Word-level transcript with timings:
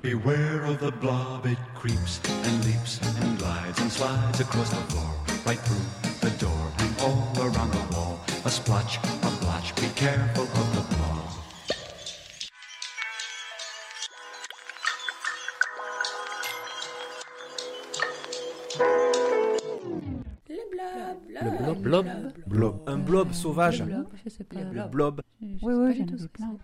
Beware 0.00 0.64
of 0.64 0.78
the 0.78 0.92
blob, 0.92 1.44
it 1.44 1.58
creeps 1.74 2.20
and 2.28 2.64
leaps 2.64 3.00
and 3.20 3.36
glides 3.36 3.80
and 3.80 3.90
slides 3.90 4.38
across 4.38 4.70
the 4.70 4.76
floor, 4.92 5.10
right 5.44 5.58
through 5.58 6.20
the 6.20 6.30
door 6.38 6.72
and 6.78 7.00
all 7.00 7.32
around 7.40 7.72
the 7.72 7.96
wall. 7.96 8.20
A 8.44 8.48
splotch, 8.48 8.98
a 8.98 9.30
blotch, 9.40 9.74
be 9.74 9.88
careful 9.96 10.44
of 10.44 10.74
the 10.76 10.94
blob. 10.94 11.18
Le 20.48 21.74
blob, 21.74 21.82
blob, 21.82 22.06
blob, 22.46 22.82
un 22.86 22.98
blob 22.98 23.32
sauvage. 23.32 23.82
Le 23.82 24.88
blob. 24.88 25.22
Oui, 25.42 25.74
oui, 25.74 25.96
j'en 25.96 26.04
ai 26.04 26.28
plein. 26.28 26.56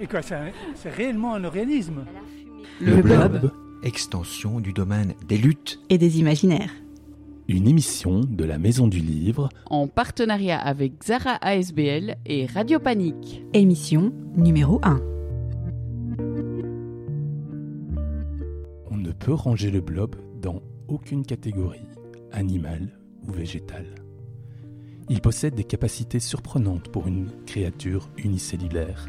Et 0.00 0.06
quoi, 0.06 0.20
c'est 0.22 0.90
réellement 0.90 1.34
un 1.34 1.44
organisme? 1.44 2.04
Le 2.80 3.02
blob 3.02 3.50
extension 3.82 4.60
du 4.60 4.72
domaine 4.72 5.14
des 5.26 5.38
luttes. 5.38 5.80
et 5.88 5.98
des 5.98 6.18
imaginaires. 6.20 6.70
Une 7.48 7.66
émission 7.66 8.20
de 8.20 8.44
la 8.44 8.58
Maison 8.58 8.86
du 8.88 8.98
Livre 8.98 9.48
en 9.66 9.88
partenariat 9.88 10.58
avec 10.60 11.02
Zara 11.02 11.36
ASBL 11.40 12.16
et 12.26 12.46
Radio 12.46 12.78
Panique. 12.78 13.42
Émission 13.54 14.12
numéro 14.36 14.80
1. 14.82 15.00
On 18.90 18.96
ne 18.96 19.12
peut 19.12 19.32
ranger 19.32 19.70
le 19.70 19.80
blob 19.80 20.16
dans 20.40 20.62
aucune 20.88 21.24
catégorie, 21.24 21.88
animale 22.32 22.98
ou 23.26 23.32
végétale. 23.32 23.94
Il 25.08 25.20
possède 25.22 25.54
des 25.54 25.64
capacités 25.64 26.20
surprenantes 26.20 26.90
pour 26.90 27.06
une 27.06 27.30
créature 27.46 28.10
unicellulaire, 28.18 29.08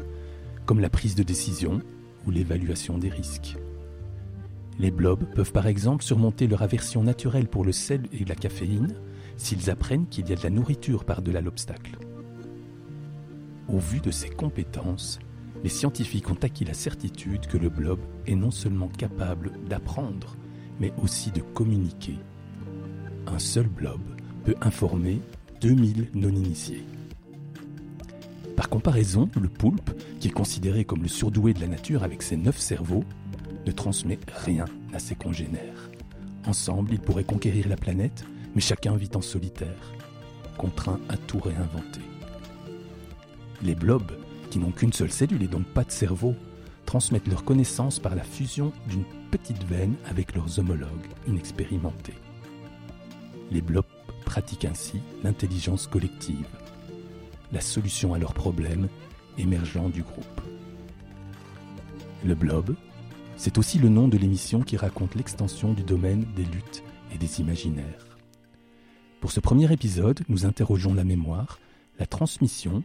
comme 0.70 0.78
la 0.78 0.88
prise 0.88 1.16
de 1.16 1.24
décision 1.24 1.80
ou 2.24 2.30
l'évaluation 2.30 2.96
des 2.96 3.08
risques. 3.08 3.56
Les 4.78 4.92
blobs 4.92 5.24
peuvent 5.34 5.50
par 5.50 5.66
exemple 5.66 6.04
surmonter 6.04 6.46
leur 6.46 6.62
aversion 6.62 7.02
naturelle 7.02 7.48
pour 7.48 7.64
le 7.64 7.72
sel 7.72 8.02
et 8.12 8.24
la 8.24 8.36
caféine 8.36 8.94
s'ils 9.36 9.68
apprennent 9.68 10.06
qu'il 10.06 10.28
y 10.28 10.32
a 10.32 10.36
de 10.36 10.44
la 10.44 10.50
nourriture 10.50 11.04
par-delà 11.04 11.40
l'obstacle. 11.40 11.98
Au 13.66 13.78
vu 13.78 13.98
de 13.98 14.12
ses 14.12 14.28
compétences, 14.28 15.18
les 15.64 15.68
scientifiques 15.68 16.30
ont 16.30 16.38
acquis 16.40 16.64
la 16.64 16.74
certitude 16.74 17.48
que 17.48 17.58
le 17.58 17.68
blob 17.68 17.98
est 18.28 18.36
non 18.36 18.52
seulement 18.52 18.86
capable 18.86 19.50
d'apprendre, 19.68 20.36
mais 20.78 20.92
aussi 21.02 21.32
de 21.32 21.40
communiquer. 21.40 22.20
Un 23.26 23.40
seul 23.40 23.66
blob 23.66 24.02
peut 24.44 24.54
informer 24.60 25.20
2000 25.62 26.10
non-initiés. 26.14 26.84
Par 28.60 28.68
comparaison, 28.68 29.30
le 29.40 29.48
poulpe, 29.48 29.90
qui 30.20 30.28
est 30.28 30.32
considéré 30.32 30.84
comme 30.84 31.00
le 31.00 31.08
surdoué 31.08 31.54
de 31.54 31.62
la 31.62 31.66
nature 31.66 32.04
avec 32.04 32.20
ses 32.20 32.36
neuf 32.36 32.58
cerveaux, 32.58 33.04
ne 33.64 33.72
transmet 33.72 34.18
rien 34.44 34.66
à 34.92 34.98
ses 34.98 35.14
congénères. 35.14 35.88
Ensemble, 36.44 36.92
ils 36.92 37.00
pourraient 37.00 37.24
conquérir 37.24 37.70
la 37.70 37.76
planète, 37.76 38.26
mais 38.54 38.60
chacun 38.60 38.96
vit 38.96 39.08
en 39.14 39.22
solitaire, 39.22 39.94
contraint 40.58 41.00
à 41.08 41.16
tout 41.16 41.38
réinventer. 41.38 42.02
Les 43.62 43.74
blobs, 43.74 44.12
qui 44.50 44.58
n'ont 44.58 44.72
qu'une 44.72 44.92
seule 44.92 45.10
cellule 45.10 45.42
et 45.42 45.48
donc 45.48 45.64
pas 45.64 45.84
de 45.84 45.90
cerveau, 45.90 46.34
transmettent 46.84 47.28
leurs 47.28 47.44
connaissances 47.44 47.98
par 47.98 48.14
la 48.14 48.24
fusion 48.24 48.74
d'une 48.90 49.04
petite 49.30 49.64
veine 49.64 49.94
avec 50.04 50.34
leurs 50.34 50.58
homologues 50.58 51.08
inexpérimentés. 51.26 52.18
Les 53.50 53.62
blobs 53.62 53.86
pratiquent 54.26 54.66
ainsi 54.66 55.00
l'intelligence 55.24 55.86
collective, 55.86 56.44
la 57.52 57.60
solution 57.60 58.14
à 58.14 58.18
leurs 58.18 58.34
problèmes 58.34 58.88
émergeant 59.38 59.88
du 59.88 60.02
groupe. 60.02 60.40
Le 62.24 62.34
blob, 62.34 62.74
c'est 63.36 63.58
aussi 63.58 63.78
le 63.78 63.88
nom 63.88 64.08
de 64.08 64.18
l'émission 64.18 64.60
qui 64.60 64.76
raconte 64.76 65.14
l'extension 65.14 65.72
du 65.72 65.82
domaine 65.82 66.26
des 66.36 66.44
luttes 66.44 66.82
et 67.14 67.18
des 67.18 67.40
imaginaires. 67.40 68.06
Pour 69.20 69.32
ce 69.32 69.40
premier 69.40 69.72
épisode, 69.72 70.20
nous 70.28 70.46
interrogeons 70.46 70.94
la 70.94 71.04
mémoire, 71.04 71.58
la 71.98 72.06
transmission, 72.06 72.82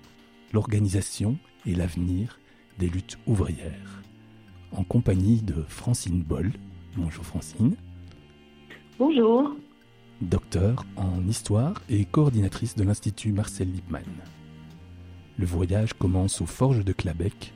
l'organisation 0.54 1.38
et 1.66 1.76
l'avenir 1.76 2.40
des 2.80 2.88
luttes 2.88 3.18
ouvrières, 3.28 4.02
en 4.72 4.84
compagnie 4.84 5.42
de 5.42 5.64
Francine 5.68 6.24
Boll. 6.24 6.52
Bonjour 6.98 7.26
Francine. 7.26 7.76
Bonjour. 8.98 9.56
Docteur 10.22 10.86
en 10.96 11.28
histoire 11.28 11.82
et 11.90 12.06
coordinatrice 12.06 12.76
de 12.76 12.84
l'Institut 12.84 13.34
Marcel 13.34 13.70
Liebmann. 13.72 14.04
Le 15.38 15.46
voyage 15.46 15.94
commence 15.94 16.40
aux 16.40 16.46
forges 16.46 16.86
de 16.86 16.94
Clabec 16.94 17.54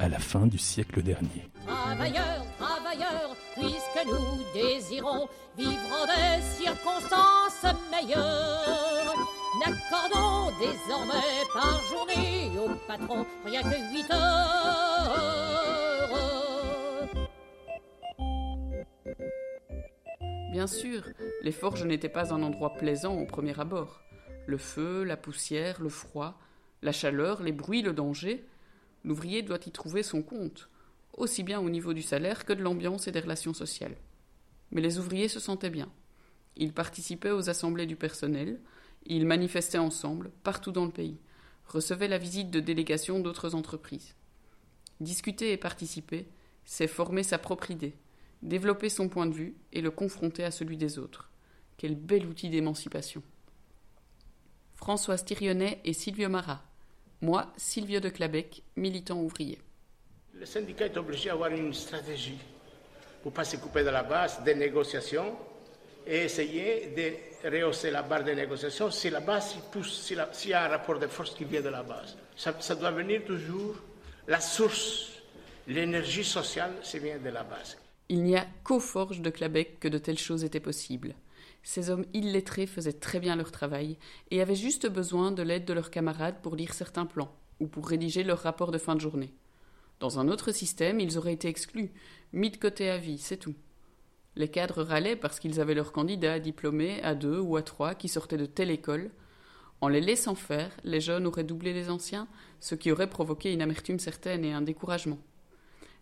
à 0.00 0.08
la 0.08 0.18
fin 0.18 0.46
du 0.46 0.58
siècle 0.58 1.02
dernier. 1.02 1.48
Travailleurs, 1.64 2.44
travailleurs, 2.58 3.36
puisque 3.54 4.06
nous 4.06 4.42
désirons 4.52 5.28
vivre 5.56 5.72
en 5.72 6.06
des 6.06 6.42
circonstances 6.42 7.64
meilleures, 7.92 9.14
n'accordons 9.60 10.50
désormais 10.58 11.44
par 11.54 11.80
journée 11.84 12.50
au 12.58 12.70
patron 12.88 13.24
rien 13.44 13.62
que 13.62 13.76
8 13.94 14.10
heures. 14.10 15.32
Bien 20.50 20.66
sûr, 20.66 21.04
les 21.42 21.52
forges 21.52 21.84
n'étaient 21.84 22.08
pas 22.08 22.34
un 22.34 22.42
endroit 22.42 22.74
plaisant 22.74 23.14
au 23.14 23.26
premier 23.26 23.58
abord. 23.60 24.00
Le 24.46 24.58
feu, 24.58 25.04
la 25.04 25.16
poussière, 25.16 25.80
le 25.80 25.88
froid, 25.88 26.34
la 26.82 26.92
chaleur, 26.92 27.42
les 27.42 27.52
bruits, 27.52 27.82
le 27.82 27.92
danger, 27.92 28.44
l'ouvrier 29.04 29.42
doit 29.42 29.60
y 29.66 29.70
trouver 29.70 30.02
son 30.02 30.22
compte, 30.22 30.68
aussi 31.14 31.42
bien 31.42 31.60
au 31.60 31.70
niveau 31.70 31.94
du 31.94 32.02
salaire 32.02 32.44
que 32.44 32.52
de 32.52 32.62
l'ambiance 32.62 33.08
et 33.08 33.12
des 33.12 33.20
relations 33.20 33.54
sociales. 33.54 33.96
Mais 34.70 34.80
les 34.80 34.98
ouvriers 34.98 35.28
se 35.28 35.40
sentaient 35.40 35.70
bien. 35.70 35.90
Ils 36.56 36.72
participaient 36.72 37.30
aux 37.30 37.50
assemblées 37.50 37.86
du 37.86 37.96
personnel, 37.96 38.60
ils 39.06 39.26
manifestaient 39.26 39.78
ensemble, 39.78 40.30
partout 40.42 40.72
dans 40.72 40.84
le 40.84 40.90
pays, 40.90 41.18
recevaient 41.66 42.08
la 42.08 42.18
visite 42.18 42.50
de 42.50 42.60
délégations 42.60 43.20
d'autres 43.20 43.54
entreprises. 43.54 44.14
Discuter 45.00 45.52
et 45.52 45.56
participer, 45.56 46.28
c'est 46.64 46.86
former 46.86 47.22
sa 47.22 47.38
propre 47.38 47.70
idée, 47.70 47.94
développer 48.42 48.88
son 48.88 49.08
point 49.08 49.26
de 49.26 49.34
vue 49.34 49.56
et 49.72 49.80
le 49.80 49.90
confronter 49.90 50.44
à 50.44 50.50
celui 50.50 50.76
des 50.76 50.98
autres. 50.98 51.30
Quel 51.76 51.96
bel 51.96 52.26
outil 52.26 52.50
d'émancipation. 52.50 53.22
Françoise 54.74 55.24
Thirionnet 55.24 55.80
et 55.84 55.92
Silvio 55.92 56.28
Marat. 56.28 56.62
Moi, 57.22 57.46
Silvio 57.56 58.00
de 58.00 58.08
Clabec, 58.08 58.64
militant 58.74 59.20
ouvrier. 59.20 59.60
Le 60.34 60.44
syndicat 60.44 60.86
est 60.86 60.96
obligé 60.96 61.28
d'avoir 61.28 61.52
une 61.52 61.72
stratégie 61.72 62.40
pour 63.22 63.30
ne 63.30 63.36
pas 63.36 63.44
se 63.44 63.56
couper 63.58 63.84
de 63.84 63.90
la 63.90 64.02
base 64.02 64.42
des 64.42 64.56
négociations 64.56 65.36
et 66.04 66.24
essayer 66.24 66.92
de 66.96 67.48
rehausser 67.48 67.92
la 67.92 68.02
barre 68.02 68.24
des 68.24 68.34
négociations 68.34 68.90
si 68.90 69.08
la 69.08 69.20
base 69.20 69.54
pousse, 69.70 70.02
s'il 70.02 70.20
si 70.32 70.48
y 70.48 70.52
a 70.52 70.64
un 70.64 70.68
rapport 70.68 70.98
de 70.98 71.06
force 71.06 71.32
qui 71.32 71.44
vient 71.44 71.60
de 71.60 71.68
la 71.68 71.84
base. 71.84 72.16
Ça, 72.34 72.56
ça 72.58 72.74
doit 72.74 72.90
venir 72.90 73.24
toujours, 73.24 73.76
la 74.26 74.40
source, 74.40 75.12
l'énergie 75.68 76.24
sociale, 76.24 76.72
c'est 76.82 76.98
vient 76.98 77.18
de 77.18 77.30
la 77.30 77.44
base. 77.44 77.78
Il 78.08 78.24
n'y 78.24 78.36
a 78.36 78.44
qu'aux 78.64 78.80
forges 78.80 79.20
de 79.20 79.30
Clabec 79.30 79.78
que 79.78 79.86
de 79.86 79.98
telles 79.98 80.18
choses 80.18 80.42
étaient 80.42 80.58
possibles. 80.58 81.14
Ces 81.62 81.90
hommes 81.90 82.04
illettrés 82.12 82.66
faisaient 82.66 82.92
très 82.92 83.20
bien 83.20 83.36
leur 83.36 83.52
travail 83.52 83.98
et 84.30 84.40
avaient 84.40 84.56
juste 84.56 84.88
besoin 84.88 85.30
de 85.30 85.42
l'aide 85.42 85.64
de 85.64 85.72
leurs 85.72 85.90
camarades 85.90 86.40
pour 86.42 86.56
lire 86.56 86.74
certains 86.74 87.06
plans 87.06 87.34
ou 87.60 87.66
pour 87.66 87.88
rédiger 87.88 88.24
leur 88.24 88.40
rapport 88.40 88.72
de 88.72 88.78
fin 88.78 88.94
de 88.94 89.00
journée. 89.00 89.32
Dans 90.00 90.18
un 90.18 90.28
autre 90.28 90.50
système, 90.50 90.98
ils 90.98 91.16
auraient 91.18 91.34
été 91.34 91.48
exclus, 91.48 91.92
mis 92.32 92.50
de 92.50 92.56
côté 92.56 92.90
à 92.90 92.98
vie, 92.98 93.18
c'est 93.18 93.36
tout. 93.36 93.54
Les 94.34 94.48
cadres 94.48 94.82
râlaient 94.82 95.14
parce 95.14 95.38
qu'ils 95.38 95.60
avaient 95.60 95.74
leurs 95.74 95.92
candidats 95.92 96.40
diplômés 96.40 97.02
à 97.02 97.14
deux 97.14 97.38
ou 97.38 97.56
à 97.56 97.62
trois 97.62 97.94
qui 97.94 98.08
sortaient 98.08 98.38
de 98.38 98.46
telle 98.46 98.70
école. 98.70 99.10
En 99.80 99.88
les 99.88 100.00
laissant 100.00 100.34
faire, 100.34 100.70
les 100.84 101.00
jeunes 101.00 101.26
auraient 101.26 101.44
doublé 101.44 101.72
les 101.72 101.90
anciens, 101.90 102.26
ce 102.58 102.74
qui 102.74 102.90
aurait 102.90 103.10
provoqué 103.10 103.52
une 103.52 103.62
amertume 103.62 103.98
certaine 103.98 104.44
et 104.44 104.52
un 104.52 104.62
découragement. 104.62 105.18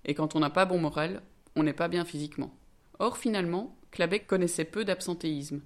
Et 0.05 0.15
quand 0.15 0.35
on 0.35 0.41
n'a 0.41 0.51
pas 0.51 0.65
bon 0.65 0.79
moral, 0.79 1.23
on 1.57 1.63
n'est 1.63 1.73
pas 1.73 1.89
bien 1.89 2.05
physiquement. 2.05 2.55
Or, 3.01 3.19
finalement, 3.19 3.77
Clabec 3.91 4.27
connaissait 4.27 4.65
peu 4.65 4.85
d'absentéisme, 4.85 5.61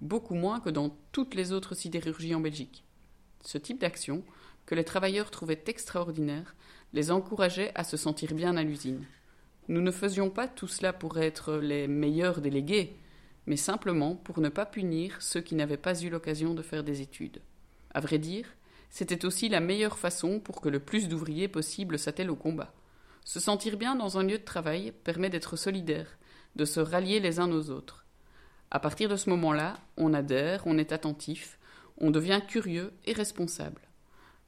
beaucoup 0.00 0.34
moins 0.34 0.60
que 0.60 0.70
dans 0.70 0.96
toutes 1.12 1.34
les 1.34 1.52
autres 1.52 1.74
sidérurgies 1.74 2.34
en 2.34 2.40
Belgique. 2.40 2.84
Ce 3.44 3.58
type 3.58 3.80
d'action, 3.80 4.24
que 4.66 4.74
les 4.74 4.84
travailleurs 4.84 5.30
trouvaient 5.30 5.64
extraordinaire, 5.66 6.54
les 6.92 7.10
encourageait 7.10 7.72
à 7.74 7.84
se 7.84 7.96
sentir 7.96 8.34
bien 8.34 8.56
à 8.56 8.62
l'usine. 8.62 9.04
Nous 9.68 9.80
ne 9.80 9.90
faisions 9.90 10.30
pas 10.30 10.48
tout 10.48 10.66
cela 10.66 10.92
pour 10.92 11.18
être 11.18 11.56
les 11.56 11.88
meilleurs 11.88 12.40
délégués, 12.40 12.96
mais 13.46 13.56
simplement 13.56 14.14
pour 14.14 14.40
ne 14.40 14.48
pas 14.48 14.66
punir 14.66 15.20
ceux 15.20 15.40
qui 15.40 15.54
n'avaient 15.54 15.76
pas 15.76 16.00
eu 16.02 16.10
l'occasion 16.10 16.54
de 16.54 16.62
faire 16.62 16.84
des 16.84 17.00
études. 17.00 17.40
À 17.92 18.00
vrai 18.00 18.18
dire, 18.18 18.46
c'était 18.90 19.24
aussi 19.24 19.48
la 19.48 19.60
meilleure 19.60 19.98
façon 19.98 20.40
pour 20.40 20.60
que 20.60 20.68
le 20.68 20.80
plus 20.80 21.08
d'ouvriers 21.08 21.48
possible 21.48 21.98
s'attellent 21.98 22.30
au 22.30 22.36
combat. 22.36 22.74
Se 23.24 23.40
sentir 23.40 23.76
bien 23.76 23.94
dans 23.94 24.18
un 24.18 24.22
lieu 24.22 24.38
de 24.38 24.44
travail 24.44 24.92
permet 25.04 25.30
d'être 25.30 25.56
solidaire, 25.56 26.18
de 26.56 26.64
se 26.64 26.80
rallier 26.80 27.20
les 27.20 27.40
uns 27.40 27.50
aux 27.50 27.70
autres. 27.70 28.04
À 28.70 28.80
partir 28.80 29.08
de 29.08 29.16
ce 29.16 29.30
moment-là, 29.30 29.78
on 29.96 30.12
adhère, 30.12 30.62
on 30.66 30.78
est 30.78 30.92
attentif, 30.92 31.58
on 31.98 32.10
devient 32.10 32.40
curieux 32.46 32.92
et 33.06 33.12
responsable. 33.12 33.80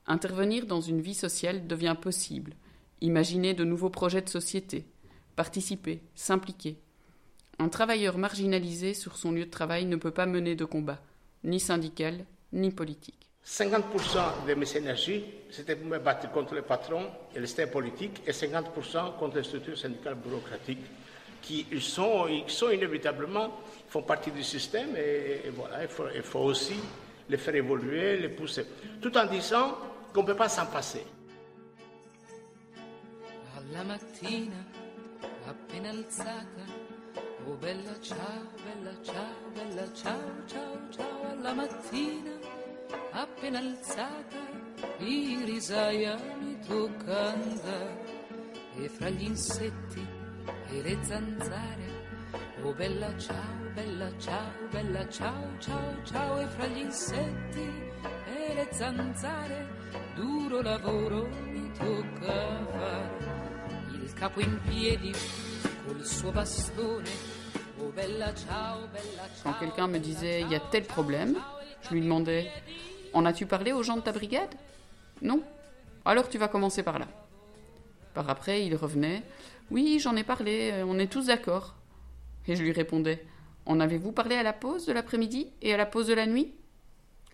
Intervenir 0.07 0.67
dans 0.67 0.81
une 0.81 1.01
vie 1.01 1.15
sociale 1.15 1.67
devient 1.67 1.97
possible. 2.01 2.55
imaginer 3.03 3.55
de 3.55 3.65
nouveaux 3.65 3.89
projets 3.89 4.21
de 4.21 4.29
société, 4.29 4.85
participer, 5.35 6.03
s'impliquer. 6.15 6.77
Un 7.59 7.71
travailleur 7.71 8.19
marginalisé 8.19 8.93
sur 8.93 9.17
son 9.17 9.33
lieu 9.33 9.47
de 9.47 9.51
travail 9.51 9.87
ne 9.87 9.97
peut 9.97 10.11
pas 10.11 10.27
mener 10.27 10.55
de 10.55 10.67
combat, 10.67 11.01
ni 11.43 11.61
syndical, 11.61 12.27
ni 12.53 12.71
politique. 12.71 13.31
50% 13.47 14.47
de 14.47 14.55
mes 14.55 14.77
énergies, 14.77 15.25
c'était 15.51 15.77
pour 15.77 15.87
me 15.87 15.99
battre 15.99 16.31
contre 16.31 16.55
les 16.55 16.63
patrons 16.63 17.07
et 17.35 17.41
les 17.41 17.47
système 17.47 17.71
politique, 17.71 18.21
et 18.27 18.33
50% 18.33 19.17
contre 19.19 19.37
les 19.37 19.45
structures 19.45 19.79
syndicales 19.79 20.17
bureaucratiques, 20.17 20.85
qui 21.43 21.67
sont, 21.81 22.27
sont 22.47 22.71
inévitablement, 22.71 23.61
font 23.89 24.03
partie 24.03 24.31
du 24.31 24.43
système, 24.43 24.95
et, 24.97 25.43
et 25.47 25.51
voilà, 25.51 25.83
il 25.83 25.89
faut, 25.89 26.05
il 26.15 26.23
faut 26.23 26.41
aussi 26.41 26.77
les 27.29 27.37
faire 27.37 27.55
évoluer, 27.55 28.19
les 28.19 28.29
pousser, 28.29 28.67
tout 29.01 29.17
en 29.17 29.27
disant 29.27 29.77
qu'on 30.13 30.23
ne 30.23 30.27
peut 30.27 30.37
pas 30.37 30.49
s'en 30.49 30.67
passer. 30.67 31.05
alla 33.71 33.85
mattina 33.85 34.67
appena 35.47 35.91
alzata 35.91 36.65
oh 37.47 37.55
bella 37.55 37.95
ciao 38.01 38.43
bella 38.65 38.93
ciao 39.03 39.51
bella 39.55 39.87
ciao 39.95 40.47
ciao 40.47 40.89
ciao 40.91 41.31
alla 41.31 41.55
mattina 41.55 42.33
appena 43.13 43.59
alzata 43.59 44.43
irisaia 44.99 46.19
mi 46.41 46.59
tocca 46.67 47.33
andare 47.33 48.19
e 48.77 48.89
fra 48.89 49.09
gli 49.09 49.25
insetti 49.25 50.20
e 50.73 50.83
le 50.83 50.99
zanzare 51.03 51.89
oh 52.63 52.73
bella 52.73 53.17
ciao 53.19 53.73
bella 53.75 54.11
ciao 54.19 54.69
bella 54.71 55.09
ciao 55.09 55.59
ciao 55.59 56.05
ciao 56.05 56.41
e 56.41 56.47
fra 56.47 56.67
gli 56.67 56.79
insetti 56.79 57.69
e 58.27 58.55
le 58.55 58.69
zanzare 58.73 59.69
duro 60.15 60.63
lavoro 60.63 61.29
mi 61.45 61.71
tocca 61.73 62.67
fare 62.73 63.51
il 63.93 64.13
capo 64.15 64.41
in 64.41 64.59
piedi 64.69 65.13
col 65.87 66.05
suo 66.05 66.31
bastone. 66.31 67.11
Oh 67.79 67.91
bella 67.91 68.35
ciao, 68.35 68.87
bella 68.89 69.29
ciao. 69.35 69.43
Quand 69.45 69.59
quelqu'un 69.59 69.89
me 69.89 69.99
disait 69.99 70.41
il 70.41 70.51
y 70.51 70.55
a 70.55 70.61
tel 70.61 70.85
problème, 70.85 71.37
je 71.83 71.95
lui 71.95 72.03
demandais 72.03 72.51
En 73.13 73.25
as-tu 73.27 73.47
parlé 73.47 73.73
aux 73.73 73.83
gens 73.83 73.97
de 73.97 74.03
ta 74.03 74.13
brigade? 74.13 74.55
Non 75.21 75.43
Alors 76.05 76.29
tu 76.29 76.39
vas 76.39 76.49
commencer 76.49 76.83
par 76.83 76.99
là. 76.99 77.07
Par 78.15 78.29
après, 78.29 78.65
il 78.65 78.75
revenait 78.77 79.23
Oui, 79.71 80.01
j'en 80.01 80.17
ai 80.17 80.25
parlé, 80.25 80.71
euh, 80.73 80.85
on 80.85 80.99
est 80.99 81.11
tous 81.11 81.27
d'accord. 81.27 81.77
Et 82.49 82.57
je 82.57 82.63
lui 82.63 82.73
répondais 82.73 83.25
En 83.67 83.79
avez-vous 83.79 84.11
parlé 84.11 84.35
à 84.35 84.43
la 84.43 84.53
pause 84.53 84.85
de 84.87 84.93
l'après-midi 84.93 85.47
et 85.63 85.73
à 85.73 85.77
la 85.77 85.87
pause 85.87 86.09
de 86.09 86.15
la 86.15 86.27
nuit? 86.27 86.53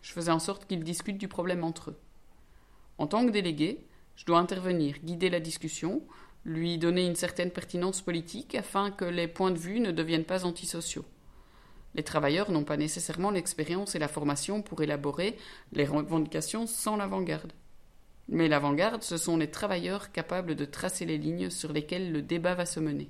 Je 0.03 0.13
faisais 0.13 0.31
en 0.31 0.39
sorte 0.39 0.67
qu'ils 0.67 0.85
discutent 0.85 1.17
du 1.17 1.29
problème 1.29 1.65
entre 1.65 1.91
eux. 1.91 1.99
En 2.99 3.07
tant 3.07 3.25
que 3.25 3.31
délégué, 3.31 3.87
je 4.17 4.27
dois 4.27 4.39
intervenir, 4.39 4.99
guider 5.03 5.31
la 5.31 5.41
discussion, 5.41 6.03
lui 6.45 6.77
donner 6.77 7.07
une 7.07 7.17
certaine 7.17 7.51
pertinence 7.51 8.03
politique 8.03 8.55
afin 8.55 8.91
que 8.91 9.07
les 9.07 9.29
points 9.29 9.51
de 9.51 9.59
vue 9.59 9.81
ne 9.81 9.91
deviennent 9.91 10.25
pas 10.25 10.45
antisociaux. 10.45 11.07
Les 11.95 12.03
travailleurs 12.03 12.51
n'ont 12.51 12.65
pas 12.65 12.77
nécessairement 12.77 13.31
l'expérience 13.31 13.95
et 13.95 13.99
la 13.99 14.09
formation 14.09 14.61
pour 14.61 14.83
élaborer 14.83 15.39
les 15.73 15.87
revendications 15.87 16.67
sans 16.67 16.97
l'avant-garde. 16.97 17.53
Mais 18.29 18.49
l'avant-garde, 18.49 19.03
ce 19.03 19.17
sont 19.17 19.37
les 19.37 19.51
travailleurs 19.51 20.11
capables 20.11 20.57
de 20.57 20.65
tracer 20.65 21.05
les 21.05 21.19
lignes 21.19 21.51
sur 21.51 21.73
lesquelles 21.73 22.13
le 22.13 22.23
débat 22.23 22.55
va 22.55 22.67
se 22.67 22.81
mener. 22.81 23.09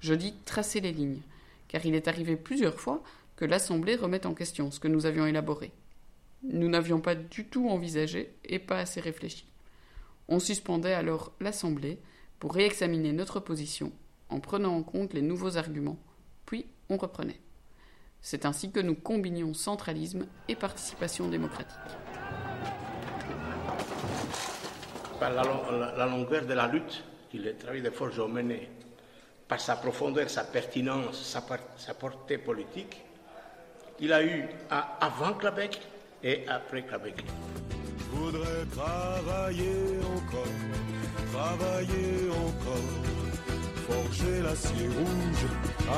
Je 0.00 0.14
dis 0.14 0.34
tracer 0.44 0.80
les 0.80 0.92
lignes, 0.92 1.20
car 1.68 1.84
il 1.86 1.94
est 1.94 2.08
arrivé 2.08 2.36
plusieurs 2.36 2.78
fois 2.80 3.02
que 3.36 3.44
l'Assemblée 3.44 3.96
remette 3.96 4.26
en 4.26 4.34
question 4.34 4.70
ce 4.70 4.80
que 4.80 4.88
nous 4.88 5.06
avions 5.06 5.26
élaboré. 5.26 5.72
Nous 6.42 6.68
n'avions 6.68 7.00
pas 7.00 7.14
du 7.14 7.46
tout 7.46 7.68
envisagé 7.68 8.34
et 8.44 8.58
pas 8.58 8.78
assez 8.78 9.00
réfléchi. 9.00 9.46
On 10.28 10.38
suspendait 10.38 10.94
alors 10.94 11.32
l'Assemblée 11.40 11.98
pour 12.38 12.54
réexaminer 12.54 13.12
notre 13.12 13.40
position 13.40 13.92
en 14.28 14.40
prenant 14.40 14.76
en 14.76 14.82
compte 14.82 15.12
les 15.12 15.22
nouveaux 15.22 15.56
arguments, 15.56 15.98
puis 16.46 16.66
on 16.88 16.96
reprenait. 16.96 17.40
C'est 18.22 18.44
ainsi 18.44 18.70
que 18.70 18.80
nous 18.80 18.94
combinions 18.94 19.54
centralisme 19.54 20.26
et 20.48 20.54
participation 20.54 21.28
démocratique. 21.28 21.76
Par 25.20 25.30
la, 25.34 25.42
la, 25.42 25.92
la 25.98 26.06
longueur 26.06 26.46
de 26.46 26.54
la 26.54 26.66
lutte 26.66 27.04
que 27.30 27.36
le 27.36 27.54
travail 27.54 27.82
de 27.82 27.90
forge 27.90 28.18
a 28.18 28.26
mené, 28.26 28.70
par 29.46 29.60
sa 29.60 29.76
profondeur, 29.76 30.30
sa 30.30 30.44
pertinence, 30.44 31.22
sa, 31.22 31.42
sa 31.76 31.92
portée 31.92 32.38
politique, 32.38 33.02
il 34.00 34.12
a 34.14 34.24
eu 34.24 34.48
à, 34.70 34.96
avant 35.04 35.34
Québec 35.34 35.78
et 36.24 36.48
après 36.48 36.82
Québec. 36.84 37.22
Je 37.98 38.16
voudrais 38.16 38.64
travailler 38.72 39.98
encore, 40.16 40.54
travailler 41.32 42.30
encore, 42.30 42.90
forger 43.88 44.40
l'acier 44.42 44.88
rouge 44.88 45.44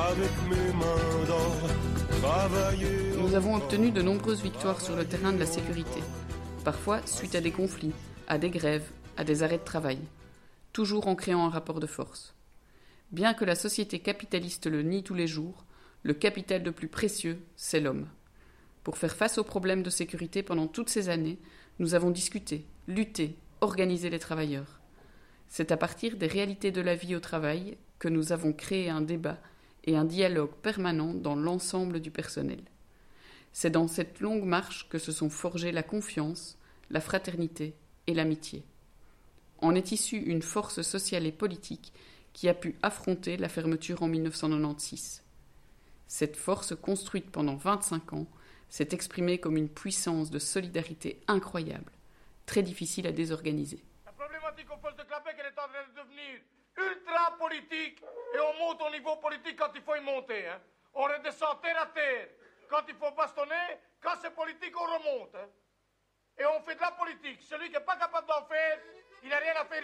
avec 0.08 0.30
mes 0.50 0.72
mains 0.72 1.25
d'or, 1.28 2.20
travailler. 2.20 3.12
Nous 3.16 3.34
avons 3.36 3.54
obtenu 3.54 3.92
de 3.92 4.02
nombreuses 4.02 4.42
victoires 4.42 4.80
sur 4.80 4.96
le 4.96 5.04
terrain 5.04 5.32
de 5.32 5.38
la 5.38 5.46
sécurité, 5.46 6.02
parfois 6.64 7.00
suite 7.06 7.36
à 7.36 7.40
des 7.40 7.52
conflits, 7.52 7.94
à 8.26 8.36
des 8.36 8.50
grèves, 8.50 8.90
à 9.17 9.25
des 9.25 9.43
arrêts 9.43 9.59
de 9.59 9.64
travail, 9.64 9.99
toujours 10.73 11.06
en 11.06 11.14
créant 11.14 11.44
un 11.44 11.50
rapport 11.50 11.81
de 11.81 11.87
force. 11.87 12.35
Bien 13.11 13.35
que 13.35 13.44
la 13.44 13.55
société 13.55 13.99
capitaliste 13.99 14.67
le 14.67 14.82
nie 14.82 15.03
tous 15.03 15.14
les 15.14 15.26
jours, 15.26 15.64
le 16.03 16.14
capital 16.14 16.62
le 16.62 16.73
plus 16.73 16.88
précieux, 16.88 17.41
c'est 17.56 17.81
l'homme. 17.81 18.09
Pour 18.82 18.99
faire 18.99 19.14
face 19.14 19.38
aux 19.38 19.44
problèmes 19.44 19.82
de 19.82 19.91
sécurité 19.91 20.43
pendant 20.43 20.67
toutes 20.67 20.88
ces 20.88 21.09
années, 21.09 21.38
nous 21.79 21.94
avons 21.94 22.11
discuté, 22.11 22.67
lutté, 22.88 23.37
organisé 23.61 24.11
les 24.11 24.19
travailleurs. 24.19 24.81
C'est 25.49 25.70
à 25.70 25.76
partir 25.76 26.17
des 26.17 26.26
réalités 26.26 26.73
de 26.73 26.81
la 26.81 26.97
vie 26.97 27.14
au 27.14 27.20
travail 27.20 27.76
que 27.99 28.09
nous 28.09 28.32
avons 28.32 28.53
créé 28.53 28.88
un 28.88 29.03
débat 29.03 29.38
et 29.85 29.97
un 29.97 30.05
dialogue 30.05 30.55
permanent 30.62 31.14
dans 31.14 31.37
l'ensemble 31.37 32.00
du 32.00 32.11
personnel. 32.11 32.62
C'est 33.53 33.70
dans 33.70 33.87
cette 33.87 34.20
longue 34.20 34.44
marche 34.44 34.88
que 34.88 34.99
se 34.99 35.12
sont 35.12 35.31
forgées 35.31 35.73
la 35.73 35.82
confiance, 35.82 36.59
la 36.91 37.00
fraternité 37.00 37.75
et 38.06 38.14
l'amitié. 38.14 38.64
En 39.62 39.76
est 39.76 39.93
issue 39.93 40.19
une 40.19 40.43
force 40.43 40.82
sociale 40.82 41.25
et 41.25 41.31
politique 41.31 41.93
qui 42.32 42.49
a 42.49 42.55
pu 42.55 42.76
affronter 42.82 43.37
la 43.37 43.49
fermeture 43.49 44.03
en 44.03 44.09
1996. 44.09 45.23
Cette 46.09 46.37
force 46.37 46.75
construite 46.75 47.31
pendant 47.31 47.55
25 47.55 48.12
ans 48.12 48.26
s'est 48.69 48.88
exprimée 48.91 49.38
comme 49.38 49.56
une 49.56 49.69
puissance 49.69 50.31
de 50.32 50.41
solidarité 50.41 51.20
incroyable, 51.29 51.93
très 52.44 52.62
difficile 52.62 53.06
à 53.06 53.12
désorganiser. 53.12 53.79
La 54.05 54.12
problématique 54.12 54.67
au 54.73 54.79
poste 54.79 54.99
de 54.99 55.05
Québec, 55.05 55.37
elle 55.38 55.47
est 55.47 55.61
en 55.61 55.69
train 55.69 55.87
de 55.94 56.00
devenir 56.03 56.41
ultra 56.76 57.37
politique 57.38 58.03
et 58.35 58.38
on 58.41 58.67
monte 58.67 58.82
au 58.82 58.91
niveau 58.91 59.14
politique 59.16 59.57
quand 59.57 59.71
il 59.76 59.83
faut 59.83 59.95
y 59.95 60.00
monter. 60.00 60.49
Hein. 60.49 60.59
On 60.95 61.04
redescend 61.04 61.61
terre 61.62 61.81
à 61.81 61.87
terre. 61.87 62.28
Quand 62.69 62.83
il 62.88 62.95
faut 62.95 63.14
bastonner, 63.16 63.78
quand 64.00 64.19
c'est 64.21 64.35
politique, 64.35 64.75
on 64.75 64.85
remonte. 64.85 65.37
Hein. 65.37 65.47
Et 66.38 66.47
on 66.47 66.61
fait 66.62 66.75
de 66.75 66.81
la 66.81 66.90
politique. 66.92 67.40
Celui 67.42 67.66
qui 67.66 67.75
n'est 67.75 67.85
pas 67.85 67.97
capable 67.97 68.26
d'en 68.26 68.45
faire, 68.47 68.78
il 69.25 69.33
à 69.33 69.37
faire. 69.64 69.83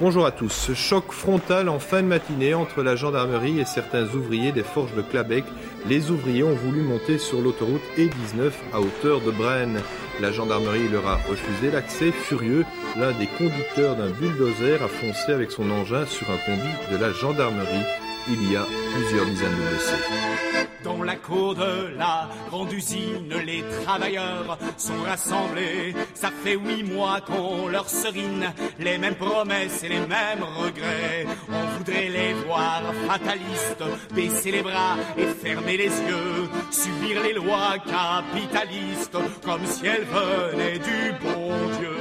Bonjour 0.00 0.26
à 0.26 0.30
tous. 0.30 0.72
Choc 0.74 1.10
frontal 1.10 1.68
en 1.68 1.78
fin 1.78 2.02
de 2.02 2.06
matinée 2.06 2.54
entre 2.54 2.82
la 2.82 2.96
gendarmerie 2.96 3.60
et 3.60 3.64
certains 3.64 4.06
ouvriers 4.14 4.52
des 4.52 4.62
forges 4.62 4.94
de 4.94 5.02
Clabec. 5.02 5.44
Les 5.86 6.10
ouvriers 6.10 6.44
ont 6.44 6.54
voulu 6.54 6.82
monter 6.82 7.18
sur 7.18 7.40
l'autoroute 7.40 7.82
E19 7.96 8.52
à 8.72 8.80
hauteur 8.80 9.20
de 9.20 9.30
Brenne. 9.30 9.80
La 10.20 10.32
gendarmerie 10.32 10.88
leur 10.88 11.06
a 11.06 11.16
refusé 11.16 11.70
l'accès. 11.72 12.12
Furieux, 12.12 12.64
l'un 12.96 13.12
des 13.12 13.26
conducteurs 13.26 13.96
d'un 13.96 14.10
bulldozer 14.10 14.82
a 14.82 14.88
foncé 14.88 15.32
avec 15.32 15.50
son 15.50 15.70
engin 15.70 16.06
sur 16.06 16.28
un 16.30 16.38
combi 16.46 16.92
de 16.92 16.96
la 16.96 17.12
gendarmerie. 17.12 17.84
Il 18.30 18.52
y 18.52 18.56
a 18.56 18.64
plusieurs 18.94 19.26
dizaines 19.26 19.56
de. 19.56 20.84
Dans 20.84 21.02
la 21.02 21.16
cour 21.16 21.54
de 21.54 21.96
la 21.96 22.28
grande 22.50 22.72
usine, 22.72 23.32
les 23.44 23.64
travailleurs 23.84 24.58
sont 24.76 25.00
rassemblés. 25.04 25.94
Ça 26.14 26.30
fait 26.44 26.54
huit 26.56 26.82
mois 26.82 27.20
qu'on 27.20 27.68
leur 27.68 27.88
serine 27.88 28.52
les 28.78 28.98
mêmes 28.98 29.14
promesses 29.14 29.82
et 29.82 29.88
les 29.88 30.00
mêmes 30.00 30.44
regrets. 30.56 31.26
On 31.48 31.78
voudrait 31.78 32.08
les 32.08 32.34
voir 32.46 32.82
fatalistes, 33.06 33.84
baisser 34.14 34.52
les 34.52 34.62
bras 34.62 34.96
et 35.16 35.26
fermer 35.26 35.76
les 35.76 35.84
yeux, 35.84 36.48
subir 36.70 37.22
les 37.22 37.32
lois 37.32 37.76
capitalistes 37.86 39.18
comme 39.44 39.64
si 39.64 39.86
elles 39.86 40.04
venaient 40.04 40.78
du 40.78 41.12
bon 41.22 41.50
Dieu. 41.78 41.96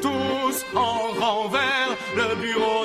Tous 0.00 0.64
en 0.74 1.20
rang 1.20 1.48
vers 1.48 1.96
le 2.16 2.34
bureau 2.36 2.77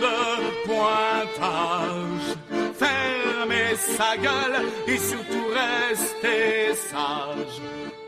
Gueule 4.22 4.66
et 4.88 4.98
surtout 4.98 5.48
rester 5.54 6.76
sage. 6.76 7.62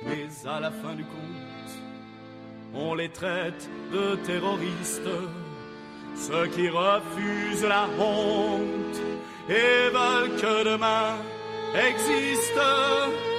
Mais 0.06 0.28
à 0.48 0.60
la 0.60 0.72
fin 0.72 0.94
du 0.94 1.04
compte, 1.04 1.72
on 2.74 2.94
les 2.94 3.10
traite 3.10 3.70
de 3.92 4.16
terroristes. 4.28 5.02
Ceux 6.16 6.48
qui 6.48 6.70
refusent 6.70 7.66
la 7.68 7.88
honte 8.00 9.02
et 9.50 9.90
veulent 9.90 10.36
que 10.40 10.64
demain 10.64 11.18
existe. 11.74 13.35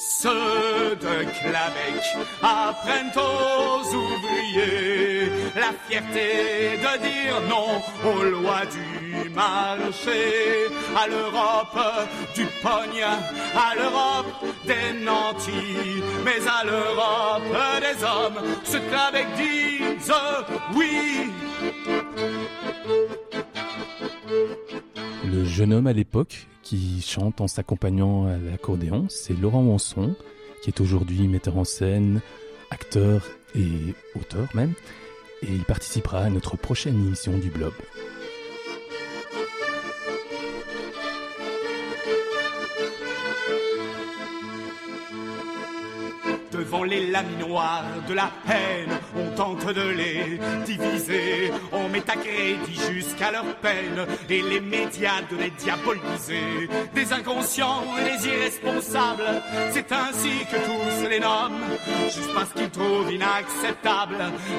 Ceux 0.00 0.94
de 0.94 1.24
Clabec 1.40 2.04
apprennent 2.40 3.10
aux 3.16 3.82
ouvriers 3.92 5.28
la 5.56 5.72
fierté 5.88 6.78
de 6.78 6.98
dire 7.02 7.40
non 7.48 7.82
aux 8.08 8.22
lois 8.22 8.64
du 8.66 9.28
marché, 9.30 10.68
à 10.96 11.08
l'Europe 11.08 11.80
du 12.36 12.44
pogne, 12.62 13.02
à 13.02 13.74
l'Europe 13.74 14.44
des 14.66 15.04
nantis, 15.04 16.04
mais 16.24 16.46
à 16.46 16.64
l'Europe 16.64 17.42
des 17.80 18.04
hommes, 18.04 18.40
ceux 18.62 18.78
de 18.78 18.88
Clabec 18.88 19.26
disent 19.36 20.12
oui. 20.76 21.32
Le 25.30 25.44
jeune 25.44 25.74
homme 25.74 25.86
à 25.86 25.92
l'époque 25.92 26.46
qui 26.62 27.02
chante 27.02 27.42
en 27.42 27.48
s'accompagnant 27.48 28.26
à 28.26 28.38
l'accordéon, 28.38 29.06
c'est 29.10 29.38
Laurent 29.38 29.62
Wanson, 29.62 30.14
qui 30.62 30.70
est 30.70 30.80
aujourd'hui 30.80 31.28
metteur 31.28 31.58
en 31.58 31.64
scène, 31.64 32.22
acteur 32.70 33.26
et 33.54 33.94
auteur 34.18 34.48
même, 34.54 34.72
et 35.42 35.52
il 35.52 35.64
participera 35.64 36.20
à 36.20 36.30
notre 36.30 36.56
prochaine 36.56 36.94
émission 36.94 37.36
du 37.36 37.50
Blob. 37.50 37.74
Devant 46.58 46.82
les 46.82 47.06
laminoirs 47.06 47.84
de 48.08 48.14
la 48.14 48.30
haine, 48.48 48.90
on 49.16 49.30
tente 49.36 49.64
de 49.66 49.90
les 49.90 50.40
diviser. 50.66 51.52
On 51.70 51.88
met 51.88 52.02
à 52.10 52.16
crédit 52.16 52.80
jusqu'à 52.92 53.30
leur 53.30 53.44
peine 53.62 54.04
et 54.28 54.42
les 54.42 54.58
médias 54.58 55.22
de 55.30 55.36
les 55.36 55.50
diaboliser. 55.50 56.68
Des 56.96 57.12
inconscients 57.12 57.84
et 58.00 58.10
des 58.10 58.26
irresponsables, 58.26 59.40
c'est 59.70 59.92
ainsi 59.92 60.44
que 60.50 60.56
tous 60.56 61.08
les 61.08 61.20
nomment, 61.20 61.62
juste 62.06 62.34
parce 62.34 62.52
qu'ils 62.52 62.70
trouvent 62.70 63.12
inacceptable 63.12 64.16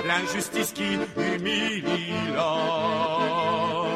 l'injustice 0.07 0.71
qui 0.71 0.97
humilie 1.17 2.13
l'homme. 2.33 3.89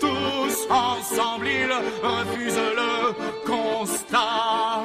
Tous 0.00 0.68
ensemble, 0.70 1.46
ils 1.48 1.72
refusent 2.06 2.60
le 2.76 3.46
constat 3.46 4.82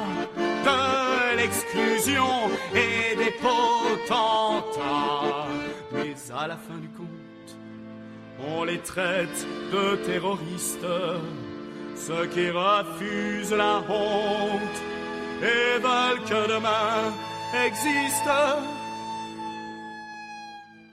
et 2.74 3.16
des 3.16 3.32
potentats. 3.32 4.66
Mais 5.92 6.14
à 6.36 6.46
la 6.48 6.56
fin 6.56 6.78
du 6.78 6.88
compte, 6.88 7.56
on 8.48 8.64
les 8.64 8.78
traite 8.78 9.46
de 9.72 9.96
terroristes, 9.96 10.86
ceux 11.94 12.26
qui 12.26 12.50
refusent 12.50 13.52
la 13.52 13.82
honte 13.88 14.78
et 15.42 15.78
veulent 15.78 16.24
que 16.24 16.48
demain 16.48 17.12
existe. 17.66 18.30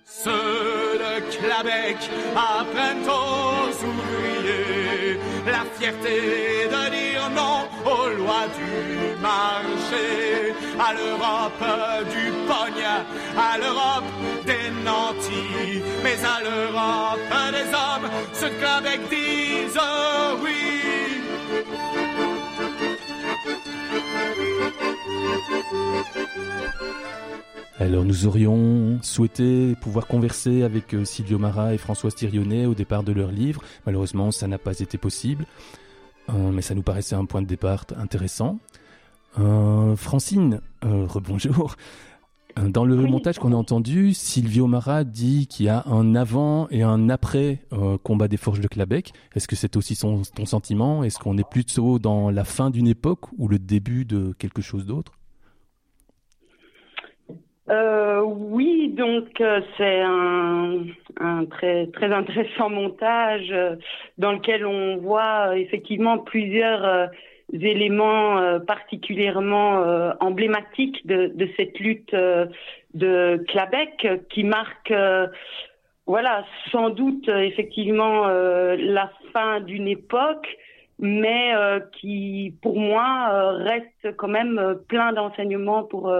Ceux 0.05 0.99
de 1.03 1.13
Clabec 1.37 1.97
apprennent 2.35 3.07
aux 3.07 3.69
ouvriers 3.89 5.08
la 5.45 5.65
fierté 5.77 6.67
de 6.67 6.89
dire 6.89 7.29
non 7.35 7.67
aux 7.85 8.09
lois 8.09 8.47
du 8.57 9.21
marché, 9.21 10.53
à 10.79 10.93
l'Europe 10.93 11.63
du 12.13 12.31
pogne, 12.47 12.89
à 13.37 13.57
l'Europe 13.57 14.11
des 14.45 14.69
nantis, 14.83 15.81
mais 16.03 16.17
à 16.23 16.41
l'Europe 16.43 17.31
des 17.51 17.69
hommes, 17.73 18.09
ceux 18.33 18.49
de 18.49 18.55
Clabec 18.55 19.01
disent 19.09 19.79
oui. 20.43 20.79
Alors 27.79 28.03
nous 28.03 28.27
aurions 28.27 28.99
souhaité 29.01 29.75
pouvoir 29.81 30.05
converser 30.05 30.63
avec 30.63 30.93
euh, 30.93 31.05
Silvio 31.05 31.39
Mara 31.39 31.73
et 31.73 31.77
Françoise 31.77 32.13
Thirionnet 32.13 32.65
au 32.65 32.75
départ 32.75 33.03
de 33.03 33.13
leur 33.13 33.31
livre. 33.31 33.61
Malheureusement, 33.85 34.31
ça 34.31 34.47
n'a 34.47 34.57
pas 34.57 34.79
été 34.79 34.97
possible, 34.97 35.45
euh, 36.29 36.51
mais 36.51 36.61
ça 36.61 36.75
nous 36.75 36.81
paraissait 36.81 37.15
un 37.15 37.25
point 37.25 37.41
de 37.41 37.47
départ 37.47 37.85
intéressant. 37.95 38.59
Euh, 39.39 39.95
Francine, 39.95 40.61
euh, 40.83 41.05
rebonjour. 41.07 41.75
Dans 42.67 42.83
le 42.83 42.95
montage 42.95 43.39
qu'on 43.39 43.53
a 43.53 43.55
entendu, 43.55 44.13
Silvio 44.13 44.67
Mara 44.67 45.03
dit 45.05 45.47
qu'il 45.47 45.67
y 45.67 45.69
a 45.69 45.83
un 45.87 46.15
avant 46.15 46.67
et 46.69 46.83
un 46.83 47.09
après 47.09 47.59
euh, 47.71 47.97
combat 48.03 48.27
des 48.27 48.37
forges 48.37 48.59
de 48.59 48.67
Clabec. 48.67 49.13
Est-ce 49.35 49.47
que 49.47 49.55
c'est 49.55 49.77
aussi 49.77 49.95
son, 49.95 50.23
ton 50.35 50.45
sentiment? 50.45 51.03
Est-ce 51.03 51.19
qu'on 51.19 51.37
est 51.37 51.49
plutôt 51.49 51.99
dans 51.99 52.29
la 52.29 52.43
fin 52.43 52.69
d'une 52.69 52.87
époque 52.87 53.31
ou 53.37 53.47
le 53.47 53.59
début 53.59 54.03
de 54.03 54.33
quelque 54.37 54.61
chose 54.61 54.85
d'autre? 54.85 55.13
Euh, 57.69 58.21
oui, 58.23 58.89
donc 58.97 59.39
euh, 59.39 59.61
c'est 59.77 60.01
un, 60.01 60.85
un 61.21 61.45
très 61.45 61.87
très 61.87 62.11
intéressant 62.11 62.69
montage 62.69 63.51
euh, 63.51 63.75
dans 64.17 64.31
lequel 64.31 64.65
on 64.65 64.97
voit 64.97 65.55
effectivement 65.57 66.17
plusieurs 66.17 67.09
éléments 67.53 68.37
euh, 68.37 68.59
particulièrement 68.59 69.83
euh, 69.83 70.11
emblématiques 70.19 71.05
de, 71.07 71.27
de 71.27 71.49
cette 71.57 71.79
lutte 71.79 72.13
euh, 72.13 72.45
de 72.93 73.43
Clabec 73.47 74.07
qui 74.29 74.43
marque 74.43 74.93
voilà 76.05 76.43
sans 76.71 76.89
doute 76.89 77.27
effectivement 77.27 78.27
euh, 78.27 78.75
la 78.79 79.11
fin 79.31 79.61
d'une 79.61 79.87
époque 79.87 80.47
mais 80.97 81.55
euh, 81.55 81.79
qui 81.99 82.55
pour 82.61 82.79
moi 82.79 83.29
euh, 83.31 83.51
reste 83.51 84.15
quand 84.17 84.27
même 84.27 84.79
plein 84.87 85.13
d'enseignements 85.13 85.83
pour 85.83 86.13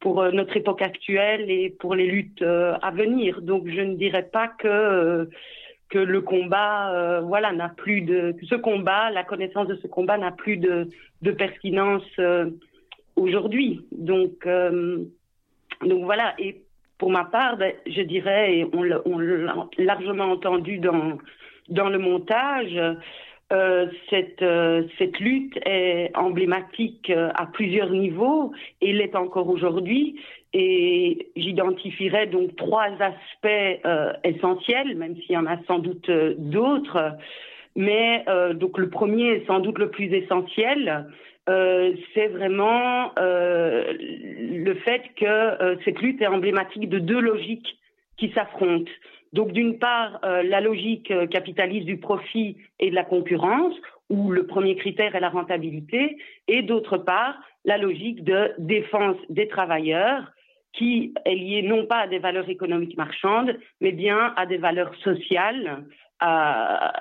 pour 0.00 0.22
notre 0.32 0.56
époque 0.56 0.82
actuelle 0.82 1.50
et 1.50 1.70
pour 1.70 1.94
les 1.94 2.06
luttes 2.06 2.42
à 2.42 2.90
venir. 2.90 3.40
Donc 3.40 3.66
je 3.68 3.80
ne 3.80 3.94
dirais 3.94 4.28
pas 4.30 4.48
que 4.48 5.30
que 5.94 5.98
le 6.00 6.22
combat, 6.22 6.92
euh, 6.92 7.20
voilà, 7.20 7.52
n'a 7.52 7.68
plus 7.68 8.00
de 8.00 8.34
ce 8.50 8.56
combat, 8.56 9.10
la 9.10 9.22
connaissance 9.22 9.68
de 9.68 9.76
ce 9.76 9.86
combat 9.86 10.18
n'a 10.18 10.32
plus 10.32 10.56
de 10.56 10.88
de 11.22 11.30
pertinence 11.30 12.02
euh, 12.18 12.50
aujourd'hui. 13.14 13.86
Donc 13.92 14.44
euh, 14.44 15.04
donc 15.82 16.02
voilà. 16.02 16.34
Et 16.40 16.62
pour 16.98 17.10
ma 17.10 17.24
part, 17.24 17.58
ben, 17.58 17.72
je 17.86 18.02
dirais, 18.02 18.66
on 18.72 18.82
l'a 18.82 19.68
largement 19.78 20.32
entendu 20.32 20.78
dans 20.78 21.18
dans 21.68 21.88
le 21.88 21.98
montage. 21.98 22.76
Cette, 24.10 24.44
cette 24.98 25.20
lutte 25.20 25.56
est 25.64 26.10
emblématique 26.16 27.12
à 27.12 27.46
plusieurs 27.46 27.90
niveaux 27.90 28.52
et 28.80 28.92
l'est 28.92 29.14
encore 29.14 29.48
aujourd'hui. 29.48 30.18
Et 30.56 31.32
j'identifierais 31.34 32.28
donc 32.28 32.54
trois 32.54 32.90
aspects 33.00 33.80
euh, 33.84 34.12
essentiels, 34.22 34.96
même 34.96 35.16
s'il 35.16 35.32
y 35.32 35.36
en 35.36 35.46
a 35.46 35.58
sans 35.66 35.80
doute 35.80 36.08
euh, 36.08 36.34
d'autres. 36.38 37.16
Mais 37.74 38.22
euh, 38.28 38.54
donc 38.54 38.78
le 38.78 38.88
premier 38.88 39.30
est 39.30 39.46
sans 39.48 39.58
doute 39.58 39.78
le 39.78 39.90
plus 39.90 40.14
essentiel. 40.14 41.06
C'est 41.46 42.28
vraiment 42.28 43.12
le 43.18 44.74
fait 44.82 45.02
que 45.14 45.76
cette 45.84 46.00
lutte 46.00 46.22
est 46.22 46.26
emblématique 46.26 46.88
de 46.88 46.98
deux 46.98 47.20
logiques 47.20 47.76
qui 48.16 48.30
s'affrontent. 48.30 48.90
Donc 49.34 49.52
d'une 49.52 49.78
part, 49.78 50.20
la 50.22 50.62
logique 50.62 51.12
capitaliste 51.28 51.84
du 51.84 51.98
profit 51.98 52.56
et 52.80 52.88
de 52.88 52.94
la 52.94 53.04
concurrence, 53.04 53.74
où 54.08 54.30
le 54.30 54.46
premier 54.46 54.74
critère 54.76 55.14
est 55.14 55.20
la 55.20 55.28
rentabilité, 55.28 56.16
et 56.48 56.62
d'autre 56.62 56.96
part, 56.96 57.34
la 57.66 57.76
logique 57.76 58.24
de 58.24 58.52
défense 58.56 59.18
des 59.28 59.46
travailleurs, 59.46 60.32
qui 60.74 61.14
est 61.24 61.34
liée 61.34 61.62
non 61.62 61.86
pas 61.86 62.00
à 62.00 62.06
des 62.08 62.18
valeurs 62.18 62.48
économiques 62.48 62.96
marchandes, 62.96 63.56
mais 63.80 63.92
bien 63.92 64.32
à 64.36 64.46
des 64.46 64.58
valeurs 64.58 64.94
sociales, 64.96 65.84
à, 66.20 66.92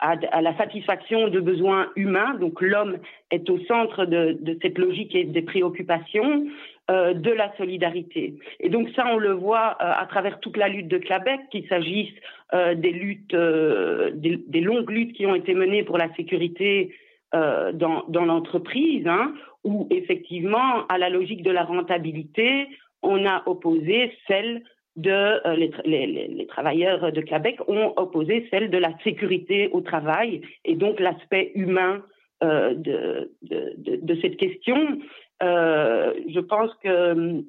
la 0.00 0.56
satisfaction 0.56 1.28
de 1.28 1.40
besoins 1.40 1.88
humains. 1.96 2.34
Donc 2.34 2.60
l'homme 2.60 2.98
est 3.32 3.50
au 3.50 3.58
centre 3.64 4.04
de, 4.04 4.38
cette 4.62 4.78
logique 4.78 5.14
et 5.14 5.24
des 5.24 5.42
préoccupations 5.42 6.46
euh, 6.90 7.14
de 7.14 7.32
la 7.32 7.54
solidarité. 7.56 8.34
Et 8.60 8.68
donc 8.68 8.88
ça, 8.94 9.04
on 9.08 9.18
le 9.18 9.32
voit 9.32 9.76
euh, 9.80 9.92
à 9.96 10.06
travers 10.06 10.38
toute 10.38 10.56
la 10.56 10.68
lutte 10.68 10.86
de 10.86 10.98
Clabec, 10.98 11.40
qu'il 11.50 11.66
s'agisse 11.66 12.12
euh, 12.54 12.76
des 12.76 12.92
luttes, 12.92 13.34
des, 13.34 14.60
longues 14.60 14.90
luttes 14.90 15.14
qui 15.14 15.26
ont 15.26 15.34
été 15.34 15.54
menées 15.54 15.82
pour 15.82 15.98
la 15.98 16.14
sécurité 16.14 16.94
dans, 17.32 18.04
dans 18.08 18.24
l'entreprise, 18.24 19.06
hein, 19.06 19.34
où 19.62 19.86
effectivement, 19.90 20.86
à 20.88 20.96
la 20.96 21.10
logique 21.10 21.42
de 21.42 21.50
la 21.50 21.62
rentabilité, 21.62 22.68
on 23.02 23.26
a 23.26 23.42
opposé 23.46 24.12
celle 24.26 24.62
de 24.96 25.10
euh, 25.10 25.54
les, 25.54 26.06
les, 26.06 26.46
travailleurs 26.46 27.12
de 27.12 27.20
Québec 27.20 27.60
ont 27.68 27.92
opposé 27.96 28.48
celle 28.50 28.68
de 28.68 28.78
la 28.78 28.90
sécurité 29.04 29.68
au 29.72 29.80
travail 29.80 30.42
et 30.64 30.74
donc 30.74 30.98
l'aspect 30.98 31.52
humain 31.54 32.02
euh, 32.42 32.74
de, 32.74 33.32
de, 33.42 34.20
cette 34.20 34.36
question. 34.36 34.98
Euh, 35.42 36.14
je 36.28 36.40
pense 36.40 36.74
que 36.82 37.12
hum, 37.12 37.44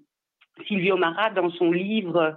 Silvio 0.68 0.96
Marat, 0.98 1.32
dans 1.32 1.50
son 1.52 1.72
livre, 1.72 2.36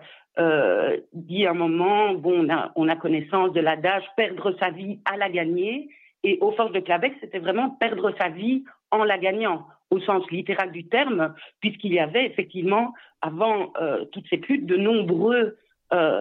dit 1.12 1.44
à 1.44 1.50
un 1.50 1.54
moment, 1.54 2.14
bon, 2.14 2.46
on 2.46 2.48
a, 2.48 2.72
on 2.76 2.88
a 2.88 2.96
connaissance 2.96 3.52
de 3.52 3.60
l'adage 3.60 4.04
perdre 4.16 4.56
sa 4.58 4.70
vie 4.70 5.00
à 5.04 5.18
la 5.18 5.28
gagner, 5.28 5.90
et 6.24 6.38
aux 6.40 6.52
forces 6.52 6.72
de 6.72 6.80
Québec, 6.80 7.12
c'était 7.20 7.38
vraiment 7.38 7.70
perdre 7.70 8.14
sa 8.18 8.28
vie 8.28 8.64
en 8.90 9.04
la 9.04 9.18
gagnant. 9.18 9.66
Au 9.92 10.00
sens 10.00 10.28
littéral 10.30 10.72
du 10.72 10.84
terme, 10.86 11.34
puisqu'il 11.60 11.92
y 11.92 12.00
avait 12.00 12.26
effectivement, 12.26 12.94
avant 13.20 13.72
toutes 14.10 14.26
ces 14.28 14.36
luttes, 14.36 14.66
de 14.66 14.76
nombreux 14.76 15.58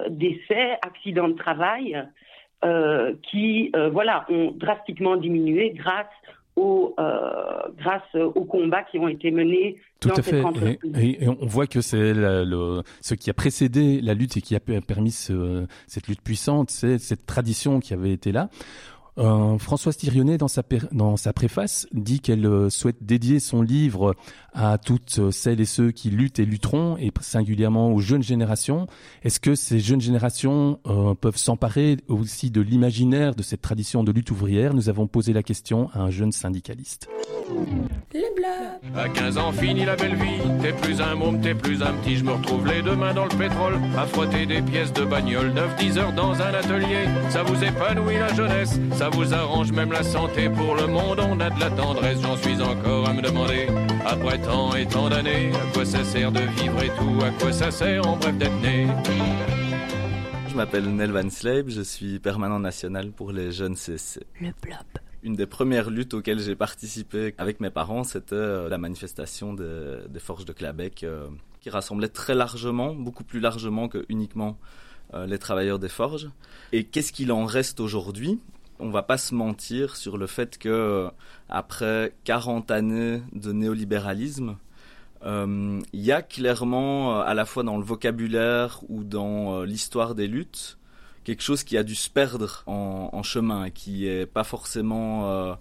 décès, 0.09 0.77
accidents 0.81 1.29
de 1.29 1.35
travail, 1.35 2.07
qui 3.23 3.71
voilà, 3.91 4.25
ont 4.29 4.51
drastiquement 4.51 5.15
diminué 5.15 5.71
grâce 5.71 6.05
aux, 6.55 6.95
grâce 7.77 8.15
aux 8.15 8.45
combats 8.45 8.83
qui 8.83 8.99
ont 8.99 9.07
été 9.07 9.31
menés 9.31 9.79
tout 10.01 10.09
à 10.17 10.21
fait. 10.23 10.43
Et, 10.99 11.27
on 11.27 11.45
voit 11.45 11.67
que 11.67 11.79
c'est 11.79 12.13
le, 12.13 12.81
ce 13.01 13.13
qui 13.13 13.29
a 13.29 13.33
précédé 13.33 14.01
la 14.01 14.15
lutte 14.15 14.35
et 14.35 14.41
qui 14.41 14.55
a 14.55 14.59
permis 14.59 15.11
ce, 15.11 15.67
cette 15.87 16.07
lutte 16.07 16.21
puissante, 16.21 16.71
c'est 16.71 16.97
cette 16.97 17.27
tradition 17.27 17.79
qui 17.79 17.93
avait 17.93 18.11
été 18.11 18.31
là. 18.31 18.49
Euh, 19.17 19.57
Françoise 19.57 19.97
Thirionnet, 19.97 20.37
dans 20.37 20.47
sa, 20.47 20.63
dans 20.91 21.17
sa 21.17 21.33
préface, 21.33 21.87
dit 21.91 22.21
qu'elle 22.21 22.45
euh, 22.45 22.69
souhaite 22.69 23.03
dédier 23.03 23.39
son 23.39 23.61
livre 23.61 24.15
à 24.53 24.77
toutes 24.77 25.31
celles 25.31 25.61
et 25.61 25.65
ceux 25.65 25.91
qui 25.91 26.09
luttent 26.09 26.39
et 26.39 26.45
lutteront, 26.45 26.97
et 26.97 27.11
singulièrement 27.21 27.93
aux 27.93 27.99
jeunes 27.99 28.23
générations. 28.23 28.87
Est-ce 29.23 29.39
que 29.39 29.55
ces 29.55 29.79
jeunes 29.79 30.01
générations 30.01 30.79
euh, 30.87 31.13
peuvent 31.13 31.37
s'emparer 31.37 31.97
aussi 32.07 32.51
de 32.51 32.61
l'imaginaire 32.61 33.35
de 33.35 33.43
cette 33.43 33.61
tradition 33.61 34.03
de 34.03 34.11
lutte 34.11 34.31
ouvrière? 34.31 34.73
Nous 34.73 34.89
avons 34.89 35.07
posé 35.07 35.33
la 35.33 35.43
question 35.43 35.89
à 35.93 35.99
un 35.99 36.09
jeune 36.09 36.31
syndicaliste. 36.31 37.07
Le 38.13 38.35
blob. 38.35 38.97
À 38.97 39.09
15 39.09 39.37
ans, 39.37 39.51
fini 39.51 39.85
la 39.85 39.95
belle 39.95 40.15
vie. 40.15 40.41
T'es 40.61 40.73
plus 40.73 41.01
un 41.01 41.15
môme, 41.15 41.39
t'es 41.41 41.55
plus 41.55 41.81
un 41.81 41.93
petit. 41.93 42.17
Je 42.17 42.23
me 42.23 42.31
retrouve 42.31 42.67
les 42.67 42.81
deux 42.81 42.95
mains 42.95 43.13
dans 43.13 43.25
le 43.25 43.37
pétrole, 43.37 43.79
à 43.97 44.05
frotter 44.05 44.45
des 44.45 44.61
pièces 44.61 44.93
de 44.93 45.05
bagnole. 45.05 45.53
9-10 45.79 45.97
heures 45.97 46.13
dans 46.13 46.33
un 46.33 46.53
atelier, 46.53 47.05
ça 47.29 47.43
vous 47.43 47.63
épanouit 47.63 48.17
la 48.17 48.33
jeunesse. 48.33 48.79
Ça 49.01 49.09
vous 49.09 49.33
arrange 49.33 49.71
même 49.71 49.91
la 49.91 50.03
santé. 50.03 50.47
Pour 50.47 50.75
le 50.75 50.85
monde, 50.85 51.19
on 51.21 51.39
a 51.39 51.49
de 51.49 51.59
la 51.59 51.71
tendresse. 51.71 52.21
J'en 52.21 52.37
suis 52.37 52.61
encore 52.61 53.09
à 53.09 53.13
me 53.13 53.23
demander, 53.23 53.65
après 54.05 54.39
tant 54.39 54.75
et 54.75 54.85
tant 54.85 55.09
d'années, 55.09 55.51
à 55.55 55.73
quoi 55.73 55.85
ça 55.85 56.03
sert 56.03 56.31
de 56.31 56.41
vivre 56.41 56.83
et 56.83 56.89
tout. 56.89 57.25
À 57.25 57.31
quoi 57.31 57.51
ça 57.51 57.71
sert 57.71 58.05
en 58.05 58.17
bref 58.17 58.37
d'être 58.37 58.61
né? 58.61 58.85
Je 60.47 60.55
m'appelle 60.55 60.83
Nel 60.93 61.11
Van 61.11 61.27
Sleib, 61.31 61.69
je 61.69 61.81
suis 61.81 62.19
permanent 62.19 62.59
national 62.59 63.09
pour 63.09 63.31
les 63.31 63.51
jeunes 63.51 63.73
CSC. 63.73 64.19
Le 64.39 64.51
blob. 64.61 64.85
Une 65.23 65.35
des 65.35 65.47
premières 65.47 65.89
luttes 65.89 66.13
auxquelles 66.13 66.39
j'ai 66.39 66.55
participé 66.55 67.33
avec 67.39 67.59
mes 67.59 67.71
parents, 67.71 68.03
c'était 68.03 68.35
euh, 68.35 68.69
la 68.69 68.77
manifestation 68.77 69.55
des, 69.55 70.19
forges 70.19 70.45
de 70.45 70.53
Clabec, 70.53 71.03
euh, 71.03 71.27
qui 71.59 71.71
rassemblait 71.71 72.07
très 72.07 72.35
largement, 72.35 72.93
beaucoup 72.93 73.23
plus 73.23 73.39
largement 73.39 73.87
que 73.87 74.05
uniquement 74.09 74.59
euh, 75.15 75.25
les 75.25 75.39
travailleurs 75.39 75.79
des 75.79 75.89
forges. 75.89 76.29
Et 76.71 76.83
qu'est-ce 76.83 77.11
qu'il 77.11 77.31
en 77.31 77.45
reste 77.45 77.79
aujourd'hui? 77.79 78.39
On 78.81 78.89
va 78.89 79.03
pas 79.03 79.17
se 79.17 79.35
mentir 79.35 79.95
sur 79.95 80.17
le 80.17 80.27
fait 80.27 80.57
que 80.57 81.07
après 81.49 82.13
40 82.23 82.71
années 82.71 83.21
de 83.31 83.51
néolibéralisme, 83.51 84.57
il 85.23 85.81
y 85.93 86.11
a 86.11 86.23
clairement, 86.23 87.21
à 87.21 87.35
la 87.35 87.45
fois 87.45 87.61
dans 87.61 87.77
le 87.77 87.83
vocabulaire 87.83 88.79
ou 88.89 89.03
dans 89.03 89.61
l'histoire 89.61 90.15
des 90.15 90.27
luttes, 90.27 90.79
quelque 91.23 91.43
chose 91.43 91.63
qui 91.63 91.77
a 91.77 91.83
dû 91.83 91.95
se 91.95 92.09
perdre 92.09 92.63
en, 92.65 93.23
chemin 93.23 93.65
et 93.65 93.71
qui 93.71 94.05
n'est 94.05 94.25
pas 94.25 94.43
forcément 94.43 95.29
euh, 95.29 95.53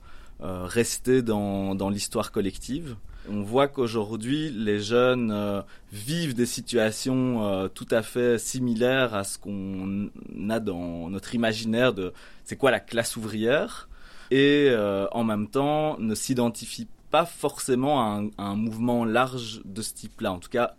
euh, 0.43 0.65
resté 0.65 1.23
dans 1.23 1.91
l'histoire 1.91 2.33
collective. 2.33 2.97
On 3.29 3.43
voit 3.43 3.69
qu'aujourd'hui, 3.69 4.51
les 4.51 4.81
jeunes 4.81 5.31
euh, 5.31 5.63
vivent 5.93 6.35
des 6.35 6.47
situations 6.47 7.69
tout 7.75 7.89
à 7.91 8.03
fait 8.03 8.39
similaires 8.39 9.15
à 9.15 9.25
ce 9.25 9.39
qu'on 9.39 10.11
a 10.49 10.61
dans 10.61 11.11
notre 11.11 11.35
imaginaire 11.35 11.93
de 11.93 12.13
c'est 12.45 12.57
quoi 12.57 12.71
la 12.71 12.81
classe 12.81 13.17
ouvrière 13.17 13.89
et 14.31 14.73
en 15.13 15.25
même 15.25 15.49
temps 15.49 15.99
ne 15.99 16.15
s'identifient 16.15 16.89
pas 17.11 17.27
forcément 17.27 18.01
à 18.01 18.23
un, 18.39 18.55
mouvement 18.55 19.05
large 19.05 19.61
de 19.65 19.83
ce 19.83 19.93
type-là. 19.95 20.33
En 20.33 20.39
tout 20.39 20.49
cas, 20.49 20.77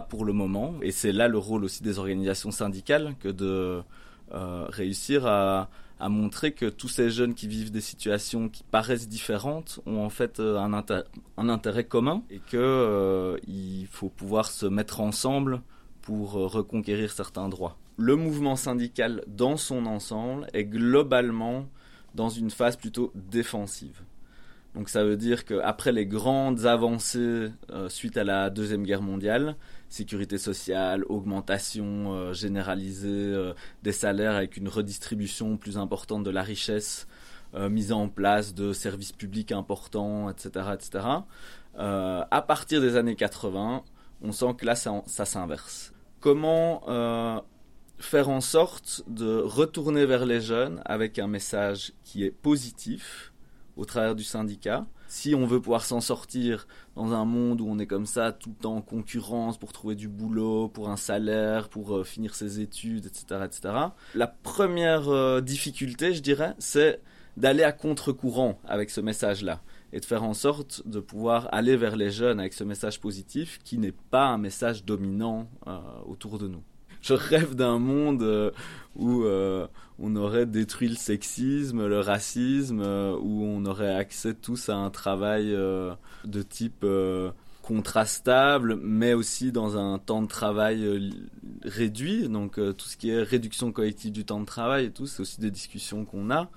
pour 0.00 0.24
le 0.24 0.32
moment. 0.32 0.74
Et 0.82 0.90
c'est 0.90 1.12
là 1.12 1.28
le 1.28 1.38
rôle 1.38 1.64
aussi 1.64 1.82
des 1.82 1.98
organisations 1.98 2.50
syndicales 2.50 3.14
que 3.20 3.28
de 3.28 3.82
euh, 4.32 4.66
réussir 4.68 5.26
à, 5.26 5.68
montrer 6.08 6.52
que 6.52 6.66
tous 6.66 6.88
ces 6.88 7.10
jeunes 7.10 7.34
qui 7.34 7.48
vivent 7.48 7.70
des 7.70 7.80
situations 7.80 8.48
qui 8.48 8.62
paraissent 8.64 9.08
différentes 9.08 9.80
ont 9.86 10.04
en 10.04 10.10
fait 10.10 10.40
euh, 10.40 10.58
un, 10.58 11.48
intérêt 11.48 11.84
commun 11.84 12.22
et 12.30 12.38
que 12.38 12.56
euh, 12.56 13.36
faut 13.90 14.08
pouvoir 14.08 14.46
se 14.46 14.66
mettre 14.66 15.00
ensemble 15.00 15.62
pour 16.02 16.32
reconquérir 16.32 17.12
certains 17.12 17.48
droits. 17.48 17.76
Le 17.96 18.16
mouvement 18.16 18.56
syndical 18.56 19.22
dans 19.26 19.56
son 19.56 19.86
ensemble 19.86 20.46
est 20.52 20.64
globalement 20.64 21.66
dans 22.14 22.28
une 22.28 22.50
phase 22.50 22.76
plutôt 22.76 23.12
défensive. 23.14 24.02
Donc 24.74 24.88
ça 24.88 25.04
veut 25.04 25.16
dire 25.16 25.44
qu'après 25.44 25.92
les 25.92 26.04
grandes 26.04 26.66
avancées 26.66 27.50
suite 27.88 28.16
à 28.16 28.24
la 28.24 28.50
Deuxième 28.50 28.82
Guerre 28.82 29.02
mondiale, 29.02 29.56
sécurité 29.94 30.38
sociale, 30.38 31.04
augmentation 31.08 32.12
euh, 32.12 32.32
généralisée 32.32 33.08
euh, 33.08 33.54
des 33.84 33.92
salaires 33.92 34.34
avec 34.34 34.56
une 34.56 34.68
redistribution 34.68 35.56
plus 35.56 35.78
importante 35.78 36.24
de 36.24 36.30
la 36.30 36.42
richesse, 36.42 37.06
euh, 37.54 37.68
mise 37.68 37.92
en 37.92 38.08
place 38.08 38.54
de 38.54 38.72
services 38.72 39.12
publics 39.12 39.52
importants, 39.52 40.28
etc. 40.28 40.66
etc. 40.74 41.06
à 41.76 42.42
partir 42.46 42.80
des 42.80 42.96
années 42.96 43.14
80, 43.14 43.82
on 44.22 44.32
sent 44.32 44.54
que 44.58 44.66
là, 44.66 44.74
ça, 44.74 45.02
ça 45.06 45.24
s'inverse. 45.24 45.92
Comment 46.20 47.42
faire 47.98 48.28
en 48.28 48.40
sorte 48.40 49.02
de 49.06 49.38
retourner 49.38 50.06
vers 50.06 50.26
les 50.26 50.40
jeunes 50.40 50.82
avec 50.84 51.18
un 51.18 51.28
message 51.28 51.92
qui 52.02 52.24
est 52.24 52.30
positif 52.30 53.33
au 53.76 53.84
travers 53.84 54.14
du 54.14 54.24
syndicat 54.24 54.86
si 55.14 55.34
on 55.34 55.46
veut 55.46 55.60
pouvoir 55.60 55.84
s'en 55.84 56.00
sortir 56.00 56.66
dans 56.96 57.12
un 57.12 57.24
monde 57.24 57.60
où 57.60 57.68
on 57.68 57.78
est 57.78 57.86
comme 57.86 58.06
ça, 58.06 58.32
tout 58.32 58.50
le 58.50 58.56
temps 58.56 58.76
en 58.76 58.82
concurrence 58.82 59.58
pour 59.58 59.72
trouver 59.72 59.94
du 59.94 60.08
boulot, 60.08 60.68
pour 60.68 60.88
un 60.88 60.96
salaire, 60.96 61.68
pour 61.68 61.96
euh, 61.96 62.04
finir 62.04 62.34
ses 62.34 62.60
études, 62.60 63.06
etc., 63.06 63.42
etc. 63.44 63.74
La 64.14 64.26
première 64.26 65.08
euh, 65.08 65.40
difficulté, 65.40 66.14
je 66.14 66.20
dirais, 66.20 66.54
c'est 66.58 67.00
d'aller 67.36 67.62
à 67.62 67.72
contre-courant 67.72 68.58
avec 68.64 68.90
ce 68.90 69.00
message-là 69.00 69.60
et 69.92 70.00
de 70.00 70.04
faire 70.04 70.24
en 70.24 70.34
sorte 70.34 70.82
de 70.86 70.98
pouvoir 70.98 71.48
aller 71.52 71.76
vers 71.76 71.96
les 71.96 72.10
jeunes 72.10 72.40
avec 72.40 72.52
ce 72.52 72.64
message 72.64 73.00
positif 73.00 73.60
qui 73.64 73.78
n'est 73.78 73.92
pas 73.92 74.26
un 74.26 74.38
message 74.38 74.84
dominant 74.84 75.48
euh, 75.66 75.78
autour 76.06 76.38
de 76.38 76.48
nous 76.48 76.62
je 77.08 77.12
rêve 77.12 77.54
d'un 77.54 77.78
monde 77.78 78.22
euh, 78.22 78.50
où 78.96 79.24
euh, 79.24 79.66
on 79.98 80.16
aurait 80.16 80.46
détruit 80.46 80.88
le 80.88 80.96
sexisme, 80.96 81.86
le 81.86 82.00
racisme, 82.00 82.80
euh, 82.80 83.16
où 83.20 83.44
on 83.44 83.64
aurait 83.66 83.94
accès 83.94 84.34
tous 84.34 84.70
à 84.70 84.74
un 84.74 84.90
travail 84.90 85.52
de 85.52 86.42
type 86.42 86.86
contrastable, 87.62 88.76
mais 88.76 89.14
aussi 89.14 89.52
dans 89.52 89.76
un 89.76 89.98
temps 89.98 90.22
de 90.22 90.28
travail 90.28 91.12
réduit. 91.62 92.28
Donc 92.28 92.54
tout 92.54 92.86
ce 92.86 92.96
qui 92.96 93.10
est 93.10 93.22
réduction 93.22 93.70
collective 93.70 94.12
du 94.12 94.24
temps 94.24 94.40
de 94.40 94.46
travail 94.46 94.86
et 94.86 94.90
tout, 94.90 95.06
c'est 95.06 95.20
aussi 95.20 95.40
des 95.40 95.50
discussions 95.50 96.04
qu'on 96.04 96.30
a 96.30 96.50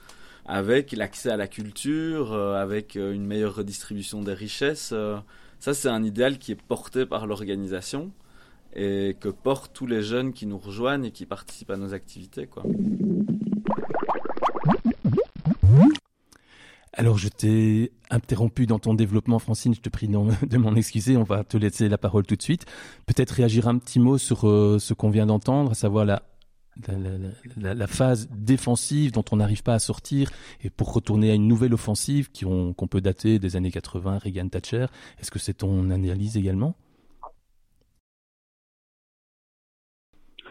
avec 0.46 0.94
l'accès 0.94 1.30
à 1.30 1.36
la 1.36 1.48
culture, 1.48 2.34
avec 2.34 2.96
une 2.96 3.26
meilleure 3.26 3.56
redistribution 3.56 4.22
des 4.22 4.34
richesses. 4.34 4.94
ça, 5.60 5.74
c'est 5.74 5.90
un 5.90 6.04
idéal 6.04 6.38
qui 6.38 6.54
est 6.54 6.62
porté 6.62 7.06
par 7.06 7.28
l'organisation 7.28 8.12
et 8.76 9.16
que 9.20 9.30
portent 9.30 9.74
tous 9.74 9.88
les 9.88 10.04
jeunes 10.04 10.34
qui 10.34 10.46
nous 10.46 10.58
rejoignent 10.58 11.06
et 11.06 11.12
qui 11.12 11.26
participent 11.26 11.72
à 11.72 11.78
nos 11.78 11.94
activités. 11.94 12.48
Quoi. 12.48 12.64
Alors, 16.98 17.20
je 17.20 17.28
t'ai 17.28 17.92
interrompu 18.10 18.66
dans 18.66 18.80
ton 18.80 18.96
développement, 18.96 19.38
Francine. 19.38 19.76
Je 19.76 19.82
te 19.82 19.90
prie 19.90 20.08
de 20.08 20.58
m'en 20.58 20.76
excuser. 20.76 21.16
On 21.16 21.24
va 21.24 21.44
te 21.44 21.56
laisser 21.56 21.90
la 21.90 22.00
parole 22.00 22.26
tout 22.26 22.36
de 22.36 22.42
suite. 22.42 22.66
Peut-être 23.06 23.32
réagir 23.32 23.68
un 23.68 23.78
petit 23.78 24.00
mot 24.00 24.18
sur 24.18 24.50
euh, 24.50 24.80
ce 24.80 24.96
qu'on 24.96 25.12
vient 25.12 25.28
d'entendre, 25.28 25.72
à 25.72 25.76
savoir 25.76 26.06
la, 26.06 26.24
phase 27.88 28.28
défensive 28.32 29.12
dont 29.12 29.24
on 29.32 29.38
n'arrive 29.38 29.62
pas 29.62 29.76
à 29.76 29.80
sortir 29.80 30.32
et 30.64 30.70
pour 30.70 30.94
retourner 30.94 31.32
à 31.32 31.34
une 31.34 31.48
nouvelle 31.48 31.74
offensive 31.74 32.30
qu'on 32.32 32.88
peut 32.88 33.02
dater 33.02 33.38
des 33.38 33.56
années 33.56 33.72
80, 33.72 34.18
Reagan-Thatcher. 34.20 34.88
Est-ce 35.20 35.30
que 35.30 35.40
c'est 35.40 35.56
ton 35.56 35.92
analyse 35.92 36.36
également? 36.36 36.76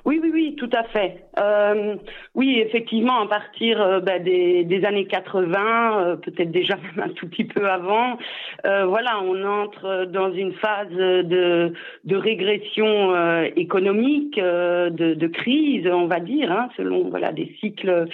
Oui, 0.06 0.20
oui, 0.36 0.54
tout 0.58 0.68
à 0.74 0.82
fait. 0.84 1.24
Euh, 1.38 1.96
oui, 2.34 2.58
effectivement, 2.58 3.22
à 3.22 3.26
partir 3.26 3.80
euh, 3.80 4.00
bah, 4.00 4.18
des, 4.18 4.84
années 4.84 5.06
80, 5.06 5.98
euh, 5.98 6.16
peut-être 6.16 6.50
déjà 6.50 6.74
un 7.02 7.08
tout 7.08 7.26
petit 7.26 7.44
peu 7.44 7.66
avant, 7.70 8.18
voilà, 8.64 9.22
on 9.22 9.44
entre 9.44 10.06
dans 10.06 10.32
une 10.32 10.52
phase 10.54 10.90
de, 10.90 11.72
régression 12.10 13.14
économique, 13.56 14.36
de, 14.38 15.26
crise, 15.28 15.86
on 15.86 16.06
va 16.06 16.20
dire, 16.20 16.50
hein, 16.50 16.68
selon 16.76 17.08
voilà 17.08 17.32
des 17.32 17.54
cycles 17.60 18.06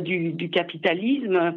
du, 0.00 0.50
capitalisme. 0.50 1.54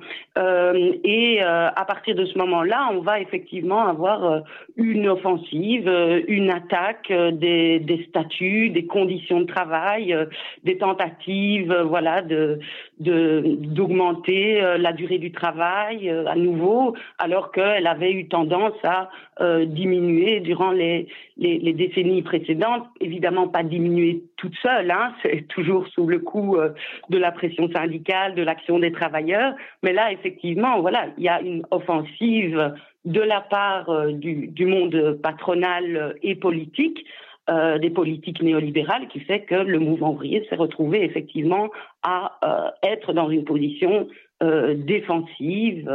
et 1.04 1.42
à 1.42 1.86
partir 1.88 2.16
de 2.16 2.26
ce 2.26 2.38
moment-là, 2.40 2.90
on 2.94 3.02
va 3.02 3.20
effectivement 3.20 3.88
avoir 3.88 4.42
une 4.76 5.08
offensive, 5.08 5.88
une 6.28 6.50
attaque 6.50 7.12
des 7.12 8.06
statuts, 8.10 8.70
des 8.70 8.86
conditions 8.86 9.42
de 9.42 9.46
travail 9.46 10.01
travail, 10.10 10.28
des 10.64 10.78
tentatives, 10.78 11.74
voilà, 11.88 12.22
de 12.22 12.60
d'augmenter 13.00 14.62
la 14.78 14.94
durée 14.94 15.18
du 15.18 15.32
travail 15.32 16.10
à 16.10 16.36
nouveau, 16.36 16.96
alors 17.18 17.52
qu'elle 17.52 17.88
avait 17.88 18.12
eu 18.12 18.28
tendance 18.28 18.78
à 18.84 19.10
diminuer 19.66 20.40
durant 20.40 20.72
les, 20.72 21.08
décennies 21.38 22.22
précédentes. 22.22 22.86
Évidemment, 23.00 23.48
pas 23.48 23.64
diminuer 23.64 24.24
toute 24.38 24.56
seule, 24.62 24.92
hein, 24.92 25.14
c'est 25.24 25.48
toujours 25.48 25.88
sous 25.88 26.06
le 26.06 26.20
coup 26.20 26.58
de 27.10 27.18
la 27.18 27.32
pression 27.32 27.70
syndicale, 27.72 28.36
de 28.36 28.44
l'action 28.44 28.80
des 28.80 28.92
travailleurs. 28.92 29.54
Mais 29.84 29.94
là, 29.94 30.12
effectivement, 30.12 30.80
voilà, 30.82 31.08
il 31.18 31.24
y 31.24 31.30
a 31.30 31.42
une 31.42 31.64
offensive 31.72 32.74
de 33.06 33.22
la 33.22 33.42
part 33.42 33.90
euh, 33.90 34.12
du, 34.12 34.48
du, 34.48 34.66
monde 34.66 35.20
patronal 35.24 36.16
et 36.22 36.36
politique, 36.36 37.06
euh, 37.52 37.80
des 37.80 37.90
politiques 37.90 38.42
néolibérales, 38.42 39.10
qui 39.10 39.20
fait 39.20 39.42
que 39.42 39.56
le 39.56 39.78
mouvement 39.78 40.14
ouvrier 40.14 40.46
s'est 40.50 40.56
retrouvé 40.56 41.04
effectivement 41.04 41.70
à 42.02 42.40
euh, 42.46 42.70
être 42.82 43.12
dans 43.12 43.30
une 43.30 43.44
position 43.44 44.08
euh, 44.42 44.74
défensive 44.74 45.90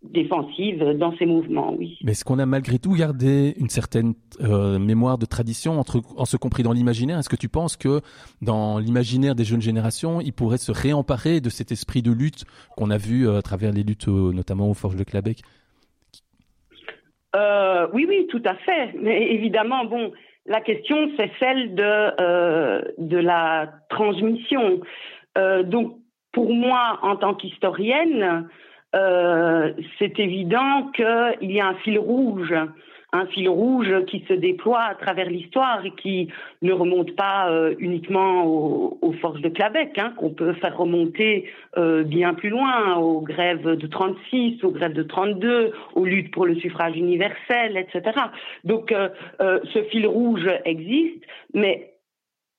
défensive 0.00 0.92
dans 0.94 1.14
ces 1.18 1.26
mouvements, 1.26 1.74
oui. 1.76 1.98
Mais 2.04 2.12
est-ce 2.12 2.24
qu'on 2.24 2.38
a 2.38 2.46
malgré 2.46 2.78
tout 2.78 2.92
gardé 2.92 3.54
une 3.58 3.68
certaine 3.68 4.14
mémoire 4.40 5.18
de 5.18 5.26
tradition, 5.26 5.80
entre, 5.80 6.00
en 6.16 6.24
ce 6.24 6.36
compris 6.36 6.62
dans 6.62 6.72
l'imaginaire? 6.72 7.18
Est-ce 7.18 7.28
que 7.28 7.34
tu 7.34 7.48
penses 7.48 7.76
que 7.76 8.00
dans 8.40 8.78
l'imaginaire 8.78 9.34
des 9.34 9.42
jeunes 9.42 9.60
générations, 9.60 10.20
ils 10.20 10.32
pourraient 10.32 10.56
se 10.56 10.70
réemparer 10.70 11.40
de 11.40 11.50
cet 11.50 11.72
esprit 11.72 12.00
de 12.00 12.12
lutte 12.12 12.44
qu'on 12.76 12.90
a 12.90 12.96
vu 12.96 13.28
à 13.28 13.42
travers 13.42 13.72
les 13.72 13.82
luttes, 13.82 14.06
notamment 14.06 14.70
aux 14.70 14.74
Forges 14.74 14.94
de 14.94 15.02
Clabec 15.02 15.42
euh, 17.34 17.88
Oui, 17.92 18.06
oui, 18.08 18.28
tout 18.30 18.42
à 18.44 18.54
fait. 18.54 18.94
Mais 19.00 19.32
évidemment, 19.32 19.84
bon, 19.84 20.12
la 20.48 20.60
question, 20.60 21.10
c'est 21.16 21.30
celle 21.38 21.74
de, 21.74 21.82
euh, 22.20 22.82
de 22.98 23.18
la 23.18 23.70
transmission. 23.90 24.80
Euh, 25.36 25.62
donc, 25.62 25.96
pour 26.32 26.52
moi, 26.52 26.98
en 27.02 27.16
tant 27.16 27.34
qu'historienne, 27.34 28.48
euh, 28.94 29.72
c'est 29.98 30.18
évident 30.18 30.90
qu'il 30.94 31.52
y 31.52 31.60
a 31.60 31.66
un 31.66 31.74
fil 31.74 31.98
rouge, 31.98 32.54
un 33.12 33.26
fil 33.26 33.48
rouge 33.48 34.04
qui 34.06 34.24
se 34.28 34.34
déploie 34.34 34.82
à 34.82 34.94
travers 34.94 35.30
l'histoire 35.30 35.84
et 35.84 35.92
qui 35.92 36.28
ne 36.60 36.72
remonte 36.72 37.16
pas 37.16 37.50
euh, 37.50 37.74
uniquement 37.78 38.44
aux, 38.44 38.98
aux, 39.00 39.12
forces 39.12 39.40
de 39.40 39.48
Clabec, 39.48 39.96
hein, 39.98 40.12
qu'on 40.16 40.30
peut 40.30 40.52
faire 40.54 40.76
remonter 40.76 41.50
euh, 41.76 42.02
bien 42.04 42.34
plus 42.34 42.50
loin, 42.50 42.96
aux 42.96 43.20
grèves 43.20 43.76
de 43.76 43.86
36, 43.86 44.62
aux 44.62 44.70
grèves 44.70 44.92
de 44.92 45.02
32, 45.02 45.72
aux 45.94 46.04
luttes 46.04 46.30
pour 46.32 46.44
le 46.44 46.56
suffrage 46.56 46.96
universel, 46.96 47.76
etc. 47.76 48.18
Donc 48.64 48.92
euh, 48.92 49.08
euh, 49.40 49.60
ce 49.72 49.82
fil 49.84 50.06
rouge 50.06 50.48
existe, 50.64 51.24
mais 51.54 51.94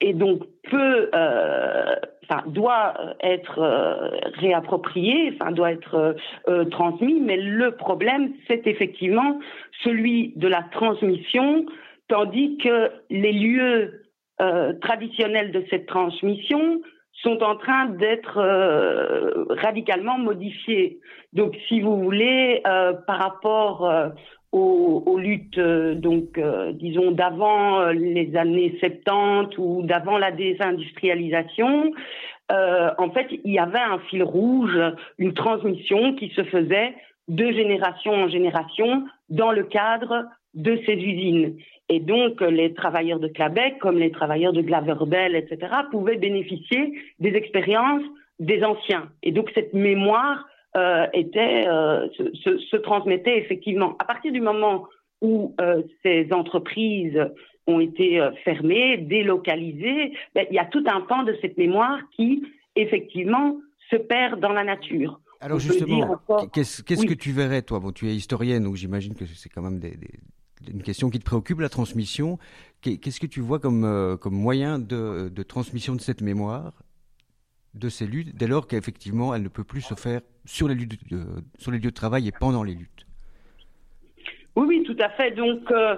et 0.01 0.13
donc 0.13 0.43
peut, 0.69 1.09
euh, 1.13 1.95
enfin 2.29 2.43
doit 2.47 2.93
être 3.21 3.59
euh, 3.59 4.09
réapproprié, 4.35 5.37
doit 5.51 5.71
être 5.71 6.15
euh, 6.47 6.65
transmis. 6.65 7.19
Mais 7.19 7.37
le 7.37 7.71
problème, 7.71 8.33
c'est 8.47 8.67
effectivement 8.67 9.39
celui 9.83 10.33
de 10.35 10.47
la 10.47 10.63
transmission, 10.71 11.65
tandis 12.07 12.57
que 12.57 12.91
les 13.09 13.33
lieux 13.33 14.03
traditionnels 14.81 15.51
de 15.51 15.65
cette 15.69 15.85
transmission 15.85 16.79
sont 17.11 17.43
en 17.43 17.57
train 17.57 17.87
d'être 17.87 18.39
radicalement 19.49 20.17
modifiés. 20.17 21.01
Donc, 21.33 21.57
si 21.67 21.81
vous 21.81 22.01
voulez, 22.01 22.61
par 22.63 23.19
rapport 23.19 24.13
aux, 24.51 25.03
aux, 25.05 25.17
luttes, 25.17 25.57
euh, 25.57 25.95
donc, 25.95 26.37
euh, 26.37 26.71
disons, 26.73 27.11
d'avant 27.11 27.81
euh, 27.81 27.93
les 27.93 28.35
années 28.35 28.77
70 28.79 29.57
ou 29.57 29.83
d'avant 29.83 30.17
la 30.17 30.31
désindustrialisation, 30.31 31.91
en 32.51 33.11
fait, 33.11 33.27
il 33.43 33.53
y 33.53 33.59
avait 33.59 33.77
un 33.77 33.99
fil 34.09 34.23
rouge, 34.23 34.75
une 35.19 35.35
transmission 35.35 36.15
qui 36.15 36.29
se 36.29 36.43
faisait 36.43 36.95
de 37.27 37.51
génération 37.51 38.11
en 38.11 38.27
génération 38.27 39.05
dans 39.29 39.51
le 39.51 39.61
cadre 39.61 40.25
de 40.55 40.79
ces 40.83 40.93
usines. 40.93 41.57
Et 41.89 41.99
donc, 41.99 42.41
les 42.41 42.73
travailleurs 42.73 43.19
de 43.19 43.27
Québec, 43.27 43.75
comme 43.79 43.99
les 43.99 44.09
travailleurs 44.09 44.53
de 44.53 44.63
Glaverbell, 44.63 45.35
etc., 45.35 45.71
pouvaient 45.91 46.17
bénéficier 46.17 46.93
des 47.19 47.35
expériences 47.35 48.01
des 48.39 48.63
anciens. 48.63 49.09
Et 49.21 49.31
donc, 49.31 49.51
cette 49.53 49.73
mémoire 49.73 50.47
euh, 50.79 51.07
était, 51.13 51.67
euh, 51.67 52.07
se, 52.17 52.57
se, 52.57 52.77
transmettait 52.77 53.37
effectivement. 53.37 53.95
À 53.99 54.05
partir 54.05 54.31
du 54.31 54.41
moment 54.41 54.87
où 55.21 55.53
euh, 55.59 55.83
ces 56.03 56.27
entreprises 56.31 57.19
ont 57.67 57.79
été 57.79 58.19
fermées, 58.43 58.97
délocalisées, 58.97 60.13
ben, 60.33 60.45
il 60.49 60.55
y 60.55 60.59
a 60.59 60.65
tout 60.65 60.83
un 60.87 61.01
pan 61.01 61.23
de 61.23 61.35
cette 61.41 61.57
mémoire 61.57 61.99
qui, 62.15 62.43
effectivement, 62.75 63.57
se 63.91 63.97
perd 63.97 64.39
dans 64.39 64.53
la 64.53 64.63
nature. 64.63 65.19
Alors 65.41 65.57
On 65.57 65.59
justement, 65.59 66.17
qu'est-ce 66.53 66.81
qu 66.81 66.95
oui. 66.97 67.05
que 67.05 67.13
tu 67.13 67.31
verrais, 67.31 67.61
toi? 67.61 67.79
Bon, 67.79 67.91
tu 67.91 68.07
es 68.07 68.15
historienne, 68.15 68.63
donc 68.63 68.75
j'imagine 68.75 69.13
que 69.13 69.25
c'est 69.25 69.49
quand 69.49 69.61
même 69.61 69.79
des, 69.79 69.95
des, 69.95 70.19
une 70.67 70.81
question 70.81 71.09
qui 71.09 71.19
te 71.19 71.25
préoccupe, 71.25 71.59
la 71.59 71.69
transmission. 71.69 72.37
Qu'est-ce 72.81 73.19
que 73.19 73.27
tu 73.27 73.41
vois 73.41 73.59
comme, 73.59 73.83
euh, 73.83 74.17
comme 74.17 74.35
moyen 74.35 74.79
de, 74.79 75.29
de 75.29 75.43
transmission 75.43 75.95
de 75.95 76.01
cette 76.01 76.21
mémoire? 76.21 76.73
De 77.73 77.89
ces 77.89 78.07
luttes 78.07 78.35
dès 78.35 78.47
lors 78.47 78.67
qu'effectivement 78.67 79.33
elle 79.33 79.43
ne 79.43 79.47
peut 79.49 79.63
plus 79.63 79.81
se 79.81 79.93
faire 79.93 80.21
sur 80.45 80.67
les, 80.67 80.75
lieux 80.75 80.87
de 80.87 81.89
travail 81.89 82.27
et 82.27 82.31
pendant 82.31 82.63
les 82.63 82.73
luttes. 82.73 83.05
Oui, 84.55 84.65
oui, 84.67 84.83
tout 84.83 84.97
à 84.99 85.09
fait. 85.09 85.31
Donc, 85.31 85.71
euh, 85.71 85.95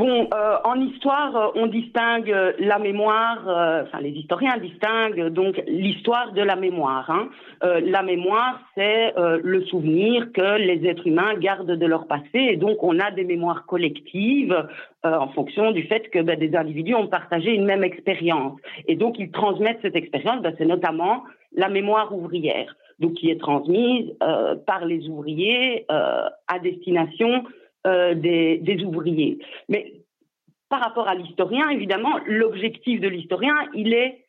bon, 0.00 0.28
euh, 0.32 0.56
en 0.64 0.80
histoire, 0.80 1.52
on 1.54 1.66
distingue 1.66 2.34
la 2.58 2.78
mémoire, 2.78 3.46
euh, 3.46 3.82
enfin 3.82 4.00
les 4.00 4.10
historiens 4.10 4.56
distinguent 4.56 5.28
donc 5.28 5.62
l'histoire 5.68 6.32
de 6.32 6.42
la 6.42 6.56
mémoire. 6.56 7.08
Hein. 7.10 7.28
Euh, 7.62 7.80
la 7.84 8.02
mémoire, 8.02 8.60
c'est 8.74 9.12
le 9.16 9.64
souvenir 9.66 10.32
que 10.32 10.58
les 10.58 10.86
êtres 10.88 11.06
humains 11.06 11.34
gardent 11.34 11.76
de 11.84 11.86
leur 11.86 12.06
passé, 12.06 12.40
et 12.52 12.56
donc 12.56 12.82
on 12.82 12.98
a 12.98 13.10
des 13.10 13.24
mémoires 13.24 13.66
collectives 13.66 14.56
en 15.02 15.28
fonction 15.28 15.70
du 15.72 15.82
fait 15.84 16.08
que 16.10 16.20
ben, 16.20 16.38
des 16.38 16.56
individus 16.56 16.94
ont 16.94 17.06
partagé 17.06 17.54
une 17.54 17.66
même 17.66 17.84
expérience, 17.84 18.58
et 18.88 18.96
donc 18.96 19.18
ils 19.18 19.30
transmettent 19.30 19.82
cette 19.82 19.96
expérience. 19.96 20.40
Ben, 20.42 20.54
c'est 20.56 20.66
notamment 20.66 21.24
la 21.54 21.68
mémoire 21.68 22.14
ouvrière 22.16 22.74
donc 23.00 23.14
qui 23.14 23.30
est 23.30 23.40
transmise 23.40 24.14
euh, 24.22 24.54
par 24.54 24.84
les 24.84 25.08
ouvriers 25.08 25.86
euh, 25.90 26.28
à 26.46 26.58
destination 26.58 27.44
euh, 27.86 28.14
des, 28.14 28.58
des, 28.58 28.84
ouvriers. 28.84 29.38
Mais 29.68 29.92
par 30.68 30.80
rapport 30.80 31.08
à 31.08 31.14
l'historien, 31.14 31.68
évidemment, 31.68 32.18
l'objectif 32.26 33.00
de 33.00 33.08
l'historien, 33.08 33.54
il 33.74 33.92
est 33.94 34.24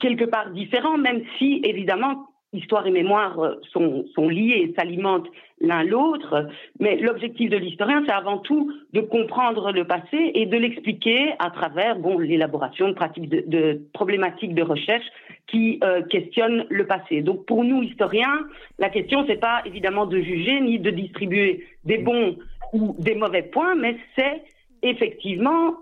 quelque 0.00 0.24
part 0.24 0.50
différent, 0.50 0.98
même 0.98 1.22
si, 1.38 1.60
évidemment, 1.64 2.26
histoire 2.52 2.86
et 2.86 2.90
mémoire 2.90 3.56
sont, 3.72 4.04
sont 4.14 4.28
liés 4.28 4.68
et 4.68 4.74
s'alimentent 4.76 5.28
l'un 5.60 5.84
l'autre, 5.84 6.48
mais 6.80 6.96
l'objectif 6.96 7.48
de 7.48 7.56
l'historien, 7.56 8.02
c'est 8.04 8.12
avant 8.12 8.38
tout 8.38 8.72
de 8.92 9.00
comprendre 9.00 9.72
le 9.72 9.84
passé 9.84 10.32
et 10.34 10.44
de 10.44 10.56
l'expliquer 10.56 11.32
à 11.38 11.50
travers 11.50 11.98
bon, 11.98 12.18
l'élaboration 12.18 12.88
de 12.88 12.94
pratiques 12.94 13.28
de, 13.28 13.80
problématiques 13.94 14.54
de 14.54 14.62
recherche 14.62 15.06
qui 15.46 15.78
euh, 15.84 16.02
questionnent 16.02 16.66
le 16.68 16.86
passé. 16.86 17.22
Donc 17.22 17.46
pour 17.46 17.64
nous, 17.64 17.82
historiens, 17.82 18.40
la 18.78 18.90
question, 18.90 19.24
c'est 19.26 19.40
pas 19.40 19.62
évidemment 19.64 20.06
de 20.06 20.18
juger 20.18 20.60
ni 20.60 20.78
de 20.78 20.90
distribuer 20.90 21.64
des 21.84 21.98
bons 21.98 22.36
ou 22.72 22.94
des 22.98 23.14
mauvais 23.14 23.42
points, 23.42 23.74
mais 23.74 23.96
c'est 24.16 24.42
effectivement 24.82 25.76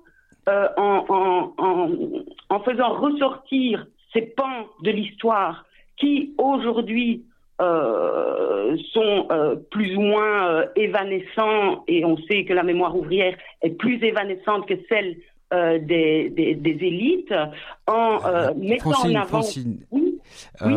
euh, 0.48 0.68
en, 0.76 1.05
en, 1.09 1.55
en, 1.59 1.90
en 2.48 2.61
faisant 2.61 2.94
ressortir 2.94 3.87
ces 4.12 4.22
pans 4.22 4.66
de 4.83 4.90
l'histoire 4.90 5.64
qui 5.96 6.35
aujourd'hui 6.38 7.24
euh, 7.61 8.76
sont 8.92 9.26
euh, 9.31 9.57
plus 9.70 9.96
ou 9.96 10.00
moins 10.00 10.64
évanescents 10.76 11.85
et 11.87 12.05
on 12.05 12.16
sait 12.26 12.44
que 12.44 12.55
la 12.55 12.62
mémoire 12.62 12.96
ouvrière 12.96 13.37
est 13.62 13.70
plus 13.70 14.03
évanescente 14.03 14.66
que 14.66 14.74
celle 14.88 15.16
des, 15.53 16.31
des, 16.31 16.55
des, 16.55 16.70
élites 16.70 17.35
en 17.88 18.55
mettant 18.55 18.92
Francine, 18.92 19.16
en 19.16 19.20
avant. 19.20 19.29
Francine, 19.29 19.81
oui, 19.90 20.18
oui. 20.64 20.74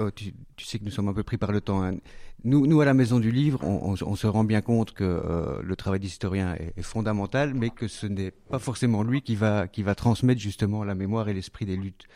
Oh, 0.00 0.10
tu, 0.10 0.32
tu, 0.56 0.64
sais 0.64 0.78
que 0.78 0.84
nous 0.84 0.90
sommes 0.90 1.08
un 1.08 1.12
peu 1.12 1.24
pris 1.24 1.36
par 1.38 1.50
le 1.50 1.60
temps. 1.60 1.82
Hein. 1.82 1.96
Nous, 2.44 2.66
nous, 2.66 2.80
à 2.80 2.84
la 2.84 2.94
Maison 2.94 3.18
du 3.18 3.32
Livre, 3.32 3.60
on, 3.62 3.92
on, 3.92 4.06
on 4.06 4.16
se 4.16 4.26
rend 4.26 4.44
bien 4.44 4.60
compte 4.60 4.92
que 4.92 5.60
le 5.62 5.76
travail 5.76 6.00
d'historien 6.00 6.54
est, 6.54 6.72
est, 6.76 6.82
fondamental, 6.82 7.52
mais 7.54 7.70
que 7.70 7.88
ce 7.88 8.06
n'est 8.06 8.30
pas 8.30 8.58
forcément 8.58 9.02
lui 9.02 9.22
qui 9.22 9.34
va, 9.34 9.66
qui 9.66 9.82
va 9.82 9.94
transmettre 9.94 10.40
justement 10.40 10.84
la 10.84 10.94
mémoire 10.94 11.28
et 11.28 11.34
l'esprit 11.34 11.66
des 11.66 11.76
luttes 11.76 12.06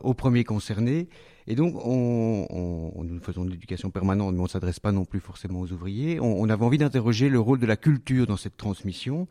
aux 0.00 0.14
premiers 0.14 0.44
concernés. 0.44 1.08
Et 1.46 1.54
donc, 1.54 1.74
on, 1.84 3.04
nous 3.04 3.20
faisons 3.20 3.44
de 3.44 3.50
l'éducation 3.50 3.90
permanente, 3.90 4.34
mais 4.34 4.40
on 4.40 4.44
ne 4.44 4.48
s'adresse 4.48 4.80
pas 4.80 4.92
non 4.92 5.04
plus 5.04 5.20
forcément 5.20 5.60
aux 5.60 5.72
ouvriers. 5.72 6.18
On, 6.20 6.48
avait 6.48 6.64
envie 6.64 6.78
d'interroger 6.78 7.28
le 7.28 7.38
rôle 7.38 7.60
de 7.60 7.66
la 7.66 7.76
culture 7.76 8.26
dans 8.26 8.36
cette 8.36 8.56
transmission. 8.56 9.28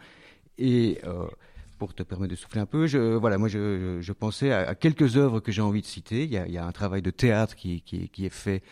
Et 0.58 1.00
euh, 1.04 1.26
pour 1.78 1.94
te 1.94 2.04
permettre 2.04 2.32
de 2.32 2.38
souffler 2.38 2.62
un 2.62 2.66
peu, 2.66 2.88
je, 2.88 3.16
voilà, 3.16 3.38
moi, 3.38 3.50
je, 3.50 3.98
je 4.00 4.14
pensais 4.14 4.52
à, 4.52 4.70
à 4.70 4.76
quelques 4.76 5.18
œuvres 5.18 5.42
que 5.42 5.52
j'ai 5.52 5.62
envie 5.62 5.82
de 5.82 5.86
citer. 5.86 6.24
Il 6.24 6.32
y, 6.32 6.38
a, 6.38 6.48
il 6.48 6.54
y, 6.54 6.58
a, 6.58 6.66
un 6.66 6.72
travail 6.72 7.02
de 7.02 7.12
théâtre 7.12 7.56
qui, 7.56 7.82
qui, 7.82 8.08
qui 8.08 8.26
est 8.26 8.34
fait 8.34 8.64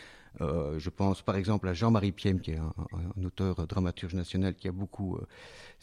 Euh, 0.41 0.79
je 0.79 0.89
pense 0.89 1.21
par 1.21 1.35
exemple 1.35 1.67
à 1.67 1.73
Jean-Marie 1.73 2.11
Piem, 2.11 2.39
qui 2.39 2.51
est 2.51 2.57
un, 2.57 3.23
auteur 3.23 3.67
dramaturge 3.67 4.15
national 4.15 4.55
qui 4.55 4.67
a 4.67 4.71
beaucoup 4.71 5.15
euh, 5.15 5.27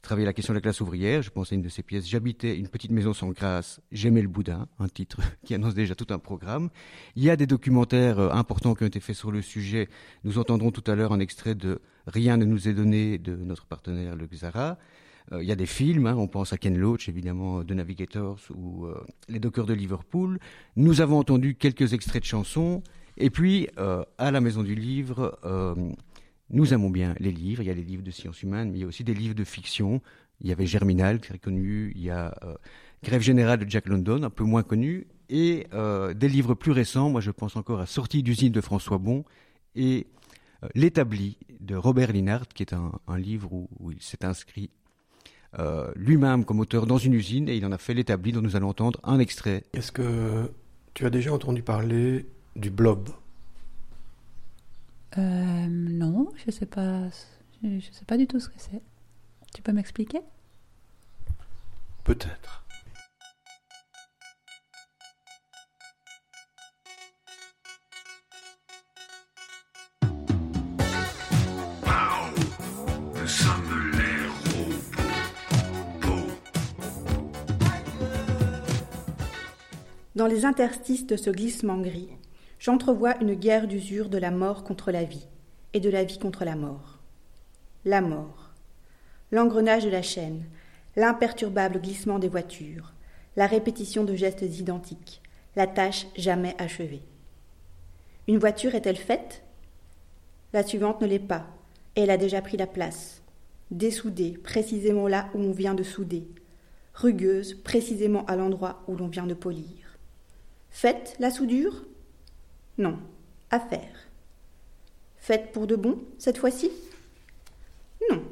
travaillé 0.02 0.26
la 0.26 0.32
question 0.32 0.52
de 0.52 0.56
la 0.56 0.60
classe 0.60 0.80
ouvrière. 0.80 1.22
Je 1.22 1.30
pense 1.30 1.52
à 1.52 1.54
une 1.54 1.62
de 1.62 1.68
ses 1.68 1.82
pièces, 1.82 2.06
J'habitais 2.08 2.56
une 2.56 2.68
petite 2.68 2.90
maison 2.90 3.12
sans 3.12 3.30
grâce, 3.30 3.80
j'aimais 3.92 4.22
le 4.22 4.28
boudin, 4.28 4.66
un 4.78 4.88
titre 4.88 5.20
qui 5.44 5.54
annonce 5.54 5.74
déjà 5.74 5.94
tout 5.94 6.06
un 6.10 6.18
programme. 6.18 6.70
Il 7.16 7.22
y 7.22 7.30
a 7.30 7.36
des 7.36 7.46
documentaires 7.46 8.18
euh, 8.18 8.30
importants 8.30 8.74
qui 8.74 8.82
ont 8.82 8.88
été 8.88 9.00
faits 9.00 9.16
sur 9.16 9.30
le 9.30 9.42
sujet. 9.42 9.88
Nous 10.24 10.38
entendrons 10.38 10.70
tout 10.72 10.88
à 10.90 10.94
l'heure 10.94 11.12
un 11.12 11.20
extrait 11.20 11.54
de 11.54 11.80
Rien 12.06 12.38
ne 12.38 12.44
nous 12.44 12.66
est 12.66 12.72
donné 12.72 13.18
de 13.18 13.36
notre 13.36 13.66
partenaire 13.66 14.16
Le 14.16 14.26
Xara. 14.26 14.78
Il 15.32 15.44
y 15.44 15.52
a 15.52 15.54
des 15.54 15.66
films, 15.66 16.06
hein, 16.06 16.16
on 16.16 16.26
pense 16.26 16.52
à 16.52 16.58
Ken 16.58 16.76
Loach, 16.76 17.08
évidemment, 17.08 17.62
de 17.62 17.72
Navigators 17.72 18.40
ou 18.52 18.88
Les 19.28 19.38
Dockers 19.38 19.66
de 19.66 19.74
Liverpool. 19.74 20.40
Nous 20.74 21.02
avons 21.02 21.18
entendu 21.18 21.54
quelques 21.54 21.92
extraits 21.92 22.22
de 22.22 22.26
chansons. 22.26 22.82
Et 23.16 23.30
puis, 23.30 23.68
euh, 23.78 24.04
à 24.18 24.30
la 24.30 24.40
Maison 24.40 24.62
du 24.62 24.74
Livre, 24.74 25.38
euh, 25.44 25.74
nous 26.50 26.72
aimons 26.74 26.90
bien 26.90 27.14
les 27.18 27.32
livres. 27.32 27.62
Il 27.62 27.66
y 27.66 27.70
a 27.70 27.74
les 27.74 27.82
livres 27.82 28.02
de 28.02 28.10
sciences 28.10 28.42
humaines, 28.42 28.70
mais 28.70 28.78
il 28.78 28.80
y 28.82 28.84
a 28.84 28.86
aussi 28.86 29.04
des 29.04 29.14
livres 29.14 29.34
de 29.34 29.44
fiction. 29.44 30.00
Il 30.40 30.48
y 30.48 30.52
avait 30.52 30.66
Germinal, 30.66 31.20
très 31.20 31.38
connu. 31.38 31.92
Il 31.94 32.02
y 32.02 32.10
a 32.10 32.34
euh, 32.44 32.54
Grève 33.02 33.22
générale 33.22 33.58
de 33.58 33.70
Jack 33.70 33.88
London, 33.88 34.22
un 34.22 34.30
peu 34.30 34.44
moins 34.44 34.62
connu. 34.62 35.06
Et 35.32 35.68
des 36.16 36.28
livres 36.28 36.54
plus 36.54 36.72
récents, 36.72 37.08
moi 37.08 37.20
je 37.20 37.30
pense 37.30 37.54
encore 37.54 37.78
à 37.78 37.86
Sortie 37.86 38.24
d'usine 38.24 38.50
de 38.50 38.60
François 38.60 38.98
Bon 38.98 39.24
et 39.76 40.08
L'établi 40.74 41.38
de 41.60 41.76
Robert 41.76 42.12
Linhart, 42.12 42.48
qui 42.48 42.64
est 42.64 42.74
un, 42.74 43.16
livre 43.16 43.52
où, 43.52 43.68
où 43.78 43.92
il 43.92 44.02
s'est 44.02 44.24
inscrit 44.24 44.70
lui-même 45.94 46.44
comme 46.44 46.58
auteur 46.58 46.84
dans 46.84 46.98
une 46.98 47.14
usine 47.14 47.48
et 47.48 47.56
il 47.56 47.64
en 47.64 47.70
a 47.70 47.78
fait 47.78 47.94
l'établi 47.94 48.32
dont 48.32 48.42
nous 48.42 48.56
allons 48.56 48.70
entendre 48.70 48.98
un 49.04 49.20
extrait. 49.20 49.62
Est-ce 49.72 49.92
que 49.92 50.50
tu 50.94 51.06
as 51.06 51.10
déjà 51.10 51.32
entendu 51.32 51.62
parler 51.62 52.26
du 52.56 52.70
blob 52.70 53.10
euh, 55.18 55.66
Non, 55.68 56.32
je 56.44 56.50
sais 56.50 56.66
pas. 56.66 57.08
Je, 57.62 57.80
sais 57.92 58.04
pas 58.06 58.16
du 58.16 58.26
tout 58.26 58.40
ce 58.40 58.48
que 58.48 58.54
c'est. 58.58 58.82
Tu 59.54 59.62
peux 59.62 59.72
m'expliquer? 59.72 60.20
Peut-être. 62.04 62.64
Dans 80.16 80.26
les 80.26 80.44
interstices 80.44 81.06
de 81.06 81.16
ce 81.16 81.30
glissement 81.30 81.78
gris, 81.78 82.10
j'entrevois 82.60 83.16
une 83.20 83.34
guerre 83.34 83.66
d'usure 83.66 84.10
de 84.10 84.18
la 84.18 84.30
mort 84.30 84.62
contre 84.62 84.92
la 84.92 85.02
vie 85.02 85.26
et 85.72 85.80
de 85.80 85.90
la 85.90 86.04
vie 86.04 86.18
contre 86.18 86.44
la 86.44 86.54
mort. 86.54 87.00
La 87.86 88.02
mort. 88.02 88.50
L'engrenage 89.32 89.84
de 89.84 89.90
la 89.90 90.02
chaîne, 90.02 90.44
l'imperturbable 90.94 91.80
glissement 91.80 92.18
des 92.18 92.28
voitures, 92.28 92.92
la 93.36 93.46
répétition 93.46 94.04
de 94.04 94.14
gestes 94.14 94.42
identiques, 94.42 95.22
la 95.56 95.66
tâche 95.66 96.06
jamais 96.16 96.54
achevée. 96.58 97.02
Une 98.28 98.38
voiture 98.38 98.74
est-elle 98.74 98.96
faite? 98.96 99.42
La 100.52 100.62
suivante 100.62 101.00
ne 101.00 101.06
l'est 101.06 101.18
pas, 101.18 101.46
elle 101.94 102.10
a 102.10 102.18
déjà 102.18 102.42
pris 102.42 102.58
la 102.58 102.66
place. 102.66 103.22
Dessoudée, 103.70 104.32
précisément 104.32 105.08
là 105.08 105.30
où 105.34 105.38
on 105.38 105.52
vient 105.52 105.74
de 105.74 105.82
souder. 105.82 106.28
Rugueuse, 106.92 107.54
précisément 107.54 108.26
à 108.26 108.36
l'endroit 108.36 108.82
où 108.86 108.96
l'on 108.96 109.08
vient 109.08 109.26
de 109.26 109.34
polir. 109.34 109.96
Faite 110.70 111.16
la 111.20 111.30
soudure? 111.30 111.86
Non, 112.80 112.96
à 113.50 113.60
faire. 113.60 114.08
Faites 115.18 115.52
pour 115.52 115.66
de 115.66 115.76
bon, 115.76 115.98
cette 116.18 116.38
fois-ci 116.38 116.70
Non, 118.10 118.22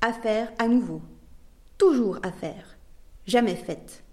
à 0.00 0.12
à 0.58 0.68
nouveau. 0.68 1.02
Toujours 1.76 2.18
à. 2.22 2.30
Jamais 3.26 3.56
faite. 3.56 4.04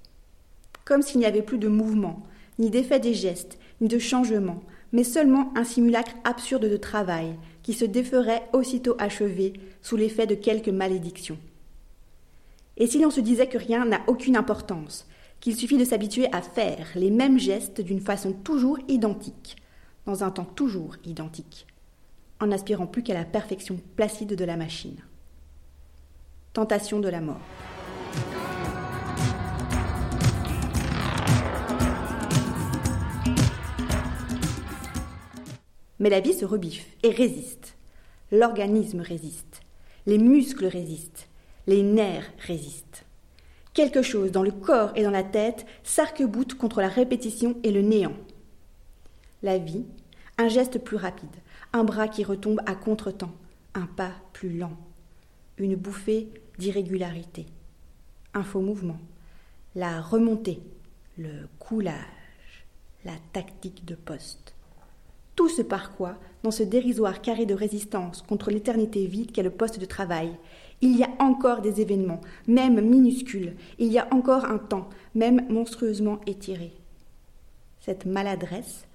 Comme 0.84 1.04
s'il 1.04 1.19
n'y 1.19 1.28
avait 1.28 1.43
plus 1.43 1.60
de 1.60 1.67
mouvement, 1.67 2.24
ni 2.58 2.71
d'effet 2.71 3.00
des 3.00 3.13
gestes, 3.13 3.60
ni 3.82 3.88
de 3.88 4.00
changement, 4.00 4.63
mais 4.91 5.04
seulement 5.04 5.54
un 5.56 5.63
simulacre 5.63 6.15
absurde 6.24 6.65
de 6.67 6.78
travail 6.78 7.36
qui 7.62 7.74
se 7.74 7.86
déferait 7.86 8.50
aussitôt 8.54 8.95
achevé 8.97 9.54
sous 9.84 9.95
l'effet 9.95 10.26
de 10.26 10.36
quelques 10.36 10.69
malédictions. 10.69 11.38
Et 12.78 12.88
si 12.88 13.00
l'on 13.00 13.12
se 13.12 13.21
disait 13.21 13.47
que 13.47 13.60
rien 13.60 13.86
n'a 13.86 14.02
aucune 14.08 14.38
importance, 14.38 15.06
qu'il 15.41 15.56
suffit 15.56 15.77
de 15.77 15.84
s'habituer 15.84 16.32
à 16.34 16.41
faire 16.41 16.88
les 16.95 17.10
mêmes 17.10 17.39
gestes 17.39 17.82
d'une 17.82 17.99
façon 17.99 18.32
toujours 18.32 18.77
identique, 18.88 19.58
dans 20.06 20.23
un 20.23 20.30
temps 20.30 20.45
toujours 20.45 20.95
identique, 21.04 21.65
en 22.39 22.47
n'aspirant 22.47 22.88
plus 22.88 23.04
qu'à 23.04 23.15
la 23.15 23.25
perfection 23.25 23.80
placide 23.95 24.36
de 24.36 24.45
la 24.45 24.56
machine. 24.56 25.01
Tentation 26.54 26.99
de 26.99 27.10
la 27.10 27.21
mort. 27.21 27.41
Mais 35.99 36.10
la 36.10 36.19
vie 36.19 36.34
se 36.34 36.45
rebiffe 36.45 36.88
et 37.04 37.12
résiste. 37.12 37.75
L'organisme 38.32 39.01
résiste. 39.01 39.62
Les 40.06 40.17
muscles 40.17 40.65
résistent. 40.65 41.27
Les 41.67 41.84
nerfs 41.84 42.32
résistent. 42.39 43.06
Quelque 43.73 44.01
chose 44.01 44.31
dans 44.31 44.43
le 44.43 44.51
corps 44.51 44.91
et 44.95 45.03
dans 45.03 45.12
la 45.12 45.23
tête 45.23 45.65
s'arc-boute 45.84 46.55
contre 46.55 46.81
la 46.81 46.89
répétition 46.89 47.55
et 47.63 47.71
le 47.71 47.81
néant. 47.81 48.15
La 49.43 49.57
vie, 49.57 49.86
un 50.38 50.49
geste 50.49 50.79
plus 50.79 50.97
rapide, 50.97 51.36
un 51.71 51.86
bras 51.86 52.10
qui 52.10 52.25
retombe 52.25 52.60
à 52.65 52.75
contretemps, 52.75 53.31
un 53.73 53.86
pas 53.86 54.12
plus 54.34 54.57
lent, 54.57 54.77
une 55.57 55.75
bouffée 55.75 56.27
d'irrégularité, 56.57 57.45
un 58.34 58.43
faux 58.43 58.60
mouvement, 58.60 58.99
la 59.75 60.01
remontée, 60.01 60.60
le 61.17 61.47
coulage, 61.60 61.95
la 63.05 63.13
tactique 63.31 63.86
de 63.86 63.95
poste. 63.95 64.53
Tout 65.36 65.47
ce 65.47 65.62
par 65.62 65.95
quoi, 65.95 66.17
dans 66.43 66.51
ce 66.51 66.63
dérisoire 66.63 67.21
carré 67.21 67.45
de 67.45 67.53
résistance 67.53 68.21
contre 68.21 68.51
l'éternité 68.51 69.05
vide 69.05 69.31
qu'est 69.31 69.43
le 69.43 69.49
poste 69.49 69.79
de 69.79 69.86
travail, 69.86 70.29
il 70.82 70.98
y 70.98 71.04
a 71.04 71.10
encore 71.20 71.62
des 71.62 71.80
événements, 71.80 72.22
même 72.48 72.82
minuscules, 72.82 73.56
il 73.78 73.91
y 73.91 74.00
a 74.00 74.08
encore 74.12 74.46
un 74.46 74.58
temps, 74.58 74.89
même 75.15 75.46
monstrueusement 75.50 76.20
étiré. 76.26 76.74
Cette 77.80 78.06
maladresse, 78.06 78.86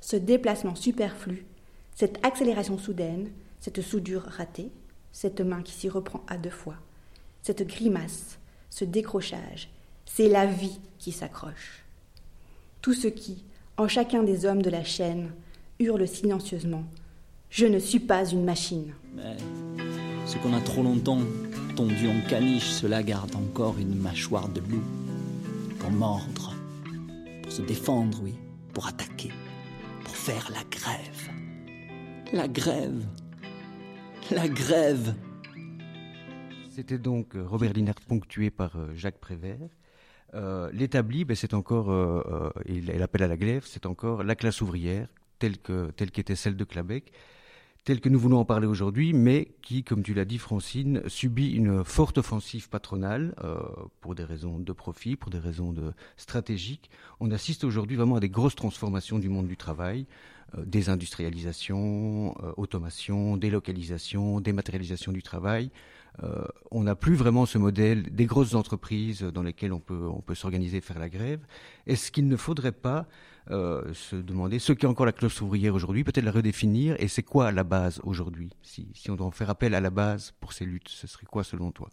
ce 0.00 0.16
déplacement 0.16 0.74
superflu, 0.74 1.46
cette 1.94 2.24
accélération 2.24 2.78
soudaine, 2.78 3.30
cette 3.60 3.80
soudure 3.80 4.22
ratée, 4.22 4.70
cette 5.12 5.40
main 5.40 5.62
qui 5.62 5.72
s'y 5.72 5.88
reprend 5.88 6.22
à 6.28 6.36
deux 6.36 6.50
fois, 6.50 6.76
cette 7.42 7.66
grimace, 7.66 8.38
ce 8.70 8.84
décrochage, 8.84 9.70
c'est 10.04 10.28
la 10.28 10.46
vie 10.46 10.78
qui 10.98 11.12
s'accroche. 11.12 11.84
Tout 12.82 12.94
ce 12.94 13.08
qui, 13.08 13.44
en 13.76 13.88
chacun 13.88 14.22
des 14.22 14.46
hommes 14.46 14.62
de 14.62 14.70
la 14.70 14.84
chaîne, 14.84 15.32
hurle 15.78 16.06
silencieusement 16.06 16.84
Je 17.50 17.66
ne 17.66 17.78
suis 17.78 18.00
pas 18.00 18.24
une 18.24 18.44
machine. 18.44 18.92
Ce 20.26 20.38
qu'on 20.38 20.54
a 20.54 20.60
trop 20.60 20.82
longtemps 20.82 21.20
tondu 21.76 22.08
en 22.08 22.20
caniche, 22.28 22.68
cela 22.68 23.04
garde 23.04 23.36
encore 23.36 23.78
une 23.78 23.94
mâchoire 23.94 24.48
de 24.48 24.60
loup. 24.60 24.82
Pour 25.78 25.90
mordre, 25.92 26.52
pour 27.44 27.52
se 27.52 27.62
défendre, 27.62 28.18
oui, 28.24 28.34
pour 28.74 28.88
attaquer, 28.88 29.30
pour 30.02 30.16
faire 30.16 30.50
la 30.52 30.64
grève. 30.64 31.30
La 32.32 32.48
grève. 32.48 33.06
La 34.32 34.48
grève. 34.48 35.14
C'était 36.70 36.98
donc 36.98 37.36
euh, 37.36 37.46
Robert 37.46 37.72
Linhart 37.72 38.00
ponctué 38.08 38.50
par 38.50 38.76
euh, 38.76 38.92
Jacques 38.94 39.20
Prévert. 39.20 39.68
Euh, 40.34 40.68
L'établi, 40.72 41.24
ben, 41.24 41.36
c'est 41.36 41.54
encore, 41.54 41.88
euh, 41.92 42.50
il, 42.66 42.90
à 42.90 43.26
la 43.28 43.36
grève, 43.36 43.62
c'est 43.64 43.86
encore 43.86 44.24
la 44.24 44.34
classe 44.34 44.60
ouvrière, 44.60 45.06
telle 45.38 45.56
qu'était 45.58 46.34
celle 46.34 46.56
de 46.56 46.64
Clabec 46.64 47.12
tel 47.86 48.00
que 48.00 48.08
nous 48.08 48.18
voulons 48.18 48.38
en 48.38 48.44
parler 48.44 48.66
aujourd'hui, 48.66 49.12
mais 49.12 49.54
qui, 49.62 49.84
comme 49.84 50.02
tu 50.02 50.12
l'as 50.12 50.24
dit 50.24 50.38
Francine, 50.38 51.02
subit 51.06 51.52
une 51.52 51.84
forte 51.84 52.18
offensive 52.18 52.68
patronale 52.68 53.32
euh, 53.44 53.60
pour 54.00 54.16
des 54.16 54.24
raisons 54.24 54.58
de 54.58 54.72
profit, 54.72 55.14
pour 55.14 55.30
des 55.30 55.38
raisons 55.38 55.70
de 55.72 55.92
stratégiques. 56.16 56.90
On 57.20 57.30
assiste 57.30 57.62
aujourd'hui 57.62 57.96
vraiment 57.96 58.16
à 58.16 58.20
des 58.20 58.28
grosses 58.28 58.56
transformations 58.56 59.20
du 59.20 59.28
monde 59.28 59.46
du 59.46 59.56
travail, 59.56 60.06
euh, 60.58 60.64
désindustrialisation, 60.66 62.34
euh, 62.42 62.52
automation, 62.56 63.36
délocalisation, 63.36 64.40
dématérialisation 64.40 65.12
du 65.12 65.22
travail. 65.22 65.70
on 66.70 66.82
n'a 66.82 66.96
plus 66.96 67.14
vraiment 67.14 67.44
ce 67.46 67.58
modèle 67.58 68.10
des 68.10 68.24
grosses 68.24 68.54
entreprises 68.54 69.22
dans 69.22 69.42
lesquelles 69.42 69.74
on 69.74 69.80
peut, 69.80 70.08
on 70.08 70.22
peut 70.22 70.34
s'organiser 70.34 70.80
faire 70.80 70.98
la 70.98 71.10
grève. 71.10 71.46
Est-ce 71.86 72.10
qu'il 72.10 72.26
ne 72.26 72.36
faudrait 72.36 72.72
pas 72.72 73.06
euh, 73.50 73.92
se 73.92 74.16
demander 74.16 74.58
ce 74.58 74.72
qu'est 74.72 74.88
encore 74.88 75.06
la 75.06 75.12
classe 75.12 75.40
ouvrière 75.40 75.74
aujourd'hui, 75.74 76.02
peut-être 76.02 76.24
la 76.24 76.32
redéfinir, 76.32 76.96
et 76.98 77.06
c'est 77.06 77.22
quoi 77.22 77.52
la 77.52 77.62
base 77.62 78.00
aujourd'hui? 78.04 78.50
Si, 78.62 78.88
si, 78.94 79.08
on 79.08 79.14
doit 79.14 79.26
en 79.26 79.30
faire 79.30 79.50
appel 79.50 79.74
à 79.74 79.80
la 79.80 79.90
base 79.90 80.32
pour 80.40 80.52
ces 80.52 80.64
luttes, 80.64 80.88
ce 80.88 81.06
serait 81.06 81.26
quoi 81.26 81.44
selon 81.44 81.70
toi? 81.70 81.88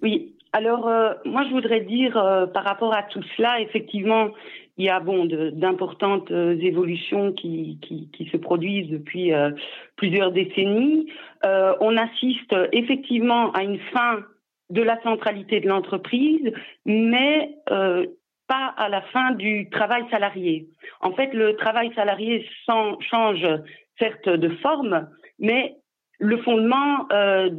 Oui, 0.00 0.34
alors 0.54 0.88
euh, 0.88 1.12
moi 1.26 1.44
je 1.44 1.50
voudrais 1.50 1.80
dire 1.80 2.16
euh, 2.16 2.46
par 2.46 2.64
rapport 2.64 2.94
à 2.94 3.02
tout 3.02 3.22
cela, 3.36 3.60
effectivement, 3.60 4.30
il 4.78 4.86
y 4.86 4.88
a 4.88 4.98
bon 4.98 5.26
d'importantes 5.26 6.30
évolutions 6.30 7.32
qui, 7.32 7.78
qui, 7.82 8.08
qui, 8.12 8.26
se 8.30 8.38
produisent 8.38 8.90
depuis 8.90 9.30
plusieurs 9.94 10.32
décennies. 10.32 11.06
on 11.44 11.96
assiste 11.96 12.52
effectivement 12.72 13.52
à 13.52 13.62
une 13.62 13.78
fin 13.92 14.24
de 14.70 14.82
la 14.82 15.00
centralité 15.02 15.60
de 15.60 15.68
l'entreprise, 15.68 16.50
mais 16.84 17.54
pas 18.46 18.74
à 18.76 18.88
la 18.88 19.02
fin 19.02 19.32
du 19.32 19.68
travail 19.70 20.04
salarié. 20.10 20.66
En 21.00 21.12
fait, 21.12 21.32
le 21.32 21.56
travail 21.56 21.92
salarié 21.94 22.46
change 22.66 23.46
certes 23.98 24.28
de 24.28 24.48
forme, 24.56 25.08
mais 25.38 25.76
euh, 26.22 27.50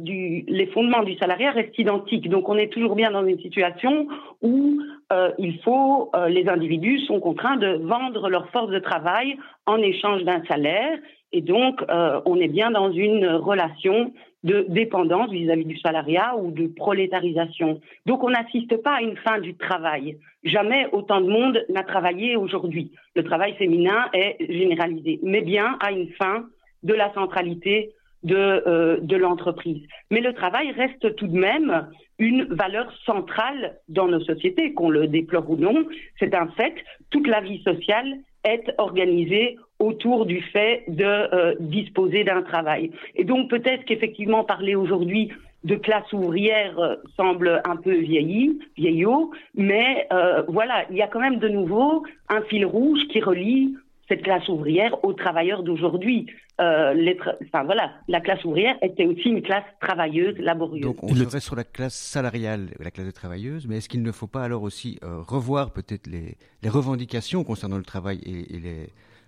les 0.48 0.66
fondements 0.72 1.02
du 1.02 1.16
salariat 1.18 1.50
restent 1.50 1.78
identiques. 1.78 2.28
Donc, 2.28 2.48
on 2.48 2.56
est 2.56 2.72
toujours 2.72 2.96
bien 2.96 3.10
dans 3.10 3.24
une 3.24 3.38
situation 3.38 4.08
où 4.42 4.80
euh, 5.12 5.30
il 5.38 5.60
faut, 5.62 6.10
euh, 6.16 6.28
les 6.28 6.48
individus 6.48 7.00
sont 7.00 7.20
contraints 7.20 7.56
de 7.56 7.78
vendre 7.84 8.28
leur 8.28 8.48
force 8.50 8.70
de 8.70 8.78
travail 8.78 9.36
en 9.66 9.78
échange 9.78 10.24
d'un 10.24 10.42
salaire, 10.46 10.98
et 11.32 11.42
donc 11.42 11.82
on 12.24 12.36
est 12.36 12.48
bien 12.48 12.70
dans 12.70 12.92
une 12.92 13.26
relation 13.26 14.12
de 14.46 14.64
dépendance 14.68 15.30
vis-à-vis 15.30 15.64
du 15.64 15.76
salariat 15.78 16.36
ou 16.36 16.52
de 16.52 16.68
prolétarisation. 16.68 17.80
Donc 18.06 18.22
on 18.22 18.30
n'assiste 18.30 18.76
pas 18.80 18.96
à 18.98 19.02
une 19.02 19.16
fin 19.16 19.38
du 19.40 19.56
travail. 19.56 20.18
Jamais 20.44 20.86
autant 20.92 21.20
de 21.20 21.28
monde 21.28 21.64
n'a 21.68 21.82
travaillé 21.82 22.36
aujourd'hui. 22.36 22.92
Le 23.16 23.24
travail 23.24 23.54
féminin 23.56 24.08
est 24.12 24.36
généralisé, 24.48 25.18
mais 25.24 25.40
bien 25.40 25.76
à 25.80 25.90
une 25.90 26.10
fin 26.12 26.46
de 26.84 26.94
la 26.94 27.12
centralité 27.12 27.90
de, 28.22 28.36
euh, 28.36 28.98
de 29.00 29.16
l'entreprise. 29.16 29.82
Mais 30.12 30.20
le 30.20 30.32
travail 30.32 30.70
reste 30.70 31.16
tout 31.16 31.26
de 31.26 31.38
même 31.38 31.88
une 32.20 32.44
valeur 32.44 32.92
centrale 33.04 33.78
dans 33.88 34.06
nos 34.06 34.20
sociétés, 34.20 34.72
qu'on 34.74 34.90
le 34.90 35.08
déplore 35.08 35.50
ou 35.50 35.56
non. 35.56 35.86
C'est 36.20 36.34
un 36.34 36.46
fait. 36.56 36.74
Toute 37.10 37.26
la 37.26 37.40
vie 37.40 37.62
sociale 37.62 38.14
est 38.44 38.72
organisée 38.78 39.58
autour 39.78 40.26
du 40.26 40.40
fait 40.40 40.84
de 40.88 41.04
euh, 41.04 41.54
disposer 41.60 42.24
d'un 42.24 42.42
travail. 42.42 42.90
Et 43.14 43.24
donc 43.24 43.50
peut-être 43.50 43.84
qu'effectivement 43.84 44.44
parler 44.44 44.74
aujourd'hui 44.74 45.30
de 45.64 45.74
classe 45.74 46.10
ouvrière 46.12 46.78
euh, 46.78 46.96
semble 47.16 47.60
un 47.64 47.76
peu 47.76 47.94
vieilli, 47.94 48.58
vieillot, 48.76 49.32
mais 49.54 50.06
euh, 50.12 50.42
voilà, 50.48 50.86
il 50.90 50.96
y 50.96 51.02
a 51.02 51.08
quand 51.08 51.20
même 51.20 51.38
de 51.38 51.48
nouveau 51.48 52.04
un 52.28 52.42
fil 52.42 52.64
rouge 52.64 53.00
qui 53.10 53.20
relie 53.20 53.76
cette 54.08 54.22
classe 54.22 54.48
ouvrière 54.48 55.04
aux 55.04 55.12
travailleurs 55.12 55.64
d'aujourd'hui. 55.64 56.26
enfin 56.58 57.64
voilà, 57.64 57.90
la 58.06 58.20
classe 58.20 58.44
ouvrière 58.44 58.76
était 58.80 59.04
aussi 59.04 59.28
une 59.28 59.42
classe 59.42 59.64
travailleuse, 59.80 60.38
laborieuse. 60.38 60.84
Donc 60.84 61.02
on 61.02 61.12
serait 61.12 61.40
sur 61.40 61.56
la 61.56 61.64
classe 61.64 61.96
salariale, 61.96 62.68
la 62.78 62.92
classe 62.92 63.06
de 63.06 63.10
travailleuse, 63.10 63.66
mais 63.66 63.78
est-ce 63.78 63.88
qu'il 63.88 64.02
ne 64.02 64.12
faut 64.12 64.28
pas 64.28 64.44
alors 64.44 64.62
aussi 64.62 65.00
revoir 65.02 65.72
peut-être 65.72 66.06
les, 66.06 66.36
les, 66.62 66.68
revendications 66.68 67.42
concernant 67.42 67.78
le 67.78 67.82
travail 67.82 68.20
et, 68.24 68.54
et 68.54 68.60
les 68.60 68.86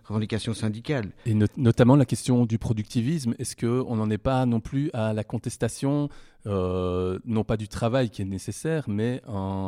revendications 0.08 0.54
syndicales. 0.54 1.12
Et 1.26 1.34
notamment 1.56 1.96
la 1.96 2.04
question 2.04 2.46
du 2.46 2.58
productivisme. 2.58 3.34
Est-ce 3.38 3.56
qu'on 3.56 3.96
n'en 3.96 4.10
est 4.10 4.18
pas 4.18 4.46
non 4.46 4.60
plus 4.60 4.90
à 4.94 5.12
la 5.12 5.22
contestation, 5.22 6.08
euh, 6.46 7.18
non 7.24 7.44
pas 7.44 7.56
du 7.56 7.68
travail 7.68 8.10
qui 8.10 8.22
est 8.22 8.24
nécessaire, 8.24 8.84
mais 8.88 9.22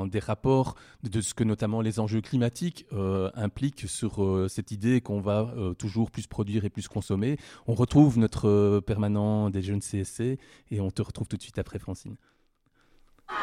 des 0.06 0.18
rapports 0.18 0.74
de 1.02 1.20
ce 1.20 1.34
que 1.34 1.44
notamment 1.44 1.82
les 1.82 2.00
enjeux 2.00 2.20
climatiques 2.20 2.86
euh, 2.92 3.30
impliquent 3.34 3.88
sur 3.88 4.24
euh, 4.24 4.48
cette 4.48 4.70
idée 4.72 5.00
qu'on 5.00 5.20
va 5.20 5.52
toujours 5.78 6.10
plus 6.10 6.26
produire 6.26 6.64
et 6.64 6.70
plus 6.70 6.88
consommer 6.88 7.36
On 7.66 7.74
retrouve 7.74 8.18
notre 8.18 8.80
permanent 8.80 9.50
des 9.50 9.62
jeunes 9.62 9.80
CSC 9.80 10.38
et 10.70 10.80
on 10.80 10.90
te 10.90 11.02
retrouve 11.02 11.28
tout 11.28 11.36
de 11.36 11.42
suite 11.42 11.58
après 11.58 11.78
Francine. 11.78 12.16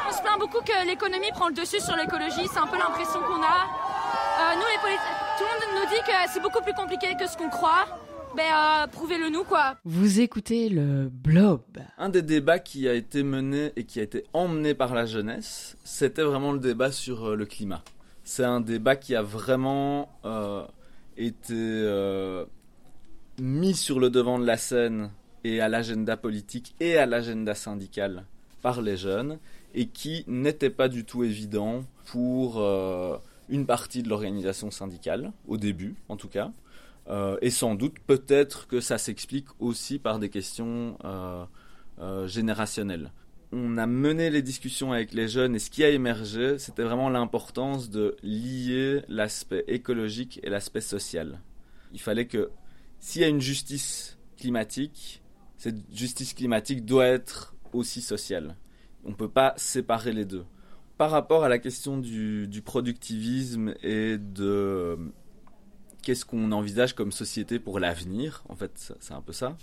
On 0.07 0.11
se 0.11 0.21
plaint 0.21 0.39
beaucoup 0.39 0.63
que 0.65 0.85
l'économie 0.85 1.31
prend 1.31 1.47
le 1.47 1.53
dessus 1.53 1.79
sur 1.79 1.95
l'écologie, 1.95 2.47
c'est 2.51 2.59
un 2.59 2.67
peu 2.67 2.77
l'impression 2.77 3.19
qu'on 3.21 3.41
a. 3.41 3.96
nous, 4.57 4.65
les 4.65 4.97
tout 5.37 5.43
le 5.43 5.67
monde 5.67 5.83
nous 5.83 5.89
dit 5.95 6.01
que 6.01 6.31
c'est 6.33 6.41
beaucoup 6.41 6.61
plus 6.61 6.73
compliqué 6.73 7.15
que 7.19 7.27
ce 7.27 7.37
qu'on 7.37 7.49
croit. 7.49 7.85
Ben, 8.35 8.43
euh, 8.43 8.87
prouvez-le 8.87 9.29
nous, 9.29 9.43
quoi. 9.43 9.77
Vous 9.85 10.19
écoutez 10.19 10.69
le 10.69 11.09
Blob. 11.09 11.61
Un 11.97 12.09
des 12.09 12.21
débats 12.21 12.59
qui 12.59 12.87
a 12.87 12.93
été 12.93 13.23
mené 13.23 13.71
et 13.75 13.83
qui 13.83 13.99
a 13.99 14.03
été 14.03 14.25
emmené 14.33 14.73
par 14.73 14.93
la 14.93 15.05
jeunesse, 15.05 15.77
c'était 15.83 16.23
vraiment 16.23 16.51
le 16.51 16.59
débat 16.59 16.91
sur 16.91 17.29
euh, 17.29 17.35
le 17.35 17.45
climat. 17.45 17.83
C'est 18.23 18.43
un 18.43 18.59
débat 18.59 18.95
qui 18.95 19.15
a 19.15 19.21
vraiment 19.21 20.09
euh, 20.25 20.65
été 21.17 21.45
mis 23.39 23.75
sur 23.75 23.99
le 23.99 24.09
devant 24.09 24.39
de 24.39 24.45
la 24.45 24.57
scène 24.57 25.11
et 25.43 25.61
à 25.61 25.69
l'agenda 25.69 26.17
politique 26.17 26.75
et 26.79 26.97
à 26.97 27.05
l'agenda 27.05 27.53
syndical 27.55 28.25
par 28.61 28.81
les 28.81 28.97
jeunes 28.97 29.37
et 29.75 29.87
qui 29.87 30.25
n'était 30.27 30.71
pas 30.71 30.89
du 30.89 31.05
tout 31.05 31.23
évident 31.23 31.83
pour 32.05 32.61
une 33.49 33.65
partie 33.65 34.03
de 34.03 34.09
l'organisation 34.09 34.71
syndicale, 34.71 35.31
au 35.47 35.57
début 35.57 35.95
en 36.09 36.17
tout 36.17 36.27
cas, 36.27 36.51
euh, 37.09 37.37
et 37.41 37.49
sans 37.49 37.75
doute 37.75 37.99
peut-être 38.05 38.67
que 38.67 38.81
ça 38.81 38.97
s'explique 38.97 39.47
aussi 39.59 39.97
par 39.97 40.19
des 40.19 40.29
questions 40.29 40.97
euh, 41.05 41.45
euh, 41.99 42.27
générationnelles. 42.27 43.11
On 43.53 43.77
a 43.77 43.87
mené 43.87 44.29
les 44.29 44.41
discussions 44.41 44.91
avec 44.91 45.13
les 45.13 45.29
jeunes 45.29 45.55
et 45.55 45.59
ce 45.59 45.69
qui 45.69 45.85
a 45.85 45.89
émergé, 45.89 46.59
c'était 46.59 46.83
vraiment 46.83 47.09
l'importance 47.09 47.89
de 47.89 48.17
lier 48.21 49.03
l'aspect 49.07 49.63
écologique 49.67 50.41
et 50.43 50.49
l'aspect 50.49 50.81
social. 50.81 51.39
Il 51.93 52.01
fallait 52.01 52.27
que 52.27 52.49
s'il 52.99 53.21
y 53.21 53.25
a 53.25 53.29
une 53.29 53.39
justice 53.39 54.17
climatique, 54.37 55.23
cette 55.55 55.77
justice 55.95 56.33
climatique 56.33 56.83
doit 56.83 57.05
être 57.05 57.55
aussi 57.71 58.01
sociale. 58.01 58.57
On 59.05 59.11
ne 59.11 59.15
peut 59.15 59.29
pas 59.29 59.53
séparer 59.55 60.11
les 60.11 60.25
deux 60.25 60.43
par 60.97 61.11
rapport 61.11 61.43
à 61.43 61.49
la 61.49 61.59
question 61.59 61.97
du, 61.97 62.61
productivisme 62.65 63.73
et 63.83 64.17
de 64.17 64.45
euh, 64.45 64.95
qu'est-ce 66.01 66.25
qu'on 66.25 66.51
envisage 66.51 66.93
comme 66.93 67.11
société 67.11 67.59
pour 67.59 67.79
l'avenir, 67.79 68.43
en 68.49 68.55
fait, 68.55 68.93
c'est 68.99 69.13
un 69.13 69.21
peu 69.21 69.33
ça. 69.33 69.55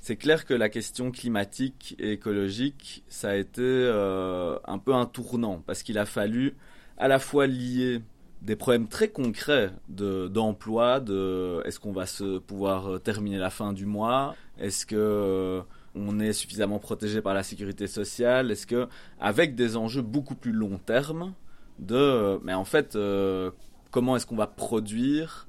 C'est 0.00 0.16
clair 0.16 0.44
que 0.44 0.54
la 0.54 0.68
question 0.68 1.10
climatique 1.10 1.96
et 1.98 2.12
écologique, 2.12 3.04
ça 3.08 3.30
a 3.30 3.34
été 3.34 3.62
euh, 3.62 4.58
un 4.64 4.78
peu 4.78 4.94
un 4.94 5.06
tournant, 5.06 5.62
parce 5.66 5.82
qu'il 5.82 5.98
a 5.98 6.06
fallu 6.06 6.54
à 6.96 7.08
la 7.08 7.18
fois 7.18 7.46
lier 7.46 8.00
des 8.40 8.56
problèmes 8.56 8.86
très 8.86 9.08
concrets 9.08 9.70
d'emploi, 9.88 11.00
de, 11.00 11.60
est-ce 11.64 11.80
qu'on 11.80 11.92
va 11.92 12.06
se 12.06 12.38
pouvoir 12.38 12.86
euh, 12.86 12.98
terminer 12.98 13.38
la 13.38 13.50
fin 13.50 13.72
du 13.72 13.84
mois, 13.84 14.36
est-ce 14.58 14.86
que 14.86 15.62
on 15.98 16.20
est 16.20 16.32
suffisamment 16.32 16.78
protégé 16.78 17.20
par 17.22 17.34
la 17.34 17.42
sécurité 17.42 17.86
sociale 17.86 18.50
Est-ce 18.50 18.66
que, 18.66 18.88
avec 19.20 19.54
des 19.54 19.76
enjeux 19.76 20.02
beaucoup 20.02 20.34
plus 20.34 20.52
long 20.52 20.78
terme, 20.78 21.34
de, 21.78 22.38
mais 22.42 22.54
en 22.54 22.64
fait, 22.64 22.96
euh, 22.96 23.50
comment 23.90 24.16
est-ce 24.16 24.26
qu'on 24.26 24.36
va 24.36 24.46
produire, 24.46 25.48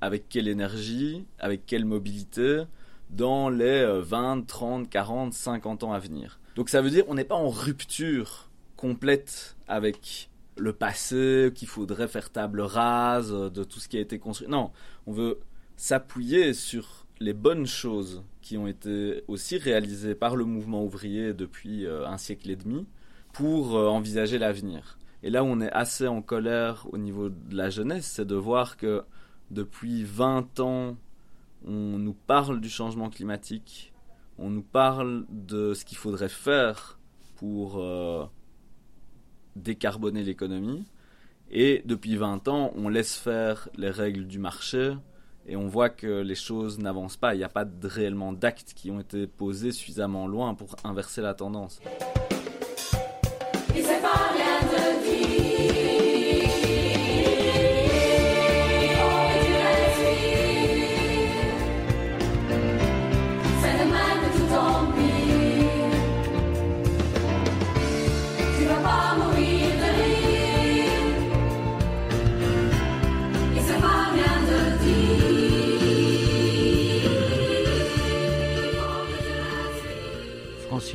avec 0.00 0.28
quelle 0.28 0.48
énergie, 0.48 1.26
avec 1.38 1.66
quelle 1.66 1.84
mobilité, 1.84 2.62
dans 3.10 3.48
les 3.48 4.00
20, 4.00 4.46
30, 4.46 4.88
40, 4.88 5.32
50 5.32 5.84
ans 5.84 5.92
à 5.92 5.98
venir? 5.98 6.40
Donc 6.56 6.68
ça 6.68 6.82
veut 6.82 6.90
dire 6.90 7.04
on 7.08 7.14
n'est 7.14 7.24
pas 7.24 7.36
en 7.36 7.48
rupture 7.48 8.50
complète 8.76 9.56
avec 9.68 10.30
le 10.56 10.72
passé, 10.72 11.52
qu'il 11.54 11.68
faudrait 11.68 12.08
faire 12.08 12.30
table 12.30 12.60
rase 12.60 13.32
de 13.32 13.64
tout 13.64 13.80
ce 13.80 13.88
qui 13.88 13.96
a 13.96 14.00
été 14.00 14.18
construit. 14.18 14.48
Non, 14.48 14.70
on 15.06 15.12
veut 15.12 15.40
s'appuyer 15.76 16.52
sur 16.52 17.06
les 17.18 17.32
bonnes 17.32 17.66
choses 17.66 18.22
qui 18.40 18.56
ont 18.58 18.66
été 18.66 19.22
aussi 19.28 19.58
réalisées 19.58 20.14
par 20.14 20.36
le 20.36 20.44
mouvement 20.44 20.84
ouvrier 20.84 21.32
depuis 21.32 21.86
euh, 21.86 22.06
un 22.06 22.18
siècle 22.18 22.50
et 22.50 22.56
demi 22.56 22.86
pour 23.32 23.76
euh, 23.76 23.86
envisager 23.86 24.38
l'avenir. 24.38 24.98
Et 25.22 25.30
là 25.30 25.44
où 25.44 25.46
on 25.46 25.60
est 25.60 25.72
assez 25.72 26.06
en 26.06 26.22
colère 26.22 26.86
au 26.92 26.98
niveau 26.98 27.28
de 27.28 27.54
la 27.54 27.70
jeunesse, 27.70 28.06
c'est 28.06 28.24
de 28.24 28.34
voir 28.34 28.76
que 28.76 29.02
depuis 29.50 30.04
20 30.04 30.60
ans, 30.60 30.96
on 31.66 31.98
nous 31.98 32.14
parle 32.14 32.60
du 32.60 32.70
changement 32.70 33.10
climatique, 33.10 33.92
on 34.38 34.48
nous 34.48 34.62
parle 34.62 35.26
de 35.28 35.74
ce 35.74 35.84
qu'il 35.84 35.98
faudrait 35.98 36.30
faire 36.30 36.98
pour 37.36 37.78
euh, 37.78 38.24
décarboner 39.56 40.22
l'économie, 40.22 40.86
et 41.50 41.82
depuis 41.84 42.16
20 42.16 42.48
ans, 42.48 42.72
on 42.76 42.88
laisse 42.88 43.16
faire 43.16 43.68
les 43.76 43.90
règles 43.90 44.26
du 44.26 44.38
marché, 44.38 44.94
et 45.46 45.56
on 45.56 45.66
voit 45.66 45.90
que 45.90 46.20
les 46.20 46.34
choses 46.34 46.78
n'avancent 46.78 47.16
pas. 47.16 47.34
Il 47.34 47.38
n'y 47.38 47.44
a 47.44 47.48
pas 47.48 47.66
réellement 47.82 48.32
d'actes 48.32 48.72
qui 48.74 48.90
ont 48.90 49.00
été 49.00 49.26
posés 49.26 49.72
suffisamment 49.72 50.26
loin 50.26 50.54
pour 50.54 50.76
inverser 50.84 51.20
la 51.22 51.34
tendance. 51.34 51.80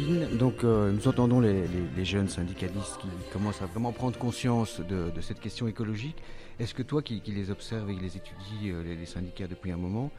Donc, 0.01 0.63
euh, 0.63 0.91
nous 0.91 1.07
entendons 1.07 1.39
les, 1.39 1.65
jeunes 2.03 2.27
syndicalistes 2.27 2.97
qui 2.99 3.07
commencent 3.31 3.61
à 3.61 3.65
vraiment 3.65 3.91
prendre 3.91 4.17
conscience 4.17 4.81
de, 4.81 5.21
cette 5.21 5.39
question 5.39 5.67
écologique. 5.67 6.17
Est-ce 6.59 6.73
que 6.73 6.83
toi, 6.83 7.01
qui, 7.01 7.21
les 7.27 7.49
observes 7.49 7.89
et 7.89 7.95
qui 7.95 8.01
les 8.01 8.17
étudies, 8.17 8.71
euh, 8.71 8.83
les, 8.83 9.05
syndicats 9.05 9.47
depuis 9.47 9.71
un 9.71 9.77
moment, 9.77 10.11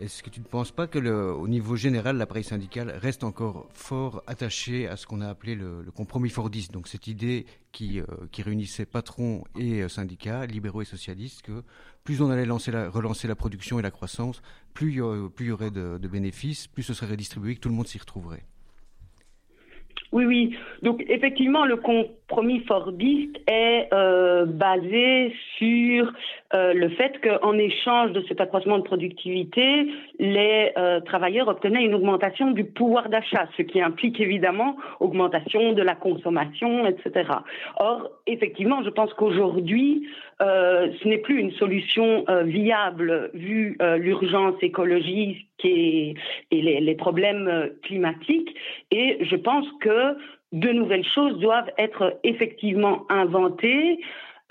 est-ce 0.00 0.22
que 0.22 0.30
tu 0.30 0.40
ne 0.40 0.44
penses 0.44 0.72
pas 0.72 0.86
que, 0.86 0.98
au 0.98 1.48
niveau 1.48 1.76
général, 1.76 2.16
l'appareil 2.16 2.44
syndical 2.44 2.90
reste 2.90 3.24
encore 3.24 3.68
fort 3.72 4.22
attaché 4.26 4.88
à 4.88 4.96
ce 4.96 5.06
qu'on 5.06 5.20
a 5.20 5.28
appelé 5.28 5.54
le, 5.54 5.84
compromis 5.94 6.30
fordiste, 6.30 6.72
donc 6.72 6.88
cette 6.88 7.06
idée 7.06 7.46
qui, 7.72 8.00
euh, 8.00 8.04
réunissait 8.36 8.86
patrons 8.86 9.44
et 9.56 9.88
syndicats, 9.88 10.44
libéraux 10.46 10.82
et 10.82 10.86
socialistes, 10.86 11.42
que 11.42 11.62
plus 12.02 12.20
on 12.20 12.30
allait 12.30 12.46
lancer 12.46 12.72
la, 12.72 12.90
relancer 12.90 13.28
la 13.28 13.36
production 13.36 13.78
et 13.78 13.82
la 13.82 13.90
croissance, 13.90 14.42
plus 14.74 14.90
il 14.90 14.96
y 14.96 15.50
aurait, 15.50 15.70
de, 15.70 15.98
de 15.98 16.08
bénéfices, 16.08 16.66
plus 16.66 16.82
ce 16.82 16.92
serait 16.92 17.12
redistribué, 17.12 17.54
que 17.54 17.60
tout 17.60 17.68
le 17.70 17.74
monde 17.74 17.86
s'y 17.86 17.98
retrouverait. 17.98 18.44
Oui, 20.12 20.24
oui. 20.26 20.56
Donc 20.82 21.04
effectivement, 21.08 21.64
le 21.64 21.76
compromis 21.76 22.60
fordiste 22.60 23.36
est 23.48 23.88
euh, 23.92 24.44
basé 24.46 25.34
sur 25.58 26.12
euh, 26.54 26.72
le 26.72 26.88
fait 26.90 27.20
qu'en 27.20 27.58
échange 27.58 28.12
de 28.12 28.22
cet 28.28 28.40
accroissement 28.40 28.78
de 28.78 28.84
productivité, 28.84 29.88
les 30.18 30.72
euh, 30.76 31.00
travailleurs 31.00 31.48
obtenaient 31.48 31.84
une 31.84 31.94
augmentation 31.94 32.52
du 32.52 32.64
pouvoir 32.64 33.08
d'achat, 33.08 33.48
ce 33.56 33.62
qui 33.62 33.80
implique 33.80 34.20
évidemment 34.20 34.76
augmentation 35.00 35.72
de 35.72 35.82
la 35.82 35.94
consommation, 35.94 36.86
etc. 36.86 37.30
Or, 37.78 38.10
effectivement, 38.26 38.82
je 38.84 38.90
pense 38.90 39.12
qu'aujourd'hui, 39.14 40.08
ce 40.40 41.08
n'est 41.08 41.18
plus 41.18 41.38
une 41.38 41.52
solution 41.52 42.24
viable 42.42 43.30
vu 43.34 43.78
l'urgence 43.98 44.56
écologique 44.62 45.46
et, 45.62 46.14
les, 46.50 46.94
problèmes 46.96 47.70
climatiques. 47.82 48.54
Et 48.90 49.18
je 49.24 49.36
pense 49.36 49.66
que 49.80 50.16
de 50.52 50.68
nouvelles 50.70 51.06
choses 51.14 51.38
doivent 51.38 51.70
être 51.78 52.18
effectivement 52.22 53.06
inventées. 53.08 53.98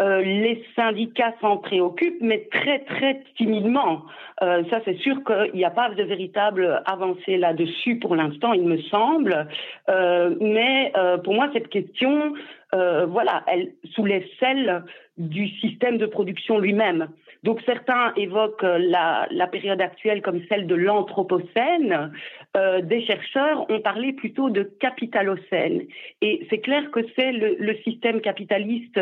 Euh, 0.04 0.22
les 0.22 0.66
syndicats 0.76 1.34
s'en 1.40 1.58
préoccupent, 1.58 2.22
mais 2.22 2.48
très 2.52 2.80
très 2.80 3.24
timidement. 3.38 4.02
Euh, 4.42 4.64
ça, 4.70 4.82
c'est 4.84 4.98
sûr 4.98 5.24
qu'il 5.24 5.56
n'y 5.56 5.64
a 5.64 5.70
pas 5.70 5.90
de 5.90 6.04
véritable 6.04 6.82
avancée 6.86 7.38
là-dessus 7.38 8.00
pour 8.00 8.16
l'instant, 8.16 8.52
il 8.52 8.68
me 8.68 8.78
semble. 8.84 9.48
Euh, 9.90 10.36
mais 10.42 10.92
pour 11.24 11.34
moi, 11.34 11.50
cette 11.54 11.70
question, 11.70 12.34
voilà, 12.74 13.44
elle 13.48 13.74
soulève 13.94 14.24
celle 14.40 14.84
du 15.18 15.48
système 15.60 15.98
de 15.98 16.06
production 16.06 16.58
lui-même. 16.58 17.08
Donc 17.44 17.62
certains 17.66 18.14
évoquent 18.16 18.64
euh, 18.64 18.80
la, 18.80 19.48
période 19.48 19.82
actuelle 19.82 20.22
comme 20.22 20.42
celle 20.48 20.66
de 20.66 20.76
l'anthropocène. 20.76 22.12
Euh, 22.56 22.82
des 22.82 23.06
chercheurs 23.06 23.70
ont 23.70 23.82
parlé 23.82 24.14
plutôt 24.14 24.50
de 24.50 24.64
capitalocène. 24.64 25.84
Et 26.22 26.48
c'est 26.50 26.60
clair 26.60 26.90
que 26.92 27.02
c'est 27.16 27.32
le, 27.32 27.76
système 27.84 28.22
capitaliste 28.22 29.00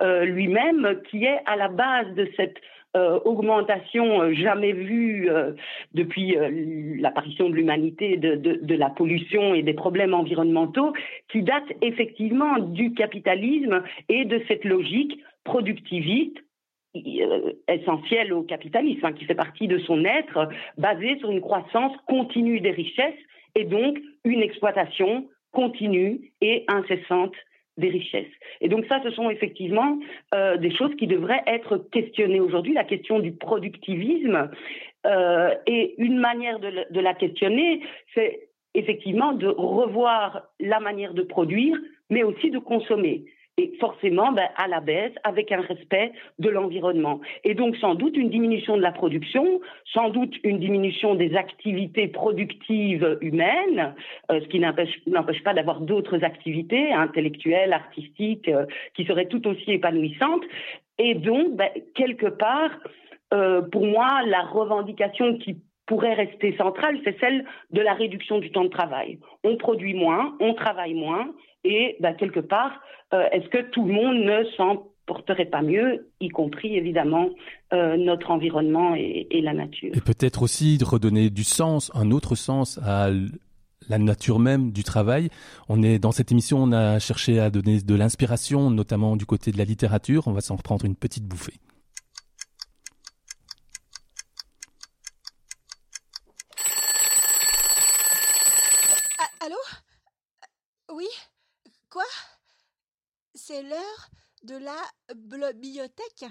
euh, 0.00 0.24
lui-même 0.24 1.00
qui 1.10 1.24
est 1.24 1.40
à 1.44 1.56
la 1.56 1.68
base 1.68 2.14
de 2.14 2.28
cette 2.36 2.56
euh, 2.94 3.18
augmentation 3.24 4.32
jamais 4.34 4.72
vue 4.72 5.30
euh, 5.30 5.52
depuis 5.94 6.36
l'apparition 6.98 7.48
de 7.48 7.54
l'humanité 7.54 8.16
de, 8.16 8.74
la 8.74 8.90
pollution 8.90 9.54
et 9.54 9.62
des 9.62 9.74
problèmes 9.74 10.14
environnementaux, 10.14 10.92
qui 11.28 11.42
date 11.42 11.64
effectivement 11.80 12.58
du 12.58 12.92
capitalisme 12.92 13.82
et 14.08 14.24
de 14.24 14.42
cette 14.48 14.64
logique 14.64 15.18
productiviste 15.44 16.38
euh, 16.94 17.52
essentiel 17.68 18.34
au 18.34 18.42
capitalisme, 18.42 19.06
hein, 19.06 19.12
qui 19.12 19.24
fait 19.24 19.34
partie 19.34 19.66
de 19.66 19.78
son 19.78 20.04
être, 20.04 20.50
basé 20.76 21.18
sur 21.20 21.30
une 21.30 21.40
croissance 21.40 21.96
continue 22.06 22.60
des 22.60 22.70
richesses 22.70 23.18
et 23.54 23.64
donc 23.64 23.98
une 24.24 24.42
exploitation 24.42 25.26
continue 25.52 26.32
et 26.42 26.64
incessante 26.68 27.34
des 27.76 27.88
richesses. 27.88 28.32
Et 28.60 28.68
donc 28.68 28.84
ça, 28.86 29.00
ce 29.02 29.10
sont 29.10 29.30
effectivement 29.30 29.98
euh, 30.34 30.56
des 30.56 30.74
choses 30.74 30.94
qui 30.96 31.06
devraient 31.06 31.42
être 31.46 31.78
questionnées 31.90 32.40
aujourd'hui, 32.40 32.74
la 32.74 32.84
question 32.84 33.18
du 33.18 33.32
productivisme. 33.32 34.50
Euh, 35.04 35.54
et 35.66 35.94
une 35.98 36.18
manière 36.18 36.60
de, 36.60 36.86
de 36.90 37.00
la 37.00 37.14
questionner, 37.14 37.82
c'est 38.14 38.48
effectivement 38.74 39.32
de 39.32 39.48
revoir 39.48 40.42
la 40.60 40.80
manière 40.80 41.14
de 41.14 41.22
produire, 41.22 41.76
mais 42.10 42.22
aussi 42.22 42.50
de 42.50 42.58
consommer 42.58 43.24
et 43.58 43.72
forcément 43.80 44.32
ben, 44.32 44.48
à 44.56 44.66
la 44.66 44.80
baisse 44.80 45.12
avec 45.24 45.52
un 45.52 45.60
respect 45.60 46.12
de 46.38 46.48
l'environnement. 46.48 47.20
Et 47.44 47.54
donc 47.54 47.76
sans 47.76 47.94
doute 47.94 48.16
une 48.16 48.30
diminution 48.30 48.76
de 48.76 48.82
la 48.82 48.92
production, 48.92 49.60
sans 49.92 50.08
doute 50.08 50.34
une 50.42 50.58
diminution 50.58 51.14
des 51.14 51.36
activités 51.36 52.08
productives 52.08 53.18
humaines, 53.20 53.94
euh, 54.30 54.40
ce 54.40 54.46
qui 54.46 54.58
n'empêche 54.58 55.42
pas 55.44 55.54
d'avoir 55.54 55.80
d'autres 55.80 56.24
activités 56.24 56.92
intellectuelles, 56.92 57.72
artistiques, 57.72 58.48
euh, 58.48 58.64
qui 58.94 59.04
seraient 59.04 59.26
tout 59.26 59.46
aussi 59.46 59.72
épanouissantes. 59.72 60.44
Et 60.98 61.14
donc, 61.14 61.56
ben, 61.56 61.70
quelque 61.94 62.26
part, 62.26 62.70
euh, 63.34 63.62
pour 63.62 63.86
moi, 63.86 64.22
la 64.26 64.42
revendication 64.42 65.36
qui 65.38 65.56
pourrait 65.86 66.14
rester 66.14 66.56
centrale, 66.56 66.98
c'est 67.04 67.18
celle 67.18 67.44
de 67.70 67.80
la 67.80 67.92
réduction 67.92 68.38
du 68.38 68.50
temps 68.50 68.64
de 68.64 68.68
travail. 68.68 69.18
On 69.44 69.56
produit 69.56 69.94
moins, 69.94 70.36
on 70.40 70.54
travaille 70.54 70.94
moins, 70.94 71.34
et 71.64 71.96
ben, 72.00 72.14
quelque 72.14 72.40
part, 72.40 72.72
euh, 73.14 73.28
est-ce 73.32 73.48
que 73.48 73.70
tout 73.70 73.84
le 73.84 73.92
monde 73.92 74.16
ne 74.18 74.44
s'en 74.56 74.86
porterait 75.06 75.46
pas 75.46 75.62
mieux, 75.62 76.08
y 76.20 76.28
compris 76.28 76.76
évidemment 76.76 77.28
euh, 77.72 77.96
notre 77.96 78.30
environnement 78.30 78.94
et, 78.94 79.40
la 79.42 79.52
nature? 79.52 79.90
Et 79.94 80.00
peut-être 80.00 80.42
aussi 80.42 80.78
de 80.78 80.84
redonner 80.84 81.30
du 81.30 81.44
sens, 81.44 81.90
un 81.94 82.10
autre 82.10 82.34
sens 82.34 82.78
à 82.84 83.10
la 83.88 83.98
nature 83.98 84.38
même 84.38 84.72
du 84.72 84.84
travail. 84.84 85.28
On 85.68 85.82
est 85.82 85.98
dans 85.98 86.12
cette 86.12 86.30
émission, 86.30 86.58
on 86.62 86.72
a 86.72 86.98
cherché 86.98 87.40
à 87.40 87.50
donner 87.50 87.80
de 87.80 87.94
l'inspiration, 87.94 88.70
notamment 88.70 89.16
du 89.16 89.26
côté 89.26 89.50
de 89.50 89.58
la 89.58 89.64
littérature. 89.64 90.28
On 90.28 90.32
va 90.32 90.40
s'en 90.40 90.56
reprendre 90.56 90.84
une 90.84 90.96
petite 90.96 91.24
bouffée. 91.24 91.54
Quoi? 101.92 102.04
C'est 103.34 103.62
l'heure 103.62 104.08
de 104.44 104.56
la 104.56 104.78
bibliothèque. 105.12 106.24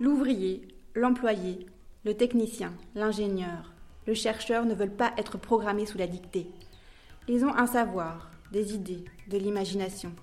L'ouvrier, 0.00 0.66
l'employé, 0.94 1.66
le 2.06 2.16
technicien, 2.16 2.72
l'ingénieur, 2.94 3.74
le 4.06 4.14
chercheur 4.14 4.64
ne 4.64 4.74
veulent 4.74 4.96
pas 4.96 5.12
être 5.18 5.36
programmés 5.36 5.84
sous 5.84 5.98
la 5.98 6.06
dictée. 6.06 6.50
Ils 7.28 7.44
ont 7.44 7.54
un 7.54 7.66
savoir, 7.66 8.30
des 8.50 8.74
idées, 8.74 9.04
de 9.28 9.36
l'imagination. 9.36 10.16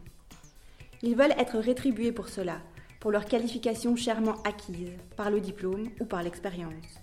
Ils 1.03 1.15
veulent 1.15 1.35
être 1.37 1.59
rétribués 1.59 2.11
pour 2.11 2.27
cela, 2.27 2.59
pour 2.99 3.11
leur 3.11 3.25
qualification 3.25 3.95
chèrement 3.95 4.41
acquise, 4.45 4.97
par 5.15 5.29
le 5.29 5.41
diplôme 5.41 5.91
ou 5.99 6.05
par 6.05 6.23
l'expérience, 6.23 7.00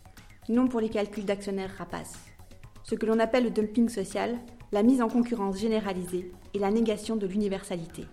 non 0.49 0.68
pour 0.68 0.80
les 0.80 0.88
calculs 0.88 1.24
d'actionnaires 1.24 1.74
rapaces 1.76 2.18
ce 2.88 2.94
que 2.94 3.05
l'on 3.05 3.18
appelle 3.18 3.44
le 3.44 3.51
dumping 3.51 3.90
social, 3.90 4.38
la 4.72 4.82
mise 4.82 5.03
en 5.03 5.09
concurrence 5.09 5.59
généralisée 5.59 6.32
et 6.55 6.59
la 6.59 6.70
négation 6.70 7.16
de 7.16 7.26
l'universalité. 7.26 8.07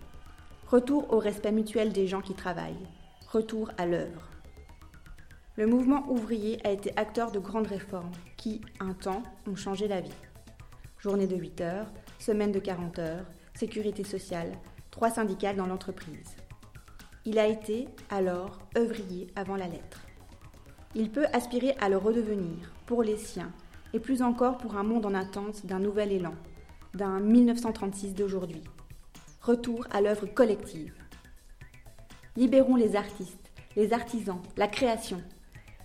Retour 0.68 1.14
au 1.14 1.20
respect 1.20 1.54
mutuel 1.54 1.94
des 1.94 2.08
gens 2.08 2.20
qui 2.20 2.34
travaillent. 2.34 2.86
Retour 3.32 3.72
à 3.78 3.86
l'œuvre. 3.86 4.30
Le 5.56 5.66
mouvement 5.66 6.06
ouvrier 6.10 6.60
a 6.68 6.72
été 6.72 6.92
acteur 6.98 7.32
de 7.32 7.40
grandes 7.40 7.68
réformes 7.68 8.12
qui, 8.36 8.60
un 8.82 8.92
temps, 8.92 9.24
ont 9.48 9.56
changé 9.56 9.88
la 9.88 10.02
vie. 10.02 10.12
Journée 11.00 11.28
de 11.28 11.38
8 11.38 11.62
heures, 11.62 11.88
semaine 12.20 12.52
de 12.52 12.60
40 12.60 13.00
heures, 13.00 13.26
sécurité 13.54 14.04
sociale, 14.04 14.52
trois 14.92 15.10
syndicats 15.10 15.54
dans 15.54 15.68
l'entreprise. 15.68 16.36
Il 17.24 17.40
a 17.40 17.48
été, 17.48 17.88
alors, 18.10 18.60
œuvrier 18.78 19.28
avant 19.38 19.56
la 19.56 19.68
lettre. 19.68 20.05
Il 20.98 21.10
peut 21.10 21.26
aspirer 21.34 21.76
à 21.82 21.90
le 21.90 21.98
redevenir, 21.98 22.72
pour 22.86 23.04
les 23.04 23.18
siens, 23.18 23.52
et 23.94 24.00
plus 24.00 24.22
encore 24.22 24.58
pour 24.58 24.78
un 24.78 24.84
monde 24.84 25.06
en 25.06 25.14
attente 25.14 25.66
d'un 25.66 25.80
nouvel 25.80 26.14
élan, 26.14 26.34
d'un 26.94 27.20
1936 27.20 28.14
d'aujourd'hui. 28.14 28.62
Retour 29.42 29.86
à 29.92 30.00
l'œuvre 30.00 30.26
collective. 30.26 30.94
Libérons 32.38 32.78
les 32.78 32.96
artistes, 32.96 33.52
les 33.76 33.92
artisans, 33.92 34.40
la 34.56 34.70
création. 34.70 35.22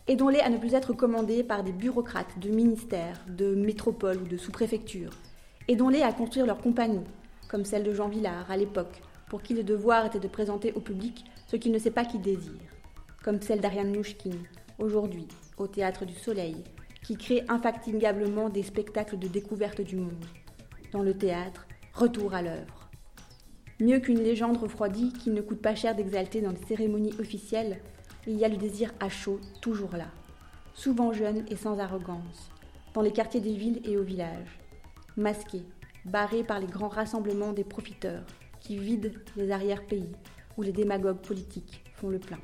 Aidons-les 0.07 0.39
à 0.39 0.49
ne 0.49 0.59
plus 0.59 0.75
être 0.75 0.93
commandés 0.93 1.43
par 1.43 1.65
des 1.65 1.73
bureaucrates 1.73 2.39
de 2.39 2.49
ministères, 2.49 3.21
de 3.27 3.57
métropoles 3.57 4.23
ou 4.23 4.29
de 4.29 4.37
sous-préfectures. 4.37 5.19
Aidons-les 5.67 6.03
à 6.03 6.13
construire 6.13 6.47
leur 6.47 6.59
compagnie, 6.59 7.05
comme 7.49 7.65
celle 7.65 7.83
de 7.83 7.93
Jean 7.93 8.09
Villard 8.09 8.49
à 8.49 8.57
l'époque, 8.57 9.03
pour 9.29 9.43
qui 9.43 9.55
le 9.55 9.65
devoir 9.65 10.07
était 10.07 10.21
de 10.21 10.29
présenter 10.29 10.73
au 10.75 10.81
public 10.81 11.25
ce 11.49 11.57
qu'il 11.57 11.73
ne 11.73 11.81
sait 11.81 11.91
pas 11.91 12.05
qu'il 12.05 12.21
désire, 12.21 12.61
comme 13.25 13.43
celle 13.43 13.61
d'Ariane 13.61 13.93
Mouchkine, 13.93 14.47
aujourd'hui, 14.81 15.29
au 15.57 15.67
Théâtre 15.67 16.05
du 16.05 16.15
Soleil, 16.15 16.57
qui 17.03 17.17
crée 17.17 17.45
infatigablement 17.49 18.49
des 18.49 18.63
spectacles 18.63 19.19
de 19.19 19.29
découverte 19.29 19.81
du 19.81 19.97
monde. 19.97 20.25
Dans 20.93 21.03
le 21.03 21.15
théâtre, 21.15 21.67
retour 21.95 22.35
à 22.35 22.43
l'œuvre. 22.43 22.91
Mieux 23.81 24.01
qu'une 24.01 24.23
légende 24.23 24.59
refroidie 24.59 25.13
qui 25.13 25.31
ne 25.31 25.41
coûte 25.41 25.63
pas 25.63 25.75
cher 25.75 25.95
d'exalter 25.95 26.43
dans 26.43 26.51
les 26.51 26.67
cérémonies 26.67 27.15
officielles, 27.19 27.81
il 28.27 28.37
y 28.37 28.45
a 28.45 28.49
le 28.49 28.57
désir 28.57 28.93
à 29.01 29.09
chaud 29.09 29.41
toujours 29.63 29.97
là. 29.97 30.09
souvent 30.75 31.13
jeunes 31.13 31.45
et 31.49 31.57
sans 31.57 31.79
arrogance, 31.79 32.51
dans 32.95 33.03
les 33.03 33.13
quartiers 33.13 33.41
des 33.41 33.55
villes 33.55 33.81
et 33.85 33.97
aux 33.97 34.03
villages, 34.03 34.59
masqués, 35.17 35.65
barrés 36.05 36.45
par 36.45 36.61
les 36.61 36.67
grands 36.67 36.89
rassemblements 36.89 37.53
des 37.53 37.65
profiteurs 37.65 38.25
qui 38.61 38.77
vident 38.77 39.13
les 39.37 39.51
arrière-pays 39.51 40.13
où 40.57 40.63
les 40.63 40.73
démagogues 40.73 41.21
politiques 41.21 41.83
font 41.95 42.09
le 42.09 42.19
plein. 42.19 42.39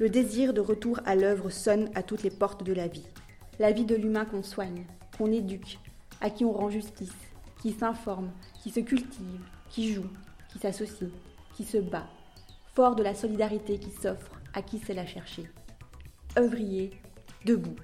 Le 0.00 0.08
désir 0.08 0.54
de 0.54 0.62
retour 0.62 0.98
à 1.04 1.14
l'œuvre 1.14 1.50
sonne 1.50 1.90
à 1.94 2.02
toutes 2.02 2.22
les 2.22 2.30
portes 2.30 2.64
de 2.64 2.72
la 2.72 2.88
vie. 2.88 3.04
La 3.58 3.70
vie 3.70 3.84
de 3.84 3.94
l'humain 3.94 4.24
qu'on 4.24 4.42
soigne, 4.42 4.86
qu'on 5.18 5.30
éduque, 5.30 5.78
à 6.22 6.30
qui 6.30 6.46
on 6.46 6.52
rend 6.52 6.70
justice, 6.70 7.12
qui 7.60 7.72
s'informe, 7.72 8.30
qui 8.62 8.70
se 8.70 8.80
cultive, 8.80 9.42
qui 9.68 9.92
joue, 9.92 10.08
qui 10.50 10.58
s'associe, 10.58 11.10
qui 11.54 11.64
se 11.64 11.76
bat, 11.76 12.06
fort 12.74 12.96
de 12.96 13.02
la 13.02 13.14
solidarité 13.14 13.78
qui 13.78 13.90
s'offre 13.90 14.40
à 14.54 14.62
qui 14.62 14.78
sait 14.78 14.94
la 14.94 15.04
chercher. 15.04 15.50
Œuvriers, 16.38 16.92
debout. 17.44 17.76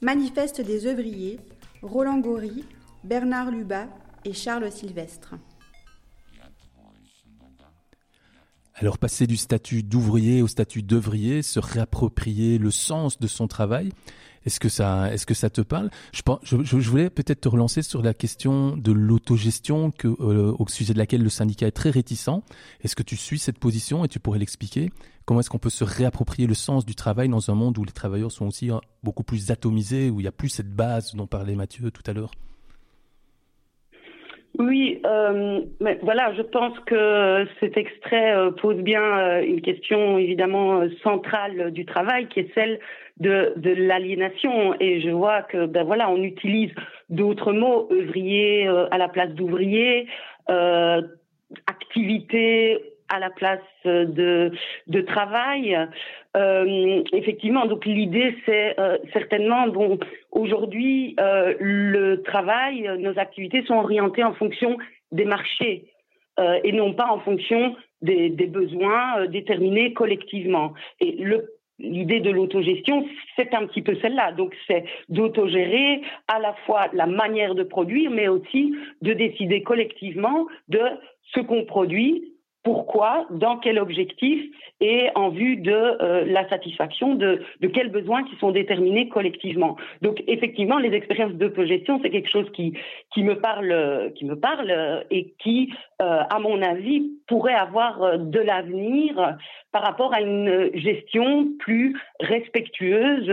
Manifeste 0.00 0.62
des 0.62 0.86
œuvriers, 0.86 1.38
Roland 1.82 2.18
Goury, 2.18 2.64
Bernard 3.04 3.50
Lubat 3.50 3.88
et 4.24 4.32
Charles 4.32 4.72
Sylvestre. 4.72 5.34
Alors 8.80 8.96
passer 8.96 9.26
du 9.26 9.36
statut 9.36 9.82
d'ouvrier 9.82 10.40
au 10.40 10.46
statut 10.46 10.82
d'œuvrier, 10.82 11.42
se 11.42 11.60
réapproprier 11.60 12.56
le 12.56 12.70
sens 12.70 13.18
de 13.18 13.26
son 13.26 13.46
travail, 13.46 13.90
est-ce 14.46 14.58
que 14.58 14.70
ça, 14.70 15.12
est-ce 15.12 15.26
que 15.26 15.34
ça 15.34 15.50
te 15.50 15.60
parle? 15.60 15.90
Je, 16.42 16.76
voulais 16.88 17.10
peut-être 17.10 17.42
te 17.42 17.48
relancer 17.48 17.82
sur 17.82 18.00
la 18.00 18.14
question 18.14 18.78
de 18.78 18.90
l'autogestion 18.90 19.90
que, 19.90 20.08
euh, 20.08 20.56
au 20.58 20.66
sujet 20.66 20.94
de 20.94 20.98
laquelle 20.98 21.22
le 21.22 21.28
syndicat 21.28 21.66
est 21.66 21.72
très 21.72 21.90
réticent. 21.90 22.42
Est-ce 22.82 22.96
que 22.96 23.02
tu 23.02 23.18
suis 23.18 23.38
cette 23.38 23.58
position 23.58 24.02
et 24.02 24.08
tu 24.08 24.18
pourrais 24.18 24.38
l'expliquer? 24.38 24.90
Comment 25.26 25.40
est-ce 25.40 25.50
qu'on 25.50 25.58
peut 25.58 25.68
se 25.68 25.84
réapproprier 25.84 26.48
le 26.48 26.54
sens 26.54 26.86
du 26.86 26.94
travail 26.94 27.28
dans 27.28 27.50
un 27.50 27.54
monde 27.54 27.76
où 27.76 27.84
les 27.84 27.92
travailleurs 27.92 28.32
sont 28.32 28.46
aussi 28.46 28.70
hein, 28.70 28.80
beaucoup 29.02 29.24
plus 29.24 29.50
atomisés, 29.50 30.08
où 30.08 30.20
il 30.20 30.22
n'y 30.22 30.28
a 30.28 30.32
plus 30.32 30.48
cette 30.48 30.74
base 30.74 31.14
dont 31.14 31.26
parlait 31.26 31.54
Mathieu 31.54 31.90
tout 31.90 32.02
à 32.06 32.14
l'heure? 32.14 32.30
Oui, 34.58 35.00
euh, 35.06 35.60
mais 35.80 35.98
voilà, 36.02 36.34
je 36.34 36.42
pense 36.42 36.78
que 36.80 37.46
cet 37.60 37.76
extrait 37.76 38.34
euh, 38.34 38.50
pose 38.50 38.76
bien 38.78 39.02
euh, 39.02 39.42
une 39.42 39.60
question 39.60 40.18
évidemment 40.18 40.82
centrale 41.02 41.70
du 41.70 41.86
travail, 41.86 42.26
qui 42.26 42.40
est 42.40 42.54
celle 42.54 42.80
de, 43.18 43.52
de 43.56 43.70
l'aliénation. 43.70 44.74
Et 44.80 45.00
je 45.00 45.10
vois 45.10 45.42
que 45.42 45.66
ben 45.66 45.84
voilà, 45.84 46.10
on 46.10 46.22
utilise 46.22 46.72
d'autres 47.10 47.52
mots, 47.52 47.88
œuvrier 47.92 48.66
à 48.90 48.98
la 48.98 49.08
place 49.08 49.30
d'ouvrier, 49.30 50.08
activité 51.66 52.78
à 53.08 53.18
la 53.18 53.30
place 53.30 53.60
de, 53.84 54.52
de 54.86 55.00
travail. 55.00 55.76
Euh, 56.36 57.02
effectivement, 57.12 57.66
donc 57.66 57.84
l'idée 57.86 58.36
c'est 58.46 58.78
euh, 58.78 58.98
certainement 59.12 59.66
bon 59.66 59.98
aujourd'hui 60.30 61.16
euh, 61.18 61.54
le 61.58 62.22
travail, 62.22 62.88
nos 63.00 63.18
activités 63.18 63.64
sont 63.64 63.74
orientées 63.74 64.22
en 64.22 64.34
fonction 64.34 64.78
des 65.10 65.24
marchés 65.24 65.86
et 66.64 66.72
non 66.72 66.94
pas 66.94 67.08
en 67.10 67.18
fonction 67.18 67.76
des, 68.00 68.30
besoins 68.30 69.26
déterminés 69.26 69.92
collectivement. 69.92 70.72
Et 70.98 71.22
L'idée 71.80 72.20
de 72.20 72.30
l'autogestion, 72.30 73.06
c'est 73.36 73.54
un 73.54 73.66
petit 73.66 73.80
peu 73.80 73.96
celle-là. 74.02 74.32
Donc, 74.32 74.54
c'est 74.66 74.84
d'autogérer 75.08 76.02
à 76.28 76.38
la 76.38 76.52
fois 76.66 76.88
la 76.92 77.06
manière 77.06 77.54
de 77.54 77.62
produire, 77.62 78.10
mais 78.10 78.28
aussi 78.28 78.74
de 79.00 79.14
décider 79.14 79.62
collectivement 79.62 80.46
de 80.68 80.80
ce 81.34 81.40
qu'on 81.40 81.64
produit, 81.64 82.34
pourquoi, 82.62 83.26
dans 83.30 83.56
quel 83.56 83.78
objectif 83.78 84.44
et 84.80 85.08
en 85.14 85.30
vue 85.30 85.56
de 85.56 85.72
euh, 85.72 86.24
la 86.26 86.48
satisfaction 86.48 87.14
de, 87.14 87.42
de, 87.60 87.68
quels 87.68 87.90
besoins 87.90 88.22
qui 88.24 88.36
sont 88.36 88.50
déterminés 88.50 89.08
collectivement. 89.08 89.76
Donc 90.02 90.22
effectivement, 90.26 90.78
les 90.78 90.94
expériences 90.94 91.32
d'autogestion, 91.32 92.00
c'est 92.02 92.10
quelque 92.10 92.30
chose 92.30 92.50
qui, 92.52 92.74
qui 93.12 93.22
me 93.22 93.38
parle, 93.38 94.12
qui 94.14 94.24
me 94.24 94.36
parle 94.36 95.04
et 95.10 95.34
qui, 95.38 95.72
euh, 96.00 96.22
à 96.30 96.38
mon 96.38 96.62
avis, 96.62 97.10
pourrait 97.26 97.54
avoir 97.54 98.02
euh, 98.02 98.16
de 98.16 98.40
l'avenir 98.40 99.36
par 99.70 99.82
rapport 99.82 100.14
à 100.14 100.20
une 100.20 100.70
gestion 100.74 101.48
plus 101.58 101.96
respectueuse 102.20 103.30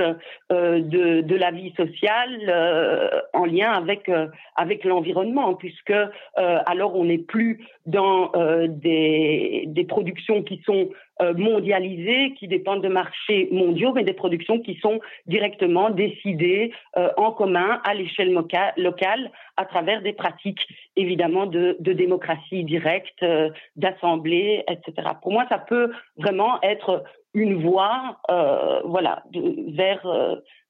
euh, 0.51 0.81
de, 0.81 1.21
de, 1.21 1.35
la 1.35 1.51
vie 1.51 1.73
sociale 1.75 2.41
euh, 2.47 3.21
en 3.33 3.45
lien 3.45 3.71
avec, 3.71 4.09
euh, 4.09 4.27
avec 4.55 4.83
l'environnement, 4.83 5.55
puisque 5.55 5.93
alors 6.35 6.95
on 6.95 7.05
n'est 7.05 7.17
plus 7.17 7.65
dans 7.85 8.31
des, 8.67 9.63
des 9.67 9.83
productions 9.85 10.43
qui 10.43 10.61
sont 10.65 10.89
euh, 10.89 10.93
mondialisées 11.35 12.33
qui 12.37 12.47
dépendent 12.47 12.83
de 12.83 12.87
marchés 12.87 13.47
mondiaux, 13.51 13.93
mais 13.93 14.03
des 14.03 14.13
productions 14.13 14.59
qui 14.59 14.75
sont 14.81 14.99
directement 15.25 15.89
décidées 15.89 16.71
euh, 16.97 17.09
en 17.17 17.31
commun 17.31 17.81
à 17.83 17.93
l'échelle 17.93 18.33
locale 18.33 19.31
à 19.57 19.65
travers 19.65 20.01
des 20.01 20.13
pratiques 20.13 20.67
évidemment 20.95 21.45
de, 21.45 21.77
de 21.79 21.93
démocratie 21.93 22.63
directe, 22.63 23.23
euh, 23.23 23.49
d'assemblée, 23.75 24.63
etc. 24.69 25.09
Pour 25.21 25.31
moi, 25.31 25.45
ça 25.49 25.57
peut 25.57 25.91
vraiment 26.17 26.61
être 26.61 27.03
une 27.37 27.61
voie, 27.61 28.17
euh, 28.29 28.81
voilà, 28.85 29.23
vers 29.33 30.05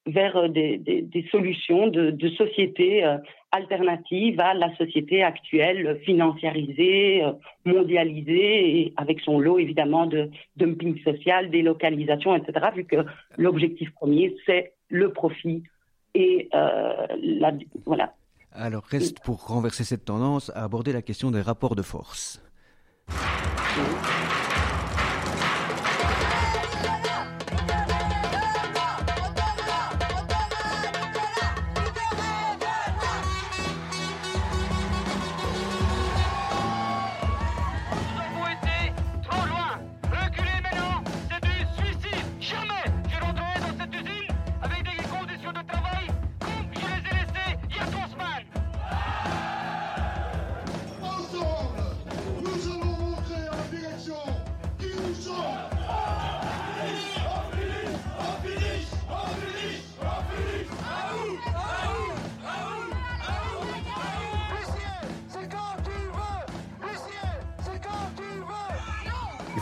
vers 0.06 0.50
des, 0.50 0.78
des, 0.78 1.02
des 1.02 1.28
solutions 1.32 1.88
de, 1.88 2.30
société 2.38 3.04
alternative 3.52 4.40
à 4.40 4.54
la 4.54 4.76
société 4.76 5.24
actuelle 5.24 6.00
financiarisée, 6.06 7.24
euh, 7.24 7.34
mondialisée, 7.66 8.80
et 8.80 8.94
avec 8.98 9.20
son 9.22 9.40
lot 9.40 9.60
évidemment 9.60 10.06
de 10.06 10.30
dumping 10.58 11.02
social, 11.04 11.50
délocalisation, 11.50 12.36
etc., 12.36 12.68
vu 12.76 12.86
que 12.86 12.98
l'objectif 13.38 13.92
premier, 13.92 14.36
c'est 14.46 14.74
le 14.90 15.12
profit 15.12 15.64
et 16.14 16.50
euh, 16.54 17.08
voilà. 17.86 18.14
Alors 18.52 18.84
reste 18.84 19.24
pour 19.24 19.48
renverser 19.48 19.84
cette 19.84 20.06
tendance 20.06 20.52
à 20.56 20.64
aborder 20.64 20.92
la 20.94 21.02
question 21.02 21.32
des 21.32 21.42
rapports 21.42 21.76
de 21.76 21.84
force. 21.84 22.42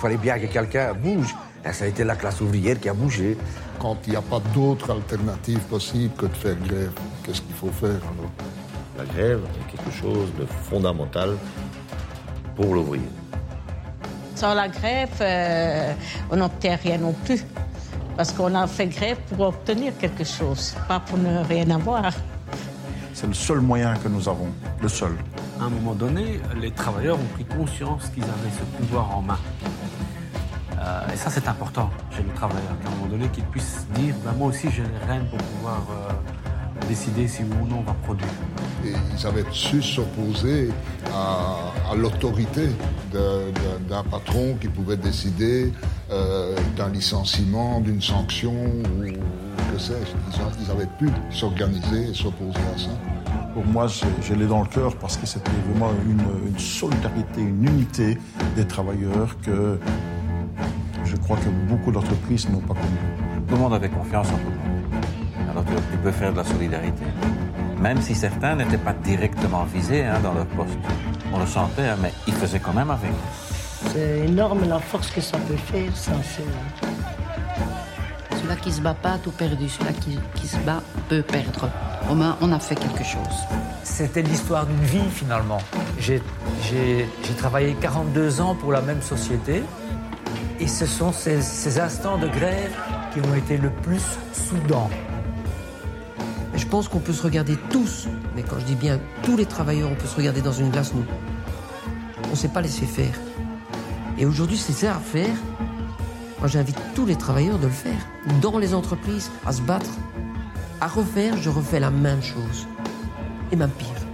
Fallait 0.05 0.17
bien 0.17 0.37
que 0.37 0.45
quelqu'un 0.45 0.93
bouge. 0.93 1.35
Et 1.67 1.73
ça 1.73 1.85
a 1.85 1.87
été 1.87 2.03
la 2.03 2.15
classe 2.15 2.39
ouvrière 2.39 2.79
qui 2.79 2.89
a 2.89 2.93
bougé. 2.93 3.35
Quand 3.79 3.97
il 4.05 4.11
n'y 4.11 4.15
a 4.15 4.21
pas 4.21 4.39
d'autre 4.53 4.91
alternative 4.91 5.61
possible 5.61 6.13
que 6.15 6.27
de 6.27 6.33
faire 6.33 6.55
grève, 6.67 6.93
qu'est-ce 7.23 7.41
qu'il 7.41 7.55
faut 7.55 7.71
faire 7.71 8.01
alors? 8.11 8.31
La 8.99 9.05
grève 9.05 9.41
est 9.57 9.71
quelque 9.71 9.91
chose 9.91 10.29
de 10.39 10.45
fondamental 10.69 11.31
pour 12.55 12.75
l'ouvrier. 12.75 13.09
Sans 14.35 14.53
la 14.53 14.67
grève, 14.67 15.09
euh, 15.21 15.91
on 16.29 16.35
n'obtient 16.35 16.75
rien 16.75 16.99
non 16.99 17.13
plus. 17.25 17.43
Parce 18.15 18.31
qu'on 18.31 18.53
a 18.53 18.67
fait 18.67 18.87
grève 18.87 19.17
pour 19.29 19.47
obtenir 19.47 19.97
quelque 19.97 20.23
chose, 20.23 20.75
pas 20.87 20.99
pour 20.99 21.17
ne 21.17 21.43
rien 21.45 21.67
avoir. 21.71 22.13
C'est 23.15 23.27
le 23.27 23.33
seul 23.33 23.59
moyen 23.59 23.95
que 23.95 24.07
nous 24.07 24.29
avons, 24.29 24.49
le 24.83 24.87
seul. 24.87 25.15
À 25.59 25.63
un 25.63 25.69
moment 25.69 25.95
donné, 25.95 26.39
les 26.61 26.69
travailleurs 26.69 27.17
ont 27.17 27.33
pris 27.33 27.45
conscience 27.45 28.09
qu'ils 28.13 28.23
avaient 28.23 28.55
ce 28.59 28.65
pouvoir 28.77 29.17
en 29.17 29.21
main. 29.23 29.39
Et 31.15 31.17
ça, 31.17 31.29
c'est 31.29 31.47
important 31.47 31.89
chez 32.11 32.23
le 32.23 32.29
travailleur, 32.33 32.77
qu'à 32.83 32.89
un 32.89 32.91
moment 32.91 33.05
donné, 33.05 33.29
qu'il 33.29 33.45
puisse 33.45 33.87
dire 33.93 34.13
ben, 34.25 34.33
Moi 34.33 34.49
aussi, 34.49 34.67
j'ai 34.69 34.81
les 34.81 35.05
rênes 35.07 35.25
pour 35.29 35.37
pouvoir 35.37 35.81
euh, 35.89 36.11
décider 36.89 37.25
si 37.29 37.43
oui 37.43 37.55
ou 37.63 37.67
non 37.67 37.77
on 37.79 37.83
va 37.83 37.93
produire. 38.03 38.27
Et 38.85 38.91
ils 39.17 39.25
avaient 39.25 39.45
su 39.49 39.81
s'opposer 39.81 40.71
à, 41.13 41.71
à 41.89 41.95
l'autorité 41.95 42.67
d'un 43.13 44.03
patron 44.11 44.57
qui 44.59 44.67
pouvait 44.67 44.97
décider 44.97 45.71
euh, 46.11 46.53
d'un 46.75 46.89
licenciement, 46.89 47.79
d'une 47.79 48.01
sanction 48.01 48.53
ou 48.53 49.03
que 49.71 49.79
sais-je. 49.79 50.11
Ils, 50.37 50.65
ils 50.65 50.71
avaient 50.71 50.91
pu 50.99 51.07
s'organiser 51.31 52.09
et 52.09 52.13
s'opposer 52.13 52.59
à 52.75 52.77
ça. 52.77 52.89
Pour 53.53 53.65
moi, 53.65 53.87
je 53.87 54.33
l'ai 54.33 54.47
dans 54.47 54.63
le 54.63 54.67
cœur 54.67 54.97
parce 54.97 55.15
que 55.15 55.25
c'était 55.25 55.49
vraiment 55.69 55.93
une, 56.05 56.49
une 56.49 56.59
solidarité, 56.59 57.39
une 57.39 57.63
unité 57.63 58.17
des 58.57 58.67
travailleurs 58.67 59.37
que 59.41 59.79
je 61.05 61.15
crois 61.17 61.37
que 61.37 61.49
beaucoup 61.49 61.91
d'entreprises 61.91 62.49
n'ont 62.49 62.59
pas 62.59 62.73
connu. 62.73 62.97
tout 63.47 63.55
le 63.55 63.61
monde 63.61 63.73
avait 63.73 63.89
confiance 63.89 64.27
en 64.27 64.37
tout 64.37 64.49
le 64.49 64.57
monde. 64.57 64.95
Alors 65.51 65.63
tu, 65.65 65.97
peux 65.97 66.11
faire 66.11 66.31
de 66.31 66.37
la 66.37 66.43
solidarité. 66.43 67.03
Même 67.79 68.01
si 68.01 68.15
certains 68.15 68.55
n'étaient 68.55 68.77
pas 68.77 68.93
directement 68.93 69.63
visés 69.63 70.03
hein, 70.03 70.19
dans 70.21 70.33
leur 70.33 70.45
poste. 70.47 70.77
On 71.33 71.39
le 71.39 71.45
sentait, 71.45 71.87
hein, 71.87 71.97
mais 72.01 72.11
ils 72.27 72.33
faisaient 72.33 72.59
quand 72.59 72.73
même 72.73 72.89
avec. 72.89 73.11
C'est 73.91 74.25
énorme 74.25 74.67
la 74.67 74.79
force 74.79 75.11
que 75.11 75.21
ça 75.21 75.37
peut 75.37 75.55
faire, 75.55 75.95
ça. 75.95 76.11
Celui 78.31 78.61
qui 78.61 78.71
se 78.71 78.81
bat 78.81 78.93
pas 78.93 79.13
a 79.13 79.17
tout 79.17 79.31
perdu. 79.31 79.69
Celui 79.69 79.93
qui, 79.93 80.19
qui 80.35 80.47
se 80.47 80.57
bat 80.57 80.81
peut 81.09 81.21
perdre. 81.21 81.69
Au 82.09 82.15
moins, 82.15 82.37
on 82.41 82.51
a 82.51 82.59
fait 82.59 82.75
quelque 82.75 83.03
chose. 83.03 83.37
C'était 83.83 84.21
l'histoire 84.21 84.65
d'une 84.65 84.83
vie, 84.83 85.09
finalement. 85.11 85.59
J'ai 85.99 86.21
travaillé 87.37 87.75
42 87.79 88.41
ans 88.41 88.55
pour 88.55 88.71
la 88.71 88.81
même 88.81 89.01
société. 89.01 89.63
Et 90.59 90.67
ce 90.67 90.85
sont 90.85 91.11
ces, 91.11 91.41
ces 91.41 91.79
instants 91.79 92.17
de 92.17 92.27
grève 92.27 92.71
qui 93.13 93.19
ont 93.19 93.35
été 93.35 93.57
le 93.57 93.69
plus 93.69 94.01
soudants. 94.33 94.89
Je 96.55 96.65
pense 96.65 96.87
qu'on 96.87 96.99
peut 96.99 97.13
se 97.13 97.23
regarder 97.23 97.57
tous, 97.69 98.07
mais 98.35 98.43
quand 98.43 98.57
je 98.59 98.65
dis 98.65 98.75
bien 98.75 98.99
tous 99.23 99.35
les 99.35 99.45
travailleurs, 99.45 99.89
on 99.91 99.95
peut 99.95 100.07
se 100.07 100.15
regarder 100.15 100.41
dans 100.41 100.53
une 100.53 100.69
glace, 100.69 100.93
nous. 100.93 101.05
On 102.27 102.31
ne 102.31 102.35
sait 102.35 102.47
pas 102.47 102.61
laisser 102.61 102.85
faire. 102.85 103.13
Et 104.17 104.25
aujourd'hui, 104.25 104.57
c'est 104.57 104.73
ça 104.73 104.95
à 104.95 104.99
faire. 104.99 105.35
Moi, 106.39 106.47
j'invite 106.47 106.77
tous 106.95 107.05
les 107.05 107.15
travailleurs 107.15 107.59
de 107.59 107.67
le 107.67 107.73
faire. 107.73 107.99
Dans 108.41 108.57
les 108.57 108.73
entreprises, 108.73 109.31
à 109.45 109.51
se 109.51 109.61
battre. 109.61 109.89
À 110.79 110.87
refaire, 110.87 111.35
je 111.37 111.49
refais 111.49 111.79
la 111.79 111.91
même 111.91 112.21
chose. 112.21 112.67
Et 113.51 113.55
même 113.55 113.71
pire. 113.71 114.04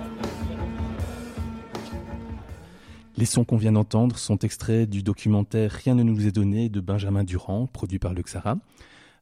Les 3.21 3.27
sons 3.27 3.45
qu'on 3.45 3.55
vient 3.55 3.73
d'entendre 3.73 4.17
sont 4.17 4.39
extraits 4.39 4.89
du 4.89 5.03
documentaire 5.03 5.69
Rien 5.69 5.93
ne 5.93 6.01
nous 6.01 6.25
est 6.25 6.31
donné 6.31 6.69
de 6.69 6.79
Benjamin 6.79 7.23
Durand, 7.23 7.67
produit 7.67 7.99
par 7.99 8.15
le 8.15 8.23
Xara. 8.23 8.55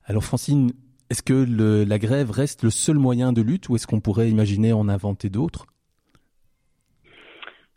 Alors 0.06 0.24
Francine, 0.24 0.72
est-ce 1.10 1.22
que 1.22 1.46
la 1.86 2.00
grève 2.00 2.32
reste 2.32 2.64
le 2.64 2.70
seul 2.70 2.96
moyen 2.96 3.34
de 3.34 3.42
lutte 3.42 3.68
ou 3.68 3.76
est-ce 3.76 3.88
qu'on 3.88 4.00
pourrait 4.00 4.30
imaginer 4.30 4.72
en 4.72 4.88
inventer 4.88 5.30
d'autres? 5.30 5.66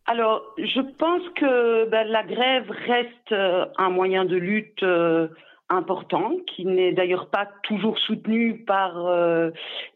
Alors, 0.06 0.42
je 0.58 0.80
pense 0.96 1.22
que 1.34 1.90
ben, 1.90 2.06
la 2.06 2.22
grève 2.22 2.70
reste 2.70 3.32
euh, 3.32 3.64
un 3.76 3.90
moyen 3.90 4.24
de 4.24 4.36
lutte 4.36 4.84
euh, 4.84 5.26
important, 5.72 6.32
qui 6.46 6.64
n'est 6.64 6.92
d'ailleurs 6.92 7.28
pas 7.28 7.48
toujours 7.62 7.98
soutenu 7.98 8.58
par 8.66 9.06
euh, 9.06 9.50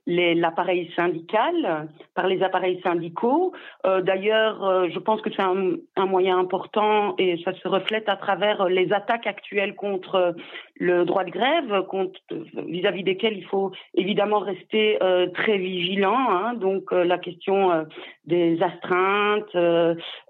l'appareil 0.06 0.90
syndical, 0.96 1.88
par 2.14 2.26
les 2.26 2.42
appareils 2.42 2.80
syndicaux. 2.82 3.52
Euh, 3.84 4.00
d'ailleurs, 4.00 4.64
euh, 4.64 4.88
je 4.92 4.98
pense 4.98 5.20
que 5.20 5.30
c'est 5.30 5.42
un, 5.42 6.06
moyen 6.06 6.38
important 6.38 7.14
et 7.18 7.40
ça 7.44 7.52
se 7.54 7.68
reflète 7.68 8.08
à 8.08 8.16
travers 8.16 8.68
les 8.68 8.92
attaques 8.92 9.26
actuelles 9.26 9.74
contre 9.74 10.34
le 10.78 11.04
droit 11.04 11.24
de 11.24 11.30
grève, 11.30 11.84
vis-à-vis 12.66 13.02
desquelles 13.02 13.36
il 13.36 13.44
faut 13.44 13.72
évidemment 13.94 14.38
rester 14.38 14.98
très 15.34 15.58
vigilant. 15.58 16.16
Hein, 16.16 16.54
donc 16.54 16.92
la 16.92 17.18
question 17.18 17.86
des 18.26 18.62
astreintes, 18.62 19.56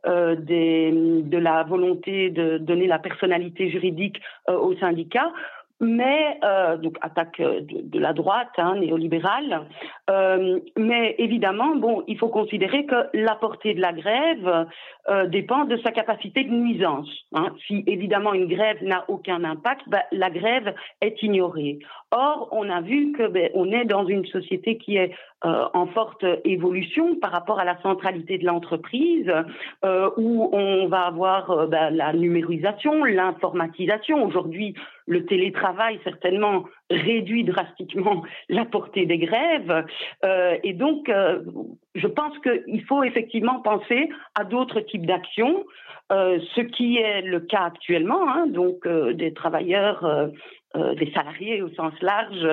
des, 0.07 1.23
de 1.25 1.39
la 1.39 1.65
volonté 1.65 2.31
de 2.31 2.59
donner 2.59 2.87
la 2.87 2.99
personnalité 2.99 3.71
juridique 3.71 4.21
aux 4.49 4.75
syndicats 4.77 5.33
mais 5.81 6.39
euh, 6.43 6.77
donc 6.79 6.97
attaque 7.03 7.41
euh, 7.41 7.61
de, 7.61 7.99
la 7.99 8.13
droite 8.13 8.53
hein, 8.57 8.77
néolibérale. 8.77 9.67
Euh, 10.09 10.61
mais 10.77 11.15
évidemment, 11.19 11.77
bon, 11.77 12.03
il 12.07 12.19
faut 12.19 12.29
considérer 12.29 12.87
que 12.87 13.09
la 13.13 13.35
portée 13.35 13.75
de 13.75 13.81
la 13.81 13.93
grève 13.93 14.67
euh, 15.09 15.27
dépend 15.27 15.65
de 15.65 15.77
sa 15.79 15.93
capacité 15.93 16.45
de 16.45 16.51
nuisance. 16.51 17.09
Hein. 17.35 17.55
Si 17.67 17.85
évidemment 17.87 18.33
une 18.33 18.47
grève 18.47 18.83
n'a 18.83 19.05
aucun 19.09 19.45
impact, 19.45 19.83
ben, 19.89 20.03
la 20.13 20.31
grève 20.31 20.75
est 21.01 21.23
ignorée. 21.23 21.79
Or, 22.13 22.49
on 22.53 22.71
a 22.71 22.81
vu 22.81 23.13
que 23.13 23.27
ben, 23.27 23.51
on 23.55 23.73
est 23.73 23.85
dans 23.85 24.07
une 24.07 24.25
société 24.27 24.79
qui 24.79 24.97
est 24.97 25.13
euh, 25.45 25.65
en 25.75 25.87
forte 25.89 26.25
évolution 26.45 27.17
par 27.17 27.33
rapport 27.33 27.59
à 27.59 27.65
la 27.65 27.81
centralité 27.83 28.39
de 28.39 28.47
l'entreprise, 28.47 29.31
euh, 29.85 30.11
où 30.17 30.49
on 30.53 30.87
va 30.87 31.07
avoir 31.07 31.51
euh, 31.51 31.67
ben, 31.67 31.91
la 31.91 32.13
numérisation, 32.13 33.05
l'informatisation. 33.05 34.25
Aujourd'hui, 34.25 34.75
le 35.07 35.27
télétravail 35.27 35.99
certainement 36.05 36.65
réduit 36.91 37.45
drastiquement 37.45 38.22
la 38.49 38.64
portée 38.64 39.07
des 39.07 39.18
grèves. 39.18 39.84
Euh, 40.24 40.57
et 40.62 40.72
donc, 40.72 41.09
euh, 41.09 41.41
je 41.95 42.07
pense 42.07 42.37
qu'il 42.39 42.84
faut 42.84 43.03
effectivement 43.03 43.61
penser 43.61 44.09
à 44.34 44.45
d'autres 44.45 44.80
types 44.80 45.07
d'actions, 45.07 45.64
euh, 46.12 46.39
ce 46.55 46.61
qui 46.61 46.99
est 46.99 47.22
le 47.22 47.41
cas 47.41 47.64
actuellement, 47.64 48.28
hein, 48.28 48.47
donc 48.47 48.87
des 48.89 49.32
travailleurs. 49.32 50.30
des 51.01 51.11
salariés 51.12 51.62
au 51.62 51.70
sens 51.70 51.95
large, 52.03 52.47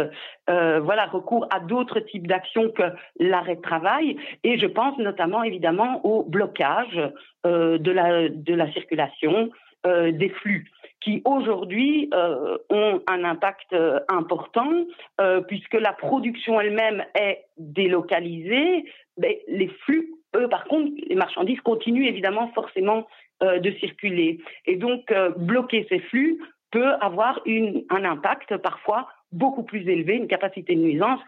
voilà, 0.48 1.08
recours 1.08 1.46
à 1.52 1.60
d'autres 1.60 2.00
types 2.00 2.26
d'actions 2.26 2.70
que 2.70 2.84
l'arrêt 3.20 3.58
de 3.58 3.62
travail. 3.62 4.16
Et 4.46 4.58
je 4.58 4.66
pense 4.66 4.98
notamment 4.98 5.44
évidemment 5.44 6.00
au 6.06 6.24
blocage 6.24 6.98
de, 7.44 7.92
la, 7.92 8.30
de 8.30 8.54
la 8.54 8.72
circulation 8.72 9.50
des 9.86 10.30
flux 10.30 10.72
qui 11.04 11.22
aujourd'hui 11.26 12.10
euh, 12.14 12.58
ont 12.70 13.02
un 13.08 13.24
impact 13.24 13.74
euh, 13.74 14.00
important 14.08 14.72
euh, 15.20 15.42
puisque 15.42 15.74
la 15.74 15.92
production 15.92 16.60
elle-même 16.62 17.04
est 17.14 17.44
délocalisée, 17.58 18.86
mais 19.18 19.42
les 19.48 19.68
flux, 19.68 20.14
eux, 20.36 20.48
par 20.48 20.64
contre, 20.66 20.92
les 21.08 21.16
marchandises 21.16 21.60
continuent 21.62 22.08
évidemment 22.08 22.52
forcément 22.54 23.08
de 23.42 23.72
circuler. 23.72 24.40
Et 24.66 24.78
donc, 24.78 25.14
bloquer 25.36 25.86
ces 25.90 26.00
flux 26.00 26.40
peut 26.72 26.94
avoir 27.02 27.42
une, 27.46 27.84
un 27.90 28.06
impact 28.06 28.56
parfois 28.58 29.10
beaucoup 29.34 29.64
plus 29.64 29.86
élevé, 29.90 30.16
une 30.16 30.28
capacité 30.28 30.76
de 30.76 30.80
nuisance 30.80 31.20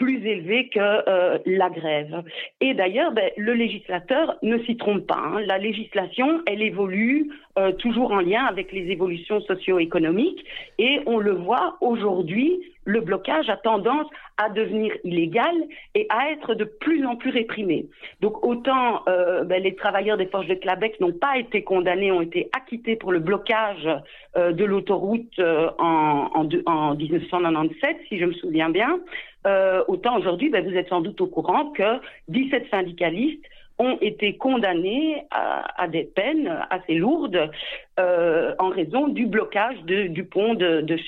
plus 0.00 0.26
élevé 0.26 0.68
que 0.68 0.80
euh, 0.80 1.38
la 1.44 1.68
grève. 1.68 2.22
Et 2.62 2.72
d'ailleurs, 2.72 3.12
ben, 3.12 3.30
le 3.36 3.52
législateur 3.52 4.38
ne 4.42 4.56
s'y 4.60 4.78
trompe 4.78 5.06
pas. 5.06 5.22
Hein. 5.22 5.42
La 5.46 5.58
législation, 5.58 6.40
elle 6.46 6.62
évolue 6.62 7.30
euh, 7.58 7.72
toujours 7.72 8.10
en 8.12 8.20
lien 8.20 8.44
avec 8.44 8.72
les 8.72 8.90
évolutions 8.90 9.42
socio-économiques 9.42 10.42
et 10.78 11.00
on 11.04 11.18
le 11.18 11.32
voit 11.32 11.76
aujourd'hui, 11.82 12.62
le 12.84 13.00
blocage 13.00 13.48
a 13.48 13.56
tendance 13.56 14.06
à 14.36 14.48
devenir 14.48 14.92
illégal 15.04 15.54
et 15.94 16.06
à 16.08 16.30
être 16.30 16.54
de 16.54 16.64
plus 16.64 17.04
en 17.06 17.16
plus 17.16 17.30
réprimé. 17.30 17.86
Donc 18.20 18.44
autant 18.44 19.02
euh, 19.08 19.44
ben, 19.44 19.62
les 19.62 19.74
travailleurs 19.74 20.16
des 20.16 20.26
forges 20.26 20.48
de 20.48 20.54
Clabec 20.54 20.98
n'ont 21.00 21.12
pas 21.12 21.38
été 21.38 21.62
condamnés, 21.62 22.10
ont 22.10 22.22
été 22.22 22.48
acquittés 22.56 22.96
pour 22.96 23.12
le 23.12 23.18
blocage 23.18 23.88
de 24.36 24.64
l'autoroute 24.64 25.38
en, 25.78 26.30
en, 26.34 26.48
en 26.66 26.94
1997, 26.94 27.96
si 28.08 28.18
je 28.18 28.24
me 28.24 28.32
souviens 28.32 28.70
bien, 28.70 29.00
euh, 29.46 29.82
autant 29.88 30.18
aujourd'hui, 30.18 30.50
ben, 30.50 30.66
vous 30.68 30.76
êtes 30.76 30.88
sans 30.88 31.00
doute 31.00 31.20
au 31.20 31.26
courant 31.26 31.70
que 31.70 32.00
17 32.28 32.68
syndicalistes 32.70 33.44
ont 33.80 33.96
été 34.00 34.36
condamnés 34.36 35.24
à, 35.30 35.82
à 35.82 35.88
des 35.88 36.04
peines 36.04 36.54
assez 36.68 36.94
lourdes 36.94 37.50
euh, 37.98 38.54
en 38.58 38.68
raison 38.68 39.08
du 39.08 39.26
blocage 39.26 39.82
de, 39.86 40.06
du 40.06 40.24
pont 40.24 40.54
de, 40.54 40.82
de 40.82 40.98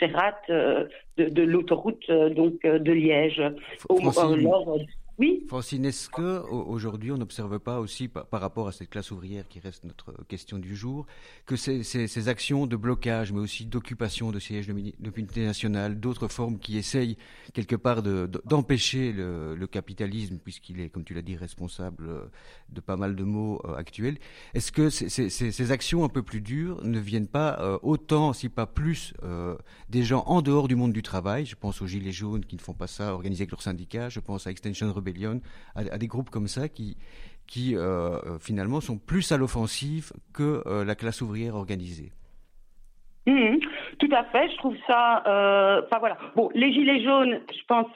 euh, 0.49 0.87
de, 1.18 1.29
de 1.29 1.43
l'autoroute 1.43 2.03
euh, 2.09 2.31
donc 2.31 2.55
de 2.62 2.93
Liège. 2.93 3.43
Au, 3.91 3.99
lors 4.37 4.79
Francine, 5.53 5.85
est-ce 5.85 6.09
que 6.09 6.41
aujourd'hui 6.49 7.12
on 7.12 7.18
n'observe 7.18 7.59
pas 7.59 7.79
aussi 7.79 8.09
par, 8.09 8.41
rapport 8.41 8.68
à 8.68 8.73
cette 8.73 8.89
classe 8.89 9.11
ouvrière 9.11 9.47
qui 9.49 9.61
reste 9.61 9.85
notre 9.85 10.25
question 10.25 10.59
du 10.59 10.75
jour, 10.75 11.07
que 11.45 11.57
ces, 11.57 11.83
ces, 11.83 12.29
actions 12.29 12.66
de 12.66 12.75
blocage, 12.75 13.33
mais 13.33 13.41
aussi 13.41 13.66
d'occupation 13.66 14.31
de 14.31 14.39
sièges 14.39 14.66
de, 14.66 14.73
de 14.73 15.41
nationale, 15.41 16.01
d'autres 16.01 16.29
formes 16.29 16.59
qui 16.59 16.79
essayent 16.79 17.18
quelque 17.53 17.77
part 17.77 18.03
d'empêcher 18.03 19.12
le, 19.12 19.66
capitalisme, 19.66 20.39
puisqu'il 20.39 20.81
est, 20.81 20.89
comme 20.89 21.05
tu 21.05 21.14
l'as 21.14 21.23
dit, 21.23 21.37
responsable 21.37 22.31
de 22.70 22.81
pas 22.81 22.97
mal 22.97 23.14
de 23.14 23.25
maux 23.25 23.61
euh, 23.64 23.75
actuels, 23.75 24.18
est-ce 24.55 24.73
que 24.73 24.89
ces, 24.91 25.73
actions 25.73 26.05
un 26.05 26.09
peu 26.09 26.23
plus 26.23 26.41
dures 26.41 26.83
ne 26.85 26.99
viennent 26.99 27.29
pas 27.29 27.59
euh, 27.61 27.79
autant, 27.83 28.33
si 28.33 28.49
pas 28.49 28.66
plus, 28.66 29.14
euh, 29.23 29.57
des 29.89 30.03
gens 30.03 30.25
en 30.27 30.43
dehors 30.43 30.66
du 30.66 30.77
monde 30.77 30.93
du 30.93 31.03
travail? 31.03 31.45
Je 31.45 31.57
pense 31.57 31.83
aux 31.83 31.87
Gilets 31.87 32.12
jaunes 32.12 32.45
qui 32.45 32.57
ne 32.57 32.61
font 32.61 32.75
pas 32.75 32.87
ça, 32.87 33.12
organisés 33.12 33.43
avec 33.43 33.51
leurs 33.51 33.62
syndicats, 33.62 34.09
je 34.09 34.20
pense 34.20 34.47
à 34.47 34.51
Extension 34.51 34.91
Rebellion, 34.93 35.12
à, 35.75 35.99
des 35.99 36.07
groupes 36.07 36.31
comme 36.31 36.47
ça 36.47 36.69
qui, 36.69 36.97
qui 37.47 37.77
euh, 37.77 38.39
finalement 38.39 38.81
sont 38.81 38.99
plus 38.99 39.31
à 39.33 39.37
l'offensive 39.37 40.13
que 40.35 40.63
euh, 40.67 40.85
la 40.85 40.95
classe 40.95 41.21
ouvrière 41.21 41.55
organisée. 41.55 42.13
Mmh, 43.27 43.59
tout 43.99 44.09
à 44.11 44.25
fait, 44.25 44.51
je 44.51 44.57
trouve 44.57 44.77
ça. 44.87 45.23
Euh, 45.27 45.83
voilà. 46.01 46.17
Bon, 46.35 46.51
les 46.55 46.73
gilets 46.73 47.03
jaunes, 47.05 47.41
je 47.53 47.65
pense, 47.69 47.87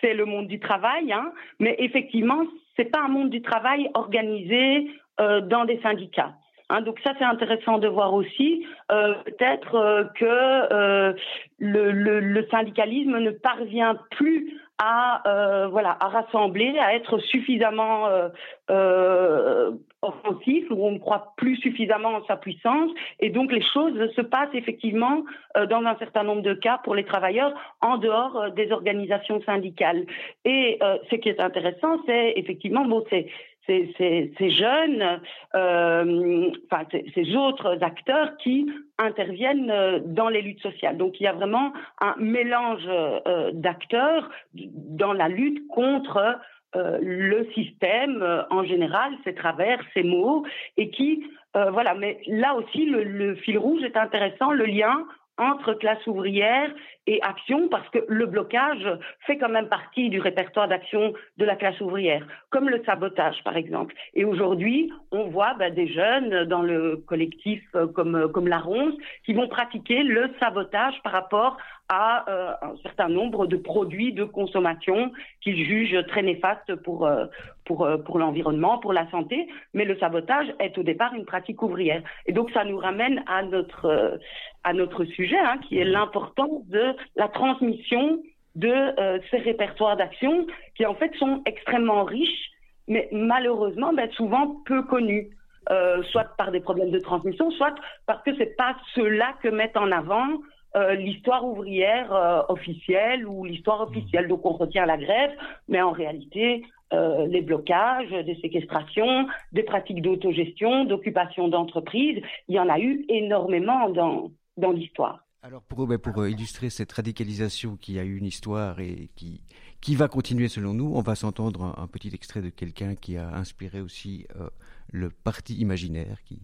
c'est 0.00 0.14
le 0.14 0.24
monde 0.26 0.48
du 0.48 0.58
travail, 0.58 1.12
hein, 1.12 1.32
mais 1.60 1.76
effectivement, 1.78 2.42
c'est 2.76 2.90
pas 2.90 3.02
un 3.04 3.08
monde 3.08 3.30
du 3.30 3.40
travail 3.40 3.88
organisé 3.94 4.90
dans 5.18 5.64
des 5.64 5.80
syndicats. 5.80 6.34
Hein, 6.70 6.80
donc 6.80 6.98
ça 7.04 7.12
c'est 7.18 7.24
intéressant 7.24 7.78
de 7.78 7.86
voir 7.86 8.14
aussi 8.14 8.66
peut-être 8.88 10.10
que 10.18 11.14
le, 11.60 11.90
le, 11.92 12.46
syndicalisme 12.50 13.18
ne 13.18 13.30
parvient 13.30 13.96
plus 14.10 14.58
à 14.78 15.22
euh, 15.28 15.68
voilà 15.68 15.96
à 16.00 16.08
rassembler, 16.08 16.76
à 16.78 16.94
être 16.94 17.18
suffisamment 17.18 18.08
euh, 18.08 18.28
euh, 18.70 19.70
offensif, 20.02 20.64
où 20.70 20.86
on 20.86 20.92
ne 20.92 20.98
croit 20.98 21.32
plus 21.36 21.56
suffisamment 21.56 22.10
en 22.10 22.24
sa 22.26 22.36
puissance, 22.36 22.90
et 23.20 23.30
donc 23.30 23.52
les 23.52 23.62
choses 23.62 23.94
se 24.14 24.20
passent 24.20 24.54
effectivement 24.54 25.24
euh, 25.56 25.66
dans 25.66 25.84
un 25.84 25.96
certain 25.98 26.24
nombre 26.24 26.42
de 26.42 26.54
cas 26.54 26.78
pour 26.82 26.94
les 26.94 27.04
travailleurs 27.04 27.54
en 27.80 27.98
dehors 27.98 28.36
euh, 28.36 28.50
des 28.50 28.72
organisations 28.72 29.40
syndicales. 29.42 30.04
Et 30.44 30.78
euh, 30.82 30.98
ce 31.10 31.16
qui 31.16 31.28
est 31.28 31.40
intéressant, 31.40 31.98
c'est 32.06 32.34
effectivement 32.36 32.84
bon, 32.84 33.04
c'est 33.10 33.26
ces, 33.66 34.50
jeunes, 34.50 35.20
euh, 35.54 36.50
enfin 36.70 36.84
ces, 37.14 37.36
autres 37.36 37.78
acteurs 37.82 38.36
qui 38.38 38.70
interviennent 38.98 39.70
euh, 39.70 40.00
dans 40.04 40.28
les 40.28 40.42
luttes 40.42 40.62
sociales. 40.62 40.96
Donc 40.96 41.20
il 41.20 41.24
y 41.24 41.26
a 41.26 41.32
vraiment 41.32 41.72
un 42.00 42.14
mélange 42.18 42.86
euh, 42.86 43.50
d'acteurs 43.52 44.30
dans 44.54 45.12
la 45.12 45.28
lutte 45.28 45.66
contre 45.68 46.38
le 46.76 47.48
système 47.54 48.44
en 48.50 48.64
général, 48.64 49.12
ses 49.22 49.32
travers, 49.32 49.78
ses 49.94 50.02
mots, 50.02 50.44
et 50.76 50.90
qui, 50.90 51.22
voilà, 51.54 51.94
mais 51.94 52.18
là 52.26 52.56
aussi 52.56 52.84
le 52.86 53.36
fil 53.36 53.58
rouge 53.58 53.84
est 53.84 53.96
intéressant, 53.96 54.50
le 54.50 54.64
lien 54.64 55.06
entre 55.38 55.74
classe 55.74 56.04
ouvrière 56.08 56.70
et 57.06 57.20
action, 57.22 57.68
parce 57.68 57.88
que 57.90 57.98
le 58.08 58.26
blocage 58.26 58.86
fait 59.26 59.36
quand 59.36 59.48
même 59.48 59.68
partie 59.68 60.08
du 60.08 60.20
répertoire 60.20 60.68
d'action 60.68 61.12
de 61.36 61.44
la 61.44 61.54
classe 61.54 61.78
ouvrière, 61.80 62.26
comme 62.50 62.68
le 62.68 62.82
sabotage 62.84 63.42
par 63.44 63.56
exemple. 63.56 63.94
Et 64.14 64.24
aujourd'hui, 64.24 64.90
on 65.10 65.24
voit 65.24 65.54
ben, 65.54 65.72
des 65.72 65.88
jeunes 65.88 66.44
dans 66.44 66.62
le 66.62 66.96
collectif 67.06 67.62
euh, 67.74 67.86
comme, 67.86 68.30
comme 68.32 68.48
la 68.48 68.58
Ronce 68.58 68.94
qui 69.26 69.34
vont 69.34 69.48
pratiquer 69.48 70.02
le 70.02 70.30
sabotage 70.40 70.94
par 71.02 71.12
rapport 71.12 71.56
à 71.90 72.24
euh, 72.30 72.52
un 72.62 72.76
certain 72.82 73.08
nombre 73.08 73.46
de 73.46 73.56
produits 73.56 74.14
de 74.14 74.24
consommation 74.24 75.12
qu'ils 75.42 75.62
jugent 75.62 76.06
très 76.08 76.22
néfastes 76.22 76.74
pour, 76.76 77.06
euh, 77.06 77.26
pour, 77.66 77.86
pour 78.06 78.18
l'environnement, 78.18 78.78
pour 78.78 78.94
la 78.94 79.10
santé. 79.10 79.46
Mais 79.74 79.84
le 79.84 79.98
sabotage 79.98 80.46
est 80.58 80.78
au 80.78 80.82
départ 80.82 81.12
une 81.14 81.26
pratique 81.26 81.60
ouvrière. 81.62 82.02
Et 82.24 82.32
donc 82.32 82.50
ça 82.52 82.64
nous 82.64 82.78
ramène 82.78 83.22
à 83.26 83.42
notre, 83.42 84.18
à 84.64 84.72
notre 84.72 85.04
sujet, 85.04 85.38
hein, 85.38 85.58
qui 85.68 85.78
est 85.78 85.84
l'importance 85.84 86.66
de 86.68 86.93
la 87.16 87.28
transmission 87.28 88.20
de 88.54 88.68
euh, 88.68 89.18
ces 89.30 89.38
répertoires 89.38 89.96
d'action 89.96 90.46
qui 90.76 90.86
en 90.86 90.94
fait 90.94 91.12
sont 91.16 91.42
extrêmement 91.46 92.04
riches, 92.04 92.50
mais 92.88 93.08
malheureusement 93.12 93.92
ben, 93.92 94.10
souvent 94.12 94.56
peu 94.66 94.82
connus. 94.82 95.30
Euh, 95.70 96.02
soit 96.10 96.26
par 96.36 96.52
des 96.52 96.60
problèmes 96.60 96.90
de 96.90 96.98
transmission, 96.98 97.50
soit 97.52 97.74
parce 98.04 98.22
que 98.22 98.36
c'est 98.36 98.54
pas 98.54 98.76
ceux-là 98.94 99.34
que 99.42 99.48
mettent 99.48 99.78
en 99.78 99.90
avant 99.92 100.28
euh, 100.76 100.92
l'histoire 100.92 101.42
ouvrière 101.42 102.44
officielle 102.50 103.26
ou 103.26 103.46
l'histoire 103.46 103.80
officielle. 103.80 104.28
Donc 104.28 104.44
on 104.44 104.52
retient 104.52 104.84
la 104.84 104.98
grève, 104.98 105.30
mais 105.68 105.80
en 105.80 105.90
réalité, 105.92 106.66
les 106.92 107.40
blocages, 107.40 108.10
des 108.10 108.36
séquestrations, 108.42 109.26
des 109.52 109.62
pratiques 109.62 110.02
d'autogestion, 110.02 110.84
d'occupation 110.84 111.48
d'entreprises, 111.48 112.22
il 112.48 112.54
y 112.54 112.60
en 112.60 112.68
a 112.68 112.78
eu 112.78 113.04
énormément 113.08 113.88
dans, 113.88 114.30
dans 114.58 114.70
l'histoire. 114.70 115.23
Alors 115.44 115.62
pour, 115.62 115.86
ben, 115.86 115.98
pour 115.98 116.26
illustrer 116.26 116.70
cette 116.70 116.90
radicalisation 116.90 117.76
qui 117.76 117.98
a 117.98 118.02
eu 118.02 118.16
une 118.16 118.24
histoire 118.24 118.80
et 118.80 119.10
qui, 119.14 119.42
qui 119.82 119.94
va 119.94 120.08
continuer 120.08 120.48
selon 120.48 120.72
nous, 120.72 120.90
on 120.94 121.02
va 121.02 121.14
s'entendre 121.14 121.64
un, 121.64 121.82
un, 121.82 121.86
petit 121.86 122.08
extrait 122.14 122.40
de 122.40 122.48
quelqu'un 122.48 122.94
qui 122.94 123.18
a 123.18 123.28
inspiré 123.28 123.82
aussi 123.82 124.26
euh, 124.36 124.48
le 124.90 125.10
parti 125.10 125.56
imaginaire, 125.56 126.22
qui, 126.24 126.40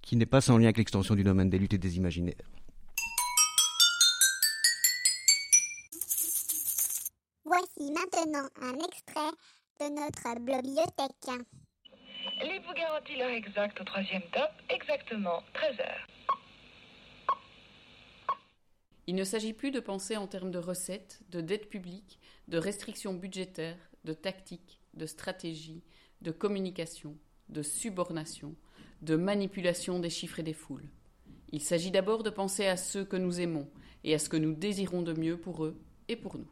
qui 0.00 0.16
n'est 0.16 0.26
pas 0.26 0.40
sans 0.40 0.58
lien 0.58 0.64
avec 0.64 0.78
l'extension 0.78 1.14
du 1.14 1.22
domaine 1.22 1.48
des 1.48 1.60
luttes 1.60 1.74
et 1.74 1.78
des 1.78 1.96
imaginaires. 1.96 2.34
Voici 7.44 7.92
maintenant 7.92 8.48
un 8.62 8.78
extrait 8.84 9.30
de 9.78 9.94
notre 9.94 10.40
bibliothèque. 10.40 11.46
Les 12.40 12.58
vous 12.58 12.74
garantit 12.74 13.14
l'heure 13.16 13.30
exacte 13.30 13.80
au 13.80 13.84
troisième 13.84 14.22
top, 14.32 14.50
exactement 14.68 15.40
13 15.54 15.78
heures. 15.78 16.11
Il 19.12 19.16
ne 19.16 19.24
s'agit 19.24 19.52
plus 19.52 19.70
de 19.70 19.78
penser 19.78 20.16
en 20.16 20.26
termes 20.26 20.50
de 20.50 20.58
recettes, 20.58 21.20
de 21.28 21.42
dette 21.42 21.68
publique, 21.68 22.18
de 22.48 22.56
restrictions 22.56 23.12
budgétaires, 23.12 23.90
de 24.04 24.14
tactique, 24.14 24.80
de 24.94 25.04
stratégie, 25.04 25.82
de 26.22 26.30
communication, 26.30 27.18
de 27.50 27.60
subornation, 27.60 28.54
de 29.02 29.16
manipulation 29.16 29.98
des 29.98 30.08
chiffres 30.08 30.40
et 30.40 30.42
des 30.42 30.54
foules. 30.54 30.88
Il 31.50 31.60
s'agit 31.60 31.90
d'abord 31.90 32.22
de 32.22 32.30
penser 32.30 32.64
à 32.64 32.78
ceux 32.78 33.04
que 33.04 33.18
nous 33.18 33.38
aimons 33.38 33.68
et 34.02 34.14
à 34.14 34.18
ce 34.18 34.30
que 34.30 34.38
nous 34.38 34.54
désirons 34.54 35.02
de 35.02 35.12
mieux 35.12 35.36
pour 35.36 35.66
eux 35.66 35.78
et 36.08 36.16
pour 36.16 36.38
nous. 36.38 36.48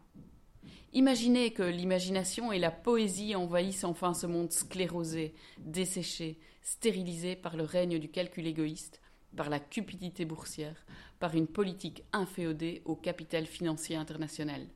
Imaginez 0.93 1.55
que 1.55 1.63
l'imagination 1.63 2.53
et 2.53 2.59
la 2.59 2.71
poésie 2.71 3.35
envahissent 3.37 3.85
enfin 3.85 4.13
ce 4.13 4.27
monde 4.27 4.53
sclérosé, 4.53 5.33
desséché, 5.61 6.39
stérilisé 6.61 7.37
par 7.37 7.57
le 7.57 7.65
règne 7.65 7.99
du 7.99 8.11
calcul 8.11 8.47
égoïste, 8.47 9.00
par 9.37 9.51
la 9.51 9.61
cupidité 9.61 10.25
boursière, 10.25 10.85
par 11.19 11.35
une 11.35 11.47
politique 11.47 12.03
inféodée 12.13 12.83
au 12.85 12.97
capital 12.97 13.47
financier 13.47 13.97
international. 13.97 14.67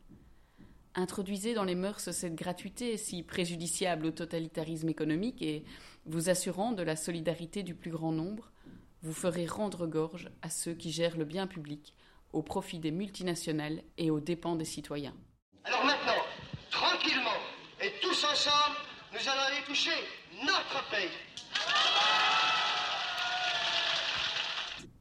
Introduisez 0.95 1.55
dans 1.55 1.65
les 1.65 1.75
mœurs 1.75 2.13
cette 2.13 2.37
gratuité 2.37 2.97
si 2.97 3.25
préjudiciable 3.25 4.07
au 4.07 4.11
totalitarisme 4.13 4.89
économique 4.89 5.43
et 5.43 5.65
vous 6.07 6.29
assurant 6.29 6.73
de 6.73 6.85
la 6.85 6.95
solidarité 6.95 7.65
du 7.65 7.75
plus 7.75 7.91
grand 7.91 8.13
nombre, 8.13 8.53
vous 9.03 9.13
ferez 9.13 9.47
rendre 9.47 9.87
gorge 9.87 10.31
à 10.43 10.51
ceux 10.51 10.75
qui 10.75 10.93
gèrent 10.93 11.17
le 11.17 11.25
bien 11.25 11.47
public 11.47 11.95
au 12.33 12.43
profit 12.43 12.79
des 12.79 12.91
multinationales 12.91 13.83
et 13.99 14.11
aux 14.11 14.21
dépens 14.21 14.57
des 14.57 14.65
citoyens. 14.65 15.15
Alors 15.65 15.85
maintenant, 15.85 16.23
tranquillement 16.71 17.41
et 17.81 17.93
tous 18.01 18.25
ensemble, 18.25 18.77
nous 19.13 19.29
allons 19.29 19.41
aller 19.41 19.65
toucher 19.67 19.91
notre 20.43 20.91
pays. 20.91 21.34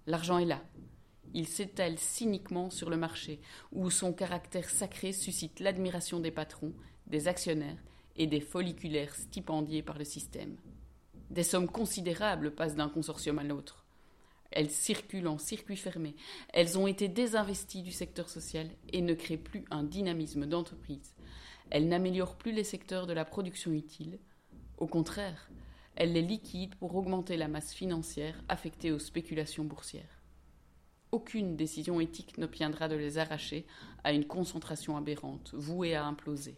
L'argent 0.06 0.38
est 0.38 0.46
là. 0.46 0.62
Il 1.34 1.48
s'étale 1.48 1.98
cyniquement 1.98 2.70
sur 2.70 2.90
le 2.90 2.98
marché, 2.98 3.40
où 3.72 3.90
son 3.90 4.14
caractère 4.14 4.70
sacré 4.70 5.14
suscite 5.14 5.60
l'admiration 5.60 6.20
des 6.20 6.32
patrons, 6.32 6.74
des 7.08 7.28
actionnaires 7.28 7.82
et 8.16 8.28
des 8.28 8.42
folliculaires 8.42 9.16
stipendiés 9.16 9.82
par 9.82 9.98
le 9.98 10.06
système. 10.06 10.58
Des 11.30 11.44
sommes 11.44 11.68
considérables 11.68 12.52
passent 12.52 12.76
d'un 12.76 12.90
consortium 12.90 13.40
à 13.40 13.44
l'autre. 13.44 13.86
Elles 14.52 14.70
circulent 14.70 15.28
en 15.28 15.40
circuit 15.40 15.78
fermé. 15.78 16.16
Elles 16.54 16.78
ont 16.78 16.86
été 16.86 17.08
désinvesties 17.08 17.82
du 17.82 17.92
secteur 17.92 18.30
social 18.30 18.70
et 18.92 19.02
ne 19.02 19.16
créent 19.16 19.38
plus 19.38 19.66
un 19.72 19.84
dynamisme 19.84 20.46
d'entreprise. 20.46 21.16
Elles 21.72 21.88
n'améliorent 21.88 22.36
plus 22.36 22.52
les 22.52 22.64
secteurs 22.64 23.08
de 23.08 23.14
la 23.14 23.26
production 23.26 23.72
utile. 23.72 24.20
Au 24.78 24.86
contraire, 24.86 25.50
elles 25.96 26.14
les 26.14 26.22
liquident 26.22 26.76
pour 26.76 26.96
augmenter 26.96 27.38
la 27.38 27.48
masse 27.48 27.74
financière 27.74 28.42
affectée 28.50 28.92
aux 28.92 29.00
spéculations 29.00 29.64
boursières. 29.64 30.22
Aucune 31.12 31.56
décision 31.56 32.00
éthique 32.00 32.38
n'obtiendra 32.38 32.88
de 32.88 32.96
les 32.96 33.20
arracher 33.20 33.68
à 34.04 34.14
une 34.14 34.26
concentration 34.26 34.98
aberrante, 34.98 35.54
vouée 35.54 35.94
à 35.94 36.06
imploser. 36.06 36.58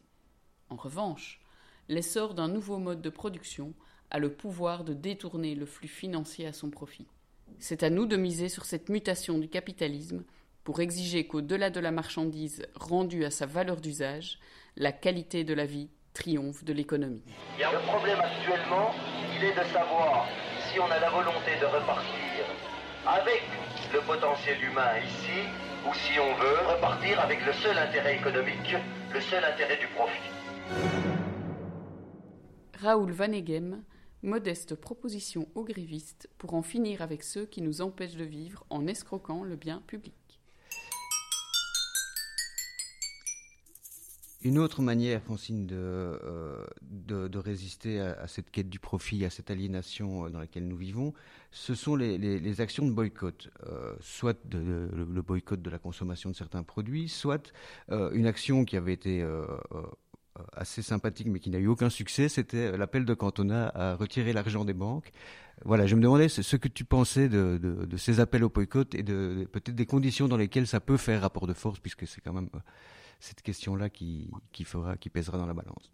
En 0.70 0.78
revanche, 0.78 1.42
l'essor 1.90 2.34
d'un 2.34 2.48
nouveau 2.48 2.78
mode 2.78 3.02
de 3.02 3.10
production 3.10 3.74
a 4.12 4.20
le 4.20 4.34
pouvoir 4.34 4.86
de 4.86 4.94
détourner 4.94 5.56
le 5.56 5.66
flux 5.66 5.90
financier 5.90 6.48
à 6.48 6.54
son 6.54 6.70
profit. 6.70 7.08
C'est 7.60 7.84
à 7.84 7.90
nous 7.90 8.06
de 8.06 8.16
miser 8.16 8.50
sur 8.50 8.66
cette 8.66 8.90
mutation 8.90 9.38
du 9.38 9.50
capitalisme 9.50 10.24
pour 10.64 10.80
exiger 10.80 11.28
qu'au-delà 11.28 11.70
de 11.70 11.80
la 11.80 11.92
marchandise 11.92 12.66
rendue 12.76 13.26
à 13.26 13.32
sa 13.32 13.46
valeur 13.46 13.82
d'usage, 13.82 14.40
la 14.78 14.92
qualité 14.92 15.44
de 15.44 15.54
la 15.54 15.66
vie 15.66 15.90
triomphe 16.16 16.64
de 16.64 16.74
l'économie. 16.74 17.22
Le 17.60 17.86
problème 17.86 18.20
actuellement, 18.20 18.92
il 19.36 19.44
est 19.44 19.54
de 19.54 19.66
savoir 19.72 20.26
si 20.68 20.80
on 20.80 20.90
a 20.90 21.00
la 21.00 21.10
volonté 21.10 21.52
de 21.62 21.66
repartir 21.66 22.46
avec 23.06 23.44
le 23.94 24.00
potentiel 24.00 24.64
humain 24.64 24.98
ici, 25.06 25.46
ou 25.88 25.94
si 25.94 26.20
on 26.20 26.34
veut 26.36 26.74
repartir 26.74 27.20
avec 27.20 27.46
le 27.46 27.54
seul 27.54 27.78
intérêt 27.78 28.16
économique, 28.16 28.76
le 29.14 29.22
seul 29.22 29.44
intérêt 29.44 29.78
du 29.78 29.88
profit. 29.90 30.32
Raoul 32.82 33.12
Vaneghem, 33.12 33.84
modeste 34.24 34.76
proposition 34.76 35.48
aux 35.54 35.64
grévistes 35.64 36.30
pour 36.38 36.56
en 36.56 36.64
finir 36.64 37.02
avec 37.02 37.24
ceux 37.24 37.46
qui 37.46 37.62
nous 37.62 37.82
empêchent 37.82 38.16
de 38.16 38.24
vivre 38.26 38.66
en 38.70 38.88
escroquant 38.88 39.44
le 39.44 39.56
bien 39.56 39.84
public. 39.86 40.25
Une 44.46 44.60
autre 44.60 44.84
manière, 44.84 45.24
Francine, 45.24 45.66
de, 45.66 45.76
euh, 45.76 47.30
résister 47.34 48.00
à, 48.00 48.28
cette 48.28 48.52
quête 48.52 48.70
du 48.70 48.78
profit, 48.78 49.26
à 49.26 49.32
cette 49.32 49.50
aliénation 49.50 50.30
dans 50.30 50.38
laquelle 50.38 50.68
nous 50.68 50.78
vivons, 50.78 51.16
ce 51.50 51.74
sont 51.74 51.96
les, 51.96 52.62
actions 52.62 52.86
de 52.86 52.92
boycott, 52.92 53.50
euh, 53.66 53.96
soit 54.02 54.38
le 54.52 55.22
boycott 55.24 55.60
de 55.60 55.70
la 55.72 55.80
consommation 55.80 56.30
de 56.30 56.36
certains 56.36 56.62
produits, 56.62 57.10
soit 57.10 57.52
euh, 57.90 58.12
une 58.12 58.28
action 58.28 58.66
qui 58.66 58.78
avait 58.78 58.94
été 58.94 59.24
euh, 59.24 59.48
assez 60.54 60.84
sympathique 60.84 61.26
mais 61.28 61.40
qui 61.40 61.50
n'a 61.50 61.58
eu 61.58 61.68
aucun 61.68 61.90
succès, 61.90 62.30
c'était 62.30 62.78
l'appel 62.78 63.04
de 63.04 63.16
Cantona 63.16 63.72
à 63.74 63.96
retirer 63.96 64.32
l'argent 64.32 64.64
des 64.64 64.74
banques. 64.74 65.12
Voilà, 65.64 65.88
je 65.88 65.96
me 65.96 66.02
demandais 66.02 66.30
ce 66.30 66.56
que 66.56 66.68
tu 66.68 66.86
pensais 66.86 67.30
de, 67.30 67.88
ces 67.98 68.20
appels 68.20 68.44
au 68.44 68.50
boycott 68.50 68.94
et 68.94 69.04
peut-être 69.04 69.74
des 69.74 69.88
conditions 69.88 70.28
dans 70.28 70.38
lesquelles 70.38 70.68
ça 70.68 70.82
peut 70.82 70.98
faire 70.98 71.22
rapport 71.22 71.48
de 71.48 71.54
force, 71.54 71.80
puisque 71.80 72.06
c'est 72.06 72.22
quand 72.22 72.34
même 72.34 72.50
cette 73.20 73.42
question-là 73.42 73.90
qui, 73.90 74.30
qui, 74.52 74.64
fera, 74.64 74.98
qui 74.98 75.10
pèsera 75.10 75.38
dans 75.38 75.48
la 75.48 75.54
balance. 75.54 75.92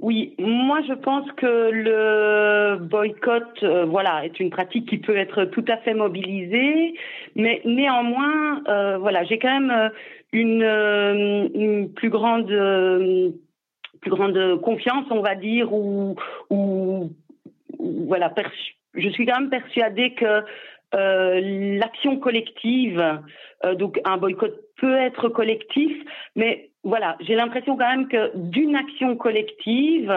Oui, 0.00 0.36
moi 0.38 0.80
je 0.86 0.92
pense 0.92 1.30
que 1.32 1.70
le 1.70 2.76
boycott, 2.78 3.62
euh, 3.64 3.84
voilà, 3.84 4.24
est 4.24 4.38
une 4.38 4.50
pratique 4.50 4.88
qui 4.88 4.98
peut 4.98 5.16
être 5.16 5.46
tout 5.46 5.64
à 5.66 5.76
fait 5.78 5.94
mobilisée, 5.94 6.94
mais 7.34 7.60
néanmoins, 7.64 8.62
euh, 8.68 8.98
voilà, 8.98 9.24
j'ai 9.24 9.40
quand 9.40 9.60
même 9.60 9.72
euh, 9.72 9.88
une, 10.32 11.50
une 11.54 11.92
plus 11.92 12.10
grande, 12.10 12.46
plus 14.00 14.10
grande 14.10 14.60
confiance, 14.60 15.06
on 15.10 15.20
va 15.20 15.34
dire, 15.34 15.72
ou, 15.72 16.14
ou, 16.48 17.10
voilà, 17.80 18.32
je 18.94 19.08
suis 19.08 19.26
quand 19.26 19.40
même 19.40 19.50
persuadée 19.50 20.14
que 20.14 20.44
l'action 20.92 22.18
collective, 22.18 23.20
donc 23.76 24.00
un 24.04 24.16
boycott 24.16 24.54
peut 24.78 24.96
être 24.96 25.28
collectif, 25.28 25.92
mais 26.36 26.70
voilà, 26.84 27.16
j'ai 27.20 27.34
l'impression 27.34 27.76
quand 27.76 27.88
même 27.88 28.08
que 28.08 28.30
d'une 28.34 28.76
action 28.76 29.16
collective 29.16 30.14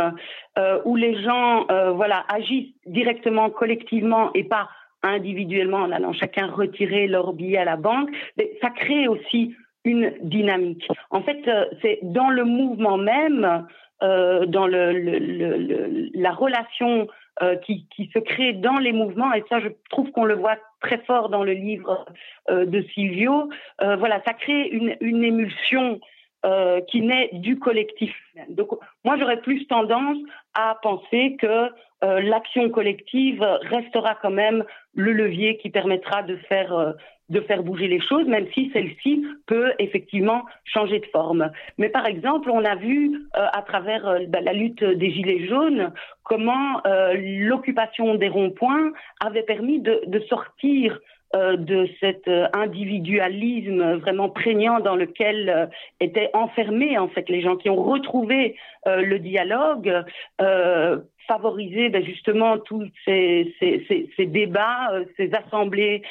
euh, 0.58 0.80
où 0.86 0.96
les 0.96 1.22
gens 1.22 1.66
euh, 1.72 1.92
voilà 1.92 2.24
agissent 2.30 2.74
directement 2.86 3.50
collectivement 3.50 4.32
et 4.34 4.44
pas 4.44 4.70
individuellement 5.04 5.80
en 5.80 5.92
allant 5.92 6.14
chacun 6.14 6.48
retirer 6.48 7.08
leur 7.08 7.34
billet 7.34 7.58
à 7.58 7.66
la 7.66 7.76
banque, 7.76 8.10
ça 8.62 8.70
crée 8.70 9.08
aussi 9.08 9.56
une 9.84 10.14
dynamique. 10.22 10.88
En 11.10 11.24
fait, 11.24 11.42
euh, 11.48 11.66
c'est 11.82 12.00
dans 12.04 12.30
le 12.30 12.44
mouvement 12.44 12.98
même, 12.98 13.66
dans 14.02 14.66
le, 14.66 14.94
le, 14.94 16.10
la 16.16 16.32
relation 16.32 17.08
qui, 17.64 17.88
qui, 17.96 18.10
se 18.14 18.20
crée 18.20 18.54
dans 18.54 18.78
les 18.78 18.92
mouvements, 18.92 19.34
et 19.34 19.44
ça, 19.50 19.60
je 19.60 19.70
trouve 19.90 20.12
qu'on 20.12 20.26
le 20.26 20.36
voit 20.36 20.58
très 20.82 21.00
fort 21.00 21.30
dans 21.30 21.44
le 21.44 21.54
livre 21.54 22.06
de 22.50 22.82
Silvio. 22.94 23.50
voilà, 23.80 24.22
ça 24.26 24.34
crée 24.34 24.68
une, 24.68 24.96
une 25.00 25.24
émulsion 25.24 26.00
euh, 26.44 26.82
qui 26.90 27.02
naît 27.02 27.30
du 27.34 27.60
collectif. 27.60 28.16
Donc, 28.50 28.70
moi, 29.06 29.16
j'aurais 29.20 29.42
plus 29.42 29.68
tendance 29.68 30.18
à 30.56 30.76
penser 30.82 31.38
que 31.40 31.70
euh, 32.04 32.20
l'action 32.20 32.68
collective 32.72 33.44
restera 33.70 34.16
quand 34.16 34.32
même 34.32 34.64
le 34.96 35.14
levier 35.14 35.58
qui 35.58 35.70
permettra 35.70 36.24
de 36.24 36.38
faire 36.38 36.74
euh, 36.74 36.94
de 37.32 37.42
faire 37.42 37.64
bouger 37.64 37.88
les 37.88 38.00
choses, 38.00 38.28
même 38.28 38.46
si 38.54 38.70
celle-ci 38.74 39.26
peut 39.48 39.72
effectivement 39.80 40.44
changer 40.66 41.00
de 41.00 41.06
forme. 41.08 41.50
Mais 41.78 41.90
par 41.90 42.06
exemple, 42.06 42.50
on 42.52 42.64
a 42.64 42.76
vu 42.76 43.22
à 43.34 43.62
travers 43.62 44.20
bah, 44.28 44.42
la 44.42 44.54
lutte 44.54 44.84
des 44.84 45.12
Gilets 45.12 45.48
jaunes 45.48 45.92
comment 46.24 46.82
l'occupation 47.16 48.16
des 48.16 48.30
ronds-points 48.30 48.92
avait 49.20 49.44
permis 49.44 49.80
de, 49.80 50.20
sortir 50.30 50.94
euh, 50.94 51.00
de 51.34 51.88
cet 52.00 52.28
euh, 52.28 52.48
individualisme 52.54 53.96
vraiment 53.96 54.30
prégnant 54.30 54.80
dans 54.80 54.96
lequel 54.96 55.50
euh, 55.50 55.66
étaient 56.00 56.30
enfermés 56.34 56.98
en 56.98 57.08
fait 57.08 57.30
les 57.30 57.42
gens 57.42 57.56
qui 57.56 57.70
ont 57.70 57.82
retrouvé 57.82 58.56
le 58.88 59.20
dialogue, 59.20 60.04
favoriser 61.28 61.90
ben, 61.90 62.04
justement 62.04 62.58
tous 62.58 62.88
ces, 63.06 63.54
ces, 63.60 64.26
débats, 64.26 64.92
ces 65.18 65.32
assemblées 65.36 66.02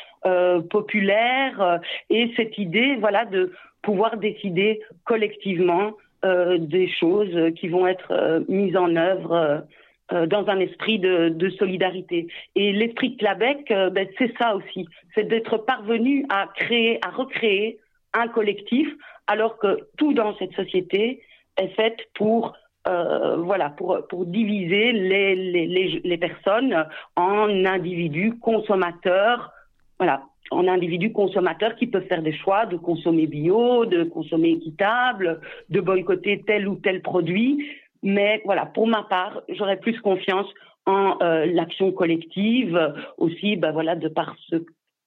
populaires 0.71 1.81
et 2.11 2.31
cette 2.37 2.59
idée 2.59 2.95
voilà 3.01 3.25
de 3.25 3.53
pouvoir 3.83 4.19
décider 4.19 4.81
collectivement 5.05 5.95
des 6.23 6.89
choses 7.01 7.53
qui 7.57 7.67
vont 7.67 7.89
être 7.89 8.45
mises 8.49 8.77
en 8.77 8.95
œuvre 8.95 9.65
euh, 10.13 10.27
dans 10.27 10.49
un 10.49 10.59
esprit 10.59 10.99
de, 10.99 11.29
de 11.29 11.51
solidarité. 11.51 12.27
Et 12.57 12.73
l'esprit 12.73 13.11
de 13.11 13.17
Clabec, 13.17 13.71
euh, 13.71 13.91
ben, 13.91 14.09
c'est 14.19 14.33
ça 14.39 14.57
aussi, 14.57 14.89
c'est 15.15 15.29
d'être 15.29 15.59
parvenu 15.59 16.27
à 16.29 16.49
créer, 16.57 16.99
à 17.05 17.11
recréer 17.11 17.79
un 18.13 18.27
collectif, 18.29 18.89
alors 19.27 19.59
que 19.59 19.87
tout 19.97 20.13
dans 20.13 20.37
cette 20.37 20.53
société 20.55 21.23
est 21.57 21.69
fait 21.77 21.97
pour 22.15 22.55
euh, 22.89 23.37
voilà, 23.37 23.71
pour, 23.71 23.99
pour 24.09 24.25
diviser 24.25 24.93
les, 24.93 25.37
les, 25.37 26.01
les, 26.03 26.19
personnes 26.19 26.87
en 27.15 27.65
individus 27.67 28.39
consommateurs, 28.39 29.53
voilà, 29.99 30.23
en 30.51 30.67
individus 30.67 31.13
consommateurs 31.13 31.77
qui 31.77 31.87
peuvent 31.87 32.07
faire 32.07 32.23
des 32.23 32.33
choix 32.33 32.67
de 32.67 32.77
consommer 32.77 33.27
bio, 33.27 33.85
de 33.85 34.05
consommer 34.05 34.53
équitable, 34.53 35.41
de 35.69 35.81
boycotter 35.81 36.43
tel 36.47 36.67
ou 36.67 36.77
tel 36.77 37.03
produit. 37.03 37.65
Mais 38.03 38.41
voilà, 38.45 38.67
pour 38.67 38.87
ma 38.87 39.03
part, 39.03 39.43
j'aurais 39.49 39.79
plus 39.79 40.01
confiance 40.01 40.47
en 40.87 41.19
euh, 41.23 41.47
l'action 41.47 41.93
collective, 41.93 42.95
aussi, 43.19 43.57
bah 43.57 43.73
voilà, 43.73 43.95
de 43.95 44.09
par 44.09 44.35
ce, 44.49 44.57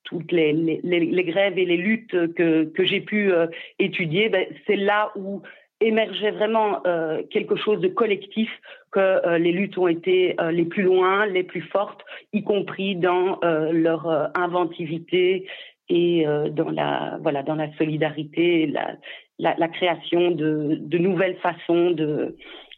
toutes 0.03 0.31
les, 0.31 0.53
les, 0.53 0.79
les, 0.83 1.23
grèves 1.23 1.57
et 1.57 1.65
les 1.65 1.77
luttes 1.77 2.33
que, 2.35 2.65
que 2.65 2.85
j'ai 2.85 3.01
pu 3.01 3.31
euh, 3.31 3.47
étudier, 3.79 4.29
ben, 4.29 4.45
c'est 4.67 4.75
là 4.75 5.11
où 5.15 5.41
émergeait 5.83 6.31
vraiment 6.31 6.81
euh, 6.85 7.21
quelque 7.29 7.55
chose 7.55 7.79
de 7.81 7.87
collectif, 7.87 8.49
que 8.91 8.99
euh, 8.99 9.37
les 9.37 9.51
luttes 9.51 9.77
ont 9.77 9.87
été 9.87 10.35
euh, 10.39 10.51
les 10.51 10.65
plus 10.65 10.83
loin, 10.83 11.25
les 11.25 11.43
plus 11.43 11.61
fortes, 11.61 12.01
y 12.31 12.43
compris 12.43 12.95
dans 12.95 13.39
leur 13.43 14.31
inventivité 14.35 15.47
et 15.89 16.25
dans 16.51 16.69
la 16.69 17.17
voilà 17.21 17.43
dans 17.43 17.55
la 17.55 17.71
solidarité, 17.73 18.67
la, 18.67 18.95
la, 19.39 19.55
la 19.57 19.67
création 19.67 20.31
de, 20.31 20.77
de 20.79 20.97
nouvelles 20.97 21.37
façons 21.37 21.91
de 21.91 22.37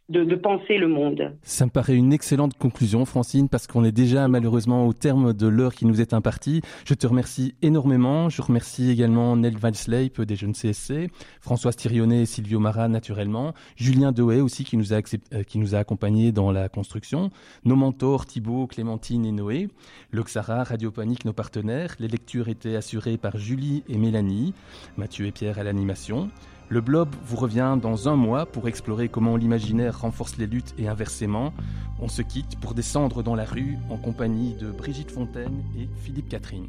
de, 0.09 0.35
penser 0.35 0.77
le 0.77 0.87
monde. 0.87 1.33
Ça 1.41 1.65
me 1.65 1.71
paraît 1.71 1.95
une 1.95 2.13
excellente 2.13 2.55
conclusion, 2.57 3.05
Francine, 3.05 3.49
parce 3.49 3.65
qu'on 3.65 3.83
est 3.83 3.91
déjà 3.91 4.27
malheureusement 4.27 4.85
au 4.85 4.93
terme 4.93 5.33
de 5.33 5.47
l'heure 5.47 5.73
qui 5.73 5.85
nous 5.85 5.99
est 5.99 6.13
impartie. 6.13 6.61
Je 6.85 6.93
te 6.93 7.07
remercie 7.07 7.55
énormément. 7.61 8.29
Je 8.29 8.41
remercie 8.41 8.91
également 8.91 9.35
Nel 9.35 9.57
Valsleip 9.57 10.21
des 10.21 10.35
Jeunes 10.35 10.53
CSC, 10.53 11.09
Françoise 11.41 11.75
Thirionnet 11.75 12.21
et 12.21 12.25
Silvio 12.25 12.59
Mara 12.59 12.87
naturellement, 12.87 13.53
Julien 13.75 14.11
Dehouet 14.11 14.41
aussi 14.41 14.63
qui 14.63 14.77
nous 14.77 14.93
a, 14.93 14.97
euh, 14.97 15.43
qui 15.43 15.57
nous 15.57 15.73
a 15.73 15.79
accompagnés 15.79 16.31
dans 16.31 16.51
la 16.51 16.69
construction, 16.69 17.31
nos 17.63 17.75
mentors 17.75 18.25
Thibault, 18.25 18.67
Clémentine 18.67 19.25
et 19.25 19.31
Noé, 19.31 19.69
Loxara, 20.11 20.63
Radio 20.63 20.91
Panique, 20.91 21.25
nos 21.25 21.33
partenaires. 21.33 21.95
Les 21.99 22.07
lectures 22.07 22.47
étaient 22.47 22.75
assurées 22.75 23.17
par 23.17 23.37
Julie 23.37 23.83
et 23.89 23.97
Mélanie, 23.97 24.53
Mathieu 24.97 25.25
et 25.25 25.31
Pierre 25.31 25.57
à 25.57 25.63
l'animation. 25.63 26.29
Le 26.67 26.81
blob 26.81 27.09
vous 27.23 27.37
revient 27.37 27.77
dans 27.79 28.09
un 28.09 28.15
mois 28.15 28.45
pour 28.47 28.67
explorer 28.67 29.07
comment 29.07 29.35
l'imaginaire 29.35 30.01
renforce 30.01 30.37
les 30.37 30.47
luttes 30.47 30.73
et 30.79 30.87
inversement. 30.87 31.53
On 31.99 32.07
se 32.07 32.23
quitte 32.23 32.59
pour 32.59 32.73
descendre 32.73 33.21
dans 33.21 33.35
la 33.35 33.45
rue 33.45 33.77
en 33.89 33.97
compagnie 33.97 34.55
de 34.55 34.71
Brigitte 34.71 35.11
Fontaine 35.11 35.63
et 35.77 35.87
Philippe 36.01 36.29
Catherine. 36.29 36.67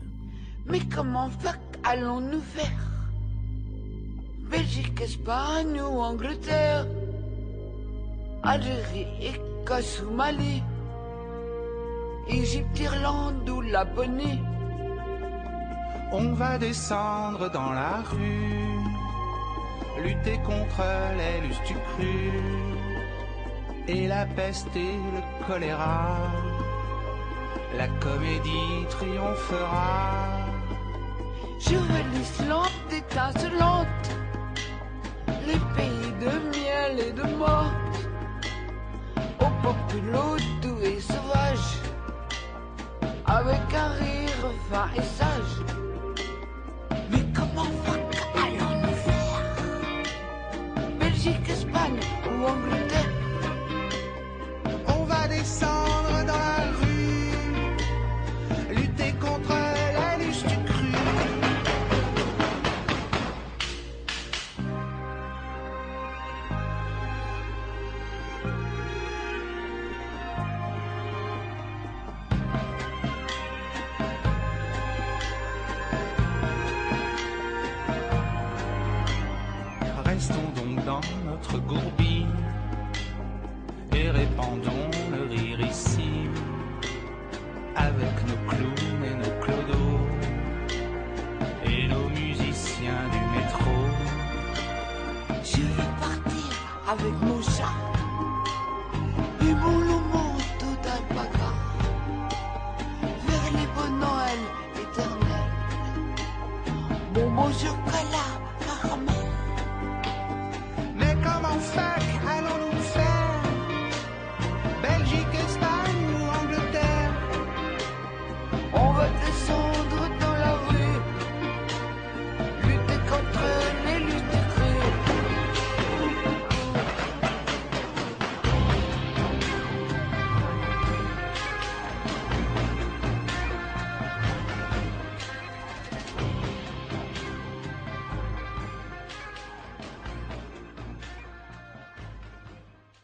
Mais 0.66 0.80
comment 0.80 1.30
allons-nous 1.82 2.40
faire? 2.40 2.90
Belgique, 4.50 5.00
Espagne 5.00 5.80
ou 5.80 6.00
Angleterre? 6.00 6.86
Algérie, 8.42 9.06
Écosse 9.20 10.02
ou 10.06 10.14
Mali? 10.14 10.62
Égypte, 12.28 12.78
Irlande 12.78 13.48
ou 13.48 13.60
Laponie? 13.62 14.40
On 16.12 16.34
va 16.34 16.58
descendre 16.58 17.50
dans 17.50 17.72
la 17.72 18.02
rue 18.02 18.75
lutter 20.02 20.38
contre 20.44 20.82
les 21.16 21.48
cru 21.88 22.30
et 23.88 24.06
la 24.08 24.26
peste 24.26 24.74
et 24.76 24.96
le 25.14 25.46
choléra. 25.46 26.16
La 27.76 27.88
comédie 28.00 28.86
triomphera. 28.90 30.46
Je 31.58 31.74
veux 31.74 32.04
l'Islande 32.14 32.92
étincelante, 32.92 34.06
les 35.46 35.60
pays 35.76 36.12
de 36.20 36.32
miel 36.56 37.08
et 37.08 37.12
de 37.12 37.36
mort, 37.36 37.72
au 39.40 39.50
populo 39.66 40.36
doux 40.62 40.80
et 40.82 41.00
sauvage, 41.00 41.68
avec 43.26 43.74
un 43.74 43.88
rire 44.00 44.52
fin 44.70 44.88
et 44.96 45.02
sage. 45.02 45.56
On 54.88 55.04
va 55.04 55.26
descendre 55.28 55.75